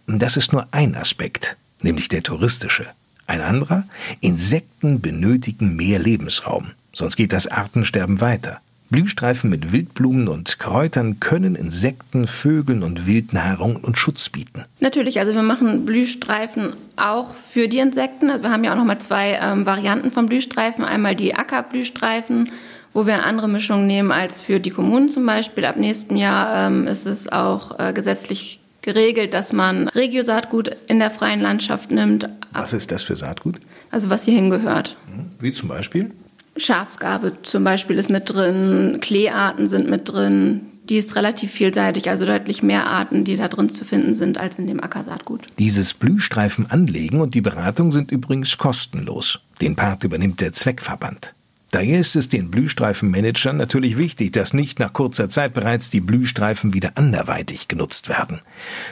Das 0.07 0.37
ist 0.37 0.53
nur 0.53 0.69
ein 0.71 0.95
Aspekt, 0.95 1.57
nämlich 1.83 2.09
der 2.09 2.23
touristische. 2.23 2.87
Ein 3.29 3.43
anderer? 3.43 3.85
Insekten 4.21 5.01
benötigen 5.01 5.77
mehr 5.77 5.99
Lebensraum, 5.99 6.73
sonst 6.93 7.17
geht 7.17 7.35
das 7.35 7.47
Artensterben 7.47 8.23
weiter. 8.23 8.61
Blühstreifen 8.91 9.51
mit 9.51 9.71
Wildblumen 9.71 10.29
und 10.29 10.59
Kräutern 10.59 11.21
können 11.21 11.55
Insekten, 11.55 12.27
Vögeln 12.27 12.83
und 12.83 13.07
Wildnahrung 13.07 13.77
und 13.77 13.99
Schutz 13.99 14.31
bieten. 14.31 14.65
Natürlich, 14.81 15.21
also 15.21 15.35
wir 15.35 15.43
machen 15.43 15.85
Blühstreifen 15.85 16.73
auch 16.97 17.35
für 17.35 17.69
die 17.69 17.81
Insekten. 17.81 18.31
Also 18.31 18.45
wir 18.45 18.51
haben 18.51 18.65
ja 18.65 18.73
auch 18.73 18.77
noch 18.77 18.87
mal 18.87 18.99
zwei 18.99 19.39
ähm, 19.43 19.67
Varianten 19.67 20.11
von 20.11 20.25
Blühstreifen. 20.25 20.87
Einmal 20.87 21.15
die 21.15 21.35
Ackerblühstreifen, 21.35 22.51
wo 22.95 23.07
wir 23.07 23.13
eine 23.13 23.25
andere 23.25 23.49
Mischung 23.49 23.87
nehmen 23.87 24.11
als 24.11 24.41
für 24.41 24.59
die 24.59 24.71
Kommunen 24.71 25.11
zum 25.11 25.27
Beispiel. 25.27 25.67
Ab 25.67 25.77
nächstem 25.77 26.17
Jahr 26.17 26.69
ähm, 26.69 26.87
ist 26.87 27.05
es 27.05 27.31
auch 27.31 27.79
äh, 27.79 27.93
gesetzlich 27.93 28.61
geregelt, 28.89 29.35
dass 29.35 29.53
man 29.53 29.89
Regiosaatgut 29.89 30.71
in 30.87 30.99
der 30.99 31.11
freien 31.11 31.43
Landschaft 31.43 31.91
nimmt. 31.91 32.27
Was 32.53 32.73
ist 32.73 32.91
das 32.91 33.03
für 33.03 33.17
Saatgut? 33.17 33.61
Also 33.91 34.09
was 34.09 34.25
hierhin 34.25 34.49
gehört. 34.49 34.97
Hm, 35.15 35.27
wie 35.41 35.53
zum 35.53 35.69
Beispiel? 35.69 36.11
Schafsgabe 36.57 37.35
zum 37.43 37.65
Beispiel 37.65 37.99
ist 37.99 38.09
mit 38.09 38.33
drin, 38.33 38.97
Kleearten 39.03 39.67
sind 39.67 39.91
mit 39.91 40.09
drin. 40.09 40.63
Die 40.85 40.97
ist 40.97 41.17
relativ 41.17 41.53
vielseitig, 41.53 42.09
also 42.09 42.25
deutlich 42.25 42.63
mehr 42.63 42.87
Arten, 42.87 43.25
die 43.25 43.37
da 43.37 43.49
drin 43.49 43.69
zu 43.69 43.85
finden 43.85 44.15
sind, 44.15 44.39
als 44.39 44.59
in 44.59 44.67
dem 44.67 44.83
Ackersaatgut. 44.83 45.43
Dieses 45.59 45.93
Blühstreifen 45.93 46.71
anlegen 46.71 47.21
und 47.21 47.35
die 47.35 47.43
Beratung 47.43 47.93
sind 47.93 48.11
übrigens 48.11 48.57
kostenlos. 48.57 49.41
Den 49.61 49.77
Part 49.77 50.03
übernimmt 50.05 50.41
der 50.41 50.55
Zweckverband. 50.55 51.35
Daher 51.71 52.01
ist 52.01 52.17
es 52.17 52.31
den 52.31 52.51
Blühstreifenmanagern 52.51 53.59
natürlich 53.59 53.99
wichtig, 53.99 54.33
dass 54.33 54.55
nicht 54.55 54.79
nach 54.79 54.95
kurzer 54.95 55.29
Zeit 55.29 55.53
bereits 55.53 55.91
die 55.91 56.01
Blühstreifen 56.01 56.73
wieder 56.73 56.93
anderweitig 56.95 57.69
genutzt 57.69 58.09
werden. 58.09 58.41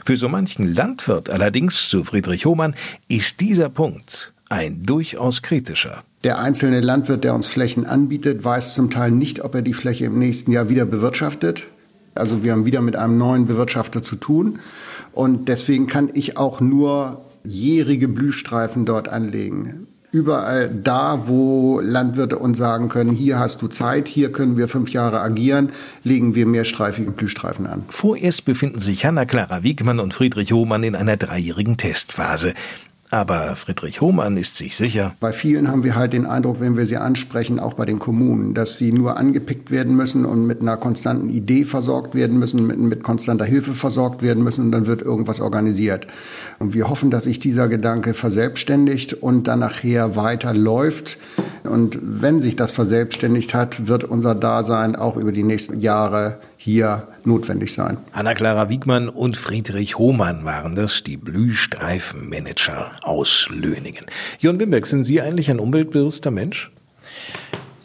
Für 0.04 0.16
so 0.16 0.28
manchen 0.28 0.74
Landwirt 0.74 1.30
allerdings, 1.30 1.88
so 1.88 2.04
Friedrich 2.04 2.44
Hohmann, 2.44 2.74
ist 3.08 3.40
dieser 3.40 3.70
Punkt 3.70 4.34
ein 4.50 4.82
durchaus 4.82 5.40
kritischer. 5.40 6.02
Der 6.22 6.38
einzelne 6.38 6.80
Landwirt, 6.80 7.24
der 7.24 7.34
uns 7.34 7.46
Flächen 7.46 7.86
anbietet, 7.86 8.44
weiß 8.44 8.74
zum 8.74 8.90
Teil 8.90 9.10
nicht, 9.10 9.42
ob 9.42 9.54
er 9.54 9.62
die 9.62 9.72
Fläche 9.72 10.04
im 10.04 10.18
nächsten 10.18 10.52
Jahr 10.52 10.68
wieder 10.68 10.84
bewirtschaftet. 10.84 11.68
Also 12.14 12.42
wir 12.42 12.52
haben 12.52 12.66
wieder 12.66 12.82
mit 12.82 12.94
einem 12.94 13.16
neuen 13.16 13.46
Bewirtschafter 13.46 14.02
zu 14.02 14.16
tun. 14.16 14.58
Und 15.12 15.48
deswegen 15.48 15.86
kann 15.86 16.10
ich 16.12 16.36
auch 16.36 16.60
nur 16.60 17.24
jährige 17.42 18.08
Blühstreifen 18.08 18.84
dort 18.84 19.08
anlegen 19.08 19.86
überall 20.16 20.70
da, 20.70 21.24
wo 21.26 21.78
Landwirte 21.80 22.38
uns 22.38 22.56
sagen 22.56 22.88
können, 22.88 23.12
hier 23.12 23.38
hast 23.38 23.60
du 23.60 23.68
Zeit, 23.68 24.08
hier 24.08 24.32
können 24.32 24.56
wir 24.56 24.66
fünf 24.66 24.90
Jahre 24.90 25.20
agieren, 25.20 25.72
legen 26.04 26.34
wir 26.34 26.46
mehrstreifigen 26.46 27.12
Blühstreifen 27.12 27.66
an. 27.66 27.84
Vorerst 27.88 28.46
befinden 28.46 28.78
sich 28.78 29.04
Hanna-Clara 29.04 29.62
Wiegmann 29.62 30.00
und 30.00 30.14
Friedrich 30.14 30.52
Hohmann 30.52 30.84
in 30.84 30.96
einer 30.96 31.18
dreijährigen 31.18 31.76
Testphase. 31.76 32.54
Aber 33.16 33.56
Friedrich 33.56 34.02
Hohmann 34.02 34.36
ist 34.36 34.56
sich 34.56 34.76
sicher. 34.76 35.16
Bei 35.20 35.32
vielen 35.32 35.68
haben 35.68 35.84
wir 35.84 35.96
halt 35.96 36.12
den 36.12 36.26
Eindruck, 36.26 36.60
wenn 36.60 36.76
wir 36.76 36.84
sie 36.84 36.98
ansprechen, 36.98 37.58
auch 37.58 37.72
bei 37.72 37.86
den 37.86 37.98
Kommunen, 37.98 38.52
dass 38.52 38.76
sie 38.76 38.92
nur 38.92 39.16
angepickt 39.16 39.70
werden 39.70 39.96
müssen 39.96 40.26
und 40.26 40.46
mit 40.46 40.60
einer 40.60 40.76
konstanten 40.76 41.30
Idee 41.30 41.64
versorgt 41.64 42.14
werden 42.14 42.38
müssen, 42.38 42.66
mit, 42.66 42.78
mit 42.78 43.02
konstanter 43.02 43.46
Hilfe 43.46 43.72
versorgt 43.72 44.22
werden 44.22 44.44
müssen 44.44 44.66
und 44.66 44.72
dann 44.72 44.86
wird 44.86 45.00
irgendwas 45.00 45.40
organisiert. 45.40 46.06
Und 46.58 46.74
wir 46.74 46.90
hoffen, 46.90 47.10
dass 47.10 47.24
sich 47.24 47.38
dieser 47.38 47.68
Gedanke 47.68 48.12
verselbstständigt 48.12 49.14
und 49.14 49.48
dann 49.48 49.60
nachher 49.60 50.14
weiterläuft. 50.14 51.16
Und 51.64 51.98
wenn 52.02 52.42
sich 52.42 52.54
das 52.54 52.70
verselbstständigt 52.70 53.54
hat, 53.54 53.88
wird 53.88 54.04
unser 54.04 54.34
Dasein 54.34 54.94
auch 54.94 55.16
über 55.16 55.32
die 55.32 55.42
nächsten 55.42 55.80
Jahre 55.80 56.36
hier 56.56 57.08
notwendig 57.24 57.72
sein. 57.72 57.98
Anna-Clara 58.12 58.68
Wiegmann 58.68 59.08
und 59.08 59.36
Friedrich 59.36 59.98
Hohmann 59.98 60.44
waren 60.44 60.74
das, 60.74 61.02
die 61.02 61.16
Blühstreifenmanager 61.16 62.92
aus 63.02 63.48
Löningen. 63.50 64.06
Jon 64.38 64.58
Wimbeck, 64.58 64.86
sind 64.86 65.04
Sie 65.04 65.20
eigentlich 65.20 65.50
ein 65.50 65.60
umweltbewusster 65.60 66.30
Mensch? 66.30 66.70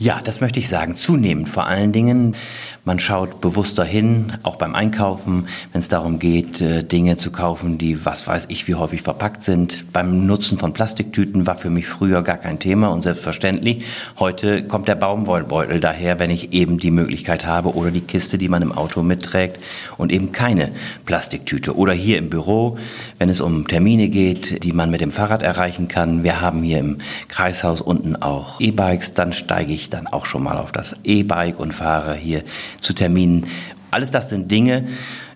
Ja, 0.01 0.19
das 0.23 0.41
möchte 0.41 0.59
ich 0.59 0.67
sagen. 0.67 0.97
Zunehmend 0.97 1.47
vor 1.47 1.67
allen 1.67 1.91
Dingen. 1.91 2.35
Man 2.83 2.97
schaut 2.97 3.41
bewusster 3.41 3.83
hin, 3.83 4.33
auch 4.41 4.55
beim 4.55 4.73
Einkaufen, 4.73 5.47
wenn 5.71 5.81
es 5.81 5.87
darum 5.87 6.17
geht, 6.17 6.61
äh, 6.61 6.83
Dinge 6.83 7.15
zu 7.15 7.29
kaufen, 7.29 7.77
die, 7.77 8.07
was 8.07 8.25
weiß 8.25 8.47
ich, 8.49 8.67
wie 8.67 8.73
häufig 8.73 9.03
verpackt 9.03 9.43
sind. 9.43 9.93
Beim 9.93 10.25
Nutzen 10.25 10.57
von 10.57 10.73
Plastiktüten 10.73 11.45
war 11.45 11.55
für 11.57 11.69
mich 11.69 11.87
früher 11.87 12.23
gar 12.23 12.37
kein 12.37 12.57
Thema 12.57 12.87
und 12.87 13.03
selbstverständlich. 13.03 13.85
Heute 14.17 14.63
kommt 14.63 14.87
der 14.87 14.95
Baumwollbeutel 14.95 15.79
daher, 15.79 16.17
wenn 16.17 16.31
ich 16.31 16.53
eben 16.53 16.79
die 16.79 16.89
Möglichkeit 16.89 17.45
habe 17.45 17.75
oder 17.75 17.91
die 17.91 18.01
Kiste, 18.01 18.39
die 18.39 18.49
man 18.49 18.63
im 18.63 18.71
Auto 18.71 19.03
mitträgt 19.03 19.59
und 19.97 20.11
eben 20.11 20.31
keine 20.31 20.71
Plastiktüte. 21.05 21.77
Oder 21.77 21.93
hier 21.93 22.17
im 22.17 22.31
Büro, 22.31 22.79
wenn 23.19 23.29
es 23.29 23.41
um 23.41 23.67
Termine 23.67 24.09
geht, 24.09 24.63
die 24.63 24.73
man 24.73 24.89
mit 24.89 25.01
dem 25.01 25.11
Fahrrad 25.11 25.43
erreichen 25.43 25.87
kann. 25.87 26.23
Wir 26.23 26.41
haben 26.41 26.63
hier 26.63 26.79
im 26.79 26.97
Kreishaus 27.27 27.79
unten 27.79 28.15
auch 28.15 28.59
E-Bikes, 28.59 29.13
dann 29.13 29.33
steige 29.33 29.71
ich 29.71 29.91
dann 29.91 30.07
auch 30.07 30.25
schon 30.25 30.41
mal 30.41 30.57
auf 30.57 30.71
das 30.71 30.95
E-Bike 31.03 31.59
und 31.59 31.75
fahre 31.75 32.15
hier 32.15 32.41
zu 32.81 32.93
Terminen. 32.93 33.47
Alles 33.89 34.11
das 34.11 34.29
sind 34.29 34.51
Dinge, 34.51 34.87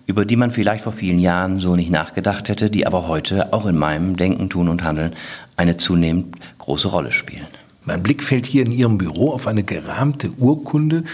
über 0.06 0.24
die 0.24 0.36
man 0.36 0.50
vielleicht 0.50 0.84
vor 0.84 0.92
vielen 0.92 1.18
Jahren 1.18 1.58
so 1.58 1.74
nicht 1.74 1.90
nachgedacht 1.90 2.48
hätte, 2.48 2.70
die 2.70 2.86
aber 2.86 3.08
heute 3.08 3.52
auch 3.52 3.66
in 3.66 3.76
meinem 3.76 4.16
Denken, 4.16 4.50
Tun 4.50 4.68
und 4.68 4.84
Handeln 4.84 5.14
eine 5.56 5.76
zunehmend 5.76 6.36
große 6.58 6.88
Rolle 6.88 7.12
spielen. 7.12 7.46
Mein 7.84 8.02
Blick 8.02 8.24
fällt 8.24 8.46
hier 8.46 8.66
in 8.66 8.72
Ihrem 8.72 8.98
Büro 8.98 9.30
auf 9.30 9.46
eine 9.46 9.62
gerahmte 9.62 10.30
Urkunde. 10.38 11.04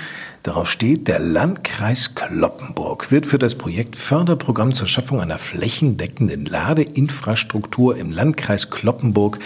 Darauf 0.42 0.70
steht, 0.70 1.06
der 1.06 1.18
Landkreis 1.20 2.14
Kloppenburg 2.14 3.10
wird 3.10 3.26
für 3.26 3.38
das 3.38 3.56
Projekt 3.56 3.94
Förderprogramm 3.94 4.72
zur 4.74 4.86
Schaffung 4.86 5.20
einer 5.20 5.36
flächendeckenden 5.36 6.46
Ladeinfrastruktur 6.46 7.98
im 7.98 8.10
Landkreis 8.10 8.70
Kloppenburg 8.70 9.38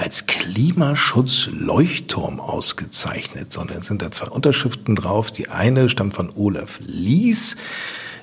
als 0.00 0.26
Klimaschutz-Leuchtturm 0.26 2.40
ausgezeichnet, 2.40 3.52
sondern 3.52 3.82
sind 3.82 4.00
da 4.00 4.10
zwei 4.10 4.28
Unterschriften 4.28 4.96
drauf. 4.96 5.30
Die 5.30 5.50
eine 5.50 5.90
stammt 5.90 6.14
von 6.14 6.32
Olaf 6.34 6.80
Lies. 6.86 7.58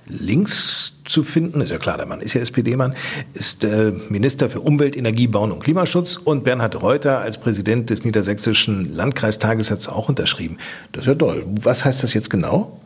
Links 0.07 0.93
zu 1.05 1.23
finden, 1.23 1.61
ist 1.61 1.69
ja 1.69 1.78
klar, 1.78 1.97
der 1.97 2.07
Mann 2.07 2.21
ist 2.21 2.34
ja 2.34 2.41
SPD-Mann, 2.41 2.95
ist 3.34 3.63
äh, 3.63 3.91
Minister 4.09 4.49
für 4.49 4.61
Umwelt, 4.61 4.95
Energie, 4.95 5.28
Bauen 5.28 5.51
und 5.51 5.59
Klimaschutz 5.59 6.15
und 6.15 6.43
Bernhard 6.45 6.82
Reuter 6.82 7.19
als 7.19 7.38
Präsident 7.38 7.91
des 7.91 8.03
Niedersächsischen 8.05 8.95
Landkreistages 8.95 9.69
hat 9.69 9.78
es 9.80 9.88
auch 9.88 10.09
unterschrieben. 10.09 10.57
Das 10.93 11.03
ist 11.03 11.09
ja 11.09 11.15
toll. 11.15 11.45
Was 11.61 11.86
heißt 11.86 12.01
das 12.01 12.15
jetzt 12.15 12.32
genau? 12.32 12.82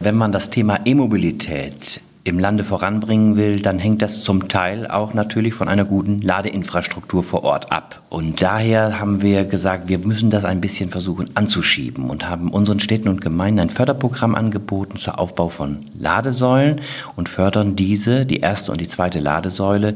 Wenn 0.00 0.16
man 0.16 0.32
das 0.32 0.50
Thema 0.50 0.80
E-Mobilität 0.84 2.02
im 2.26 2.40
Lande 2.40 2.64
voranbringen 2.64 3.36
will, 3.36 3.60
dann 3.60 3.78
hängt 3.78 4.02
das 4.02 4.24
zum 4.24 4.48
Teil 4.48 4.88
auch 4.88 5.14
natürlich 5.14 5.54
von 5.54 5.68
einer 5.68 5.84
guten 5.84 6.22
Ladeinfrastruktur 6.22 7.22
vor 7.22 7.44
Ort 7.44 7.70
ab. 7.70 8.02
Und 8.08 8.40
daher 8.40 8.98
haben 9.00 9.20
wir 9.20 9.44
gesagt, 9.44 9.88
wir 9.88 9.98
müssen 9.98 10.30
das 10.30 10.44
ein 10.44 10.60
bisschen 10.60 10.90
versuchen 10.90 11.30
anzuschieben 11.34 12.08
und 12.08 12.28
haben 12.28 12.50
unseren 12.50 12.80
Städten 12.80 13.08
und 13.08 13.20
Gemeinden 13.20 13.60
ein 13.60 13.70
Förderprogramm 13.70 14.34
angeboten 14.34 14.98
zur 14.98 15.18
Aufbau 15.18 15.48
von 15.48 15.86
Ladesäulen 15.98 16.80
und 17.16 17.28
fördern 17.28 17.76
diese, 17.76 18.24
die 18.24 18.38
erste 18.38 18.72
und 18.72 18.80
die 18.80 18.88
zweite 18.88 19.18
Ladesäule, 19.18 19.94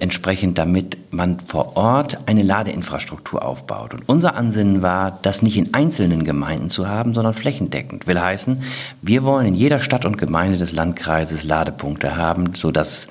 entsprechend 0.00 0.58
damit 0.58 0.98
man 1.10 1.38
vor 1.40 1.76
Ort 1.76 2.18
eine 2.26 2.42
Ladeinfrastruktur 2.42 3.44
aufbaut. 3.44 3.94
Und 3.94 4.08
unser 4.08 4.34
Ansinnen 4.34 4.82
war, 4.82 5.18
das 5.22 5.42
nicht 5.42 5.56
in 5.56 5.72
einzelnen 5.72 6.24
Gemeinden 6.24 6.68
zu 6.68 6.88
haben, 6.88 7.14
sondern 7.14 7.34
flächendeckend. 7.34 8.06
Will 8.06 8.20
heißen, 8.20 8.62
wir 9.02 9.22
wollen 9.24 9.46
in 9.46 9.54
jeder 9.54 9.80
Stadt 9.80 10.04
und 10.04 10.18
Gemeinde 10.18 10.58
des 10.58 10.72
Landkreises 10.72 11.44
Lade 11.44 11.72
Ladepunkte 11.72 12.16
haben, 12.16 12.54
sodass 12.54 13.08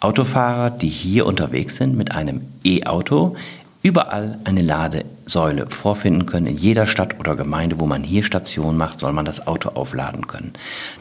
Autofahrer, 0.00 0.70
die 0.70 0.88
hier 0.88 1.26
unterwegs 1.26 1.76
sind 1.76 1.96
mit 1.96 2.12
einem 2.12 2.42
E-Auto, 2.64 3.36
überall 3.82 4.38
eine 4.44 4.62
Ladesäule 4.62 5.66
vorfinden 5.68 6.26
können. 6.26 6.46
In 6.46 6.56
jeder 6.56 6.86
Stadt 6.86 7.18
oder 7.18 7.34
Gemeinde, 7.34 7.80
wo 7.80 7.86
man 7.86 8.04
hier 8.04 8.22
Station 8.22 8.76
macht, 8.76 9.00
soll 9.00 9.12
man 9.12 9.24
das 9.24 9.46
Auto 9.46 9.70
aufladen 9.70 10.28
können. 10.28 10.52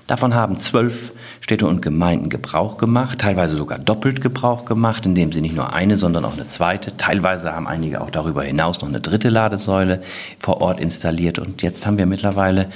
Davon 0.08 0.34
haben 0.34 0.60
zwölf 0.60 1.12
Städte 1.42 1.68
und 1.68 1.82
Gemeinden 1.82 2.30
Gebrauch 2.30 2.78
gemacht, 2.78 3.20
teilweise 3.20 3.56
sogar 3.56 3.78
doppelt 3.78 4.22
Gebrauch 4.22 4.66
gemacht, 4.66 5.06
indem 5.06 5.32
sie 5.32 5.42
nicht 5.42 5.56
nur 5.56 5.74
eine, 5.74 5.98
sondern 5.98 6.26
auch 6.26 6.34
eine 6.34 6.48
zweite. 6.48 6.98
Teilweise 6.98 7.54
haben 7.54 7.68
einige 7.68 8.02
auch 8.02 8.10
darüber 8.10 8.44
hinaus 8.44 8.82
noch 8.82 8.90
eine 8.90 9.02
dritte 9.02 9.30
Ladesäule 9.30 10.02
vor 10.40 10.62
Ort 10.62 10.80
installiert. 10.80 11.38
Und 11.40 11.62
jetzt 11.62 11.86
haben 11.86 11.98
wir 11.98 12.08
mittlerweile 12.08 12.70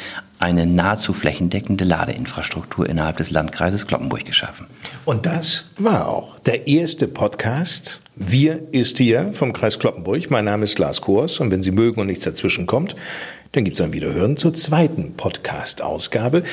eine 0.46 0.68
nahezu 0.68 1.12
flächendeckende 1.12 1.86
Ladeinfrastruktur 1.86 2.88
innerhalb 2.88 3.18
des 3.18 3.32
Landkreises 3.32 3.88
Kloppenburg 3.88 4.26
geschaffen. 4.26 4.68
Und 5.04 5.26
das 5.26 5.66
war 5.80 6.08
auch 6.08 6.38
der 6.38 6.68
erste 6.68 7.08
Podcast. 7.08 8.00
Wir 8.16 8.62
ist 8.72 9.00
hier 9.00 9.34
vom 9.34 9.54
Kreis 9.54 9.80
Kloppenburg. 9.80 10.30
Mein 10.30 10.46
Name 10.46 10.66
ist 10.66 10.78
Lars 10.78 11.02
Kors 11.02 11.40
und 11.40 11.50
wenn 11.50 11.64
Sie 11.64 11.72
mögen 11.72 12.00
und 12.00 12.06
nichts 12.06 12.26
dazwischen 12.26 12.68
kommt, 12.68 12.96
dann 13.56 13.64
gibt 13.64 13.78
es 13.78 13.82
ein 13.82 13.94
Wiederhören 13.94 14.36
zur 14.36 14.54
zweiten 14.54 15.14
Podcast-Ausgabe. 15.14 16.44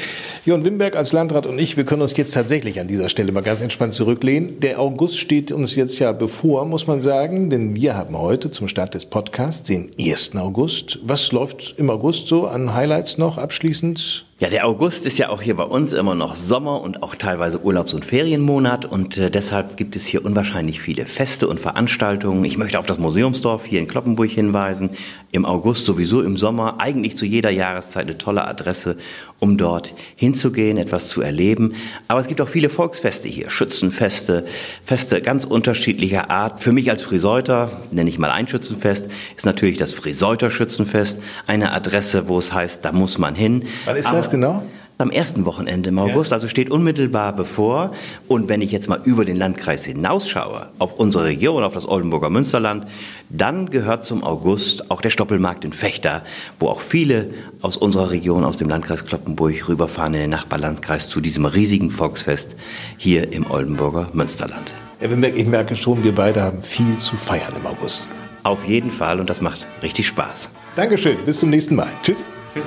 Jörn 0.45 0.65
Wimberg 0.65 0.95
als 0.95 1.13
Landrat 1.13 1.47
und 1.47 1.59
ich, 1.59 1.77
wir 1.77 1.85
können 1.85 2.03
uns 2.03 2.17
jetzt 2.17 2.33
tatsächlich 2.33 2.79
an 2.79 2.87
dieser 2.87 3.09
Stelle 3.09 3.33
mal 3.33 3.43
ganz 3.43 3.61
entspannt 3.61 3.93
zurücklehnen. 3.93 4.61
Der 4.61 4.79
August 4.79 5.19
steht 5.19 5.51
uns 5.51 5.75
jetzt 5.75 5.99
ja 5.99 6.13
bevor, 6.13 6.65
muss 6.65 6.87
man 6.87 7.01
sagen, 7.01 7.51
denn 7.51 7.75
wir 7.75 7.97
haben 7.97 8.17
heute 8.17 8.51
zum 8.51 8.69
Start 8.69 8.95
des 8.95 9.07
Podcasts 9.07 9.65
den 9.65 9.91
1. 9.99 10.37
August. 10.37 11.01
Was 11.03 11.33
läuft 11.33 11.75
im 11.77 11.91
August 11.91 12.29
so 12.29 12.47
an 12.47 12.73
Highlights 12.73 13.19
noch 13.19 13.37
abschließend? 13.37 14.25
Ja, 14.43 14.49
der 14.49 14.67
August 14.67 15.07
ist 15.07 15.19
ja 15.19 15.29
auch 15.29 15.41
hier 15.41 15.55
bei 15.55 15.63
uns 15.63 15.93
immer 15.93 16.17
noch 16.17 16.35
Sommer 16.35 16.81
und 16.81 17.05
auch 17.05 17.15
teilweise 17.15 17.63
Urlaubs- 17.63 17.95
und 17.95 18.05
Ferienmonat 18.05 18.85
und 18.85 19.17
äh, 19.17 19.31
deshalb 19.31 19.77
gibt 19.77 19.95
es 19.95 20.05
hier 20.05 20.27
unwahrscheinlich 20.27 20.81
viele 20.81 21.07
Feste 21.07 21.47
und 21.47 21.61
Veranstaltungen. 21.61 22.45
Ich 22.45 22.59
möchte 22.59 22.81
auf 22.81 22.87
das 22.87 22.99
Museumsdorf 22.99 23.65
hier 23.65 23.79
in 23.79 23.87
Kloppenburg 23.87 24.29
hinweisen. 24.29 24.91
Im 25.31 25.45
August 25.47 25.87
sowieso 25.87 26.23
im 26.23 26.37
Sommer, 26.37 26.81
eigentlich 26.81 27.17
zu 27.17 27.25
jeder 27.25 27.51
Jahreszeit 27.51 28.03
eine 28.03 28.19
tolle 28.19 28.45
Adresse, 28.45 28.97
um 29.39 29.59
dort 29.59 29.95
hinzugehen, 30.17 30.77
etwas 30.77 31.09
zu 31.09 31.23
erleben. 31.23 31.75
Aber 32.09 32.19
es 32.19 32.27
gibt 32.27 32.41
auch 32.41 32.49
viele 32.49 32.69
Volksfeste 32.69 33.29
hier, 33.29 33.49
Schützenfeste, 33.49 34.45
Feste 34.85 35.23
ganz 35.23 35.45
unterschiedlicher 35.45 36.31
Art. 36.31 36.61
Für 36.61 36.73
mich 36.73 36.91
als 36.91 37.05
Friseuter, 37.05 37.81
nenne 37.93 38.11
ich 38.11 38.19
mal 38.19 38.31
ein 38.31 38.49
Schützenfest, 38.49 39.09
ist 39.37 39.47
natürlich 39.47 39.79
das 39.79 39.95
Friseuter 39.95 40.51
Schützenfest 40.51 41.21
eine 41.47 41.73
Adresse, 41.73 42.27
wo 42.27 42.39
es 42.39 42.53
heißt, 42.53 42.85
da 42.85 42.91
muss 42.91 43.19
man 43.19 43.37
hin. 43.37 43.65
Wann 43.85 43.97
ist 43.97 44.09
Aber 44.09 44.19
das 44.19 44.32
genau? 44.33 44.63
am 45.03 45.11
ersten 45.11 45.45
Wochenende 45.45 45.91
im 45.91 45.99
August, 45.99 46.31
ja. 46.31 46.37
also 46.37 46.49
steht 46.49 46.71
unmittelbar 46.71 47.35
bevor. 47.35 47.93
Und 48.29 48.49
wenn 48.49 48.63
ich 48.63 48.73
jetzt 48.73 48.89
mal 48.89 49.01
über 49.05 49.25
den 49.25 49.37
Landkreis 49.37 49.85
hinausschaue, 49.85 50.69
auf 50.79 50.95
unsere 50.95 51.25
Region, 51.25 51.65
auf 51.65 51.75
das 51.75 51.87
Oldenburger 51.87 52.31
Münsterland, 52.31 52.87
dann 53.29 53.69
gehört 53.69 54.05
zum 54.05 54.23
August 54.23 54.91
auch 54.91 55.03
der 55.03 55.11
Stoppelmarkt 55.11 55.65
in 55.65 55.73
Fechter, 55.73 56.23
wo 56.59 56.69
auch 56.69 56.81
viele 56.81 57.31
aus 57.61 57.77
unserer 57.77 58.11
Region, 58.11 58.45
aus 58.45 58.57
dem 58.57 58.69
Landkreis 58.69 59.05
Kloppenburg 59.05 59.69
rüberfahren 59.69 60.15
in 60.15 60.21
den 60.21 60.31
Nachbarlandkreis 60.31 61.09
zu 61.09 61.21
diesem 61.21 61.45
riesigen 61.45 61.91
Volksfest 61.91 62.57
hier 62.97 63.33
im 63.33 63.51
Oldenburger 63.51 64.09
Münsterland. 64.13 64.73
Wimberg, 65.01 65.37
ich 65.37 65.47
merke 65.47 65.75
schon, 65.75 66.05
wir 66.05 66.15
beide 66.15 66.43
haben 66.43 66.63
viel 66.63 66.97
zu 66.99 67.17
feiern 67.17 67.53
im 67.61 67.67
August. 67.67 68.07
Auf 68.45 68.65
jeden 68.67 68.91
Fall 68.91 69.19
und 69.19 69.29
das 69.29 69.41
macht 69.41 69.67
richtig 69.83 70.07
Spaß. 70.07 70.49
Dankeschön, 70.77 71.17
bis 71.25 71.41
zum 71.41 71.51
nächsten 71.51 71.75
Mal. 71.75 71.89
Tschüss. 72.05 72.27
Tschüss. 72.55 72.65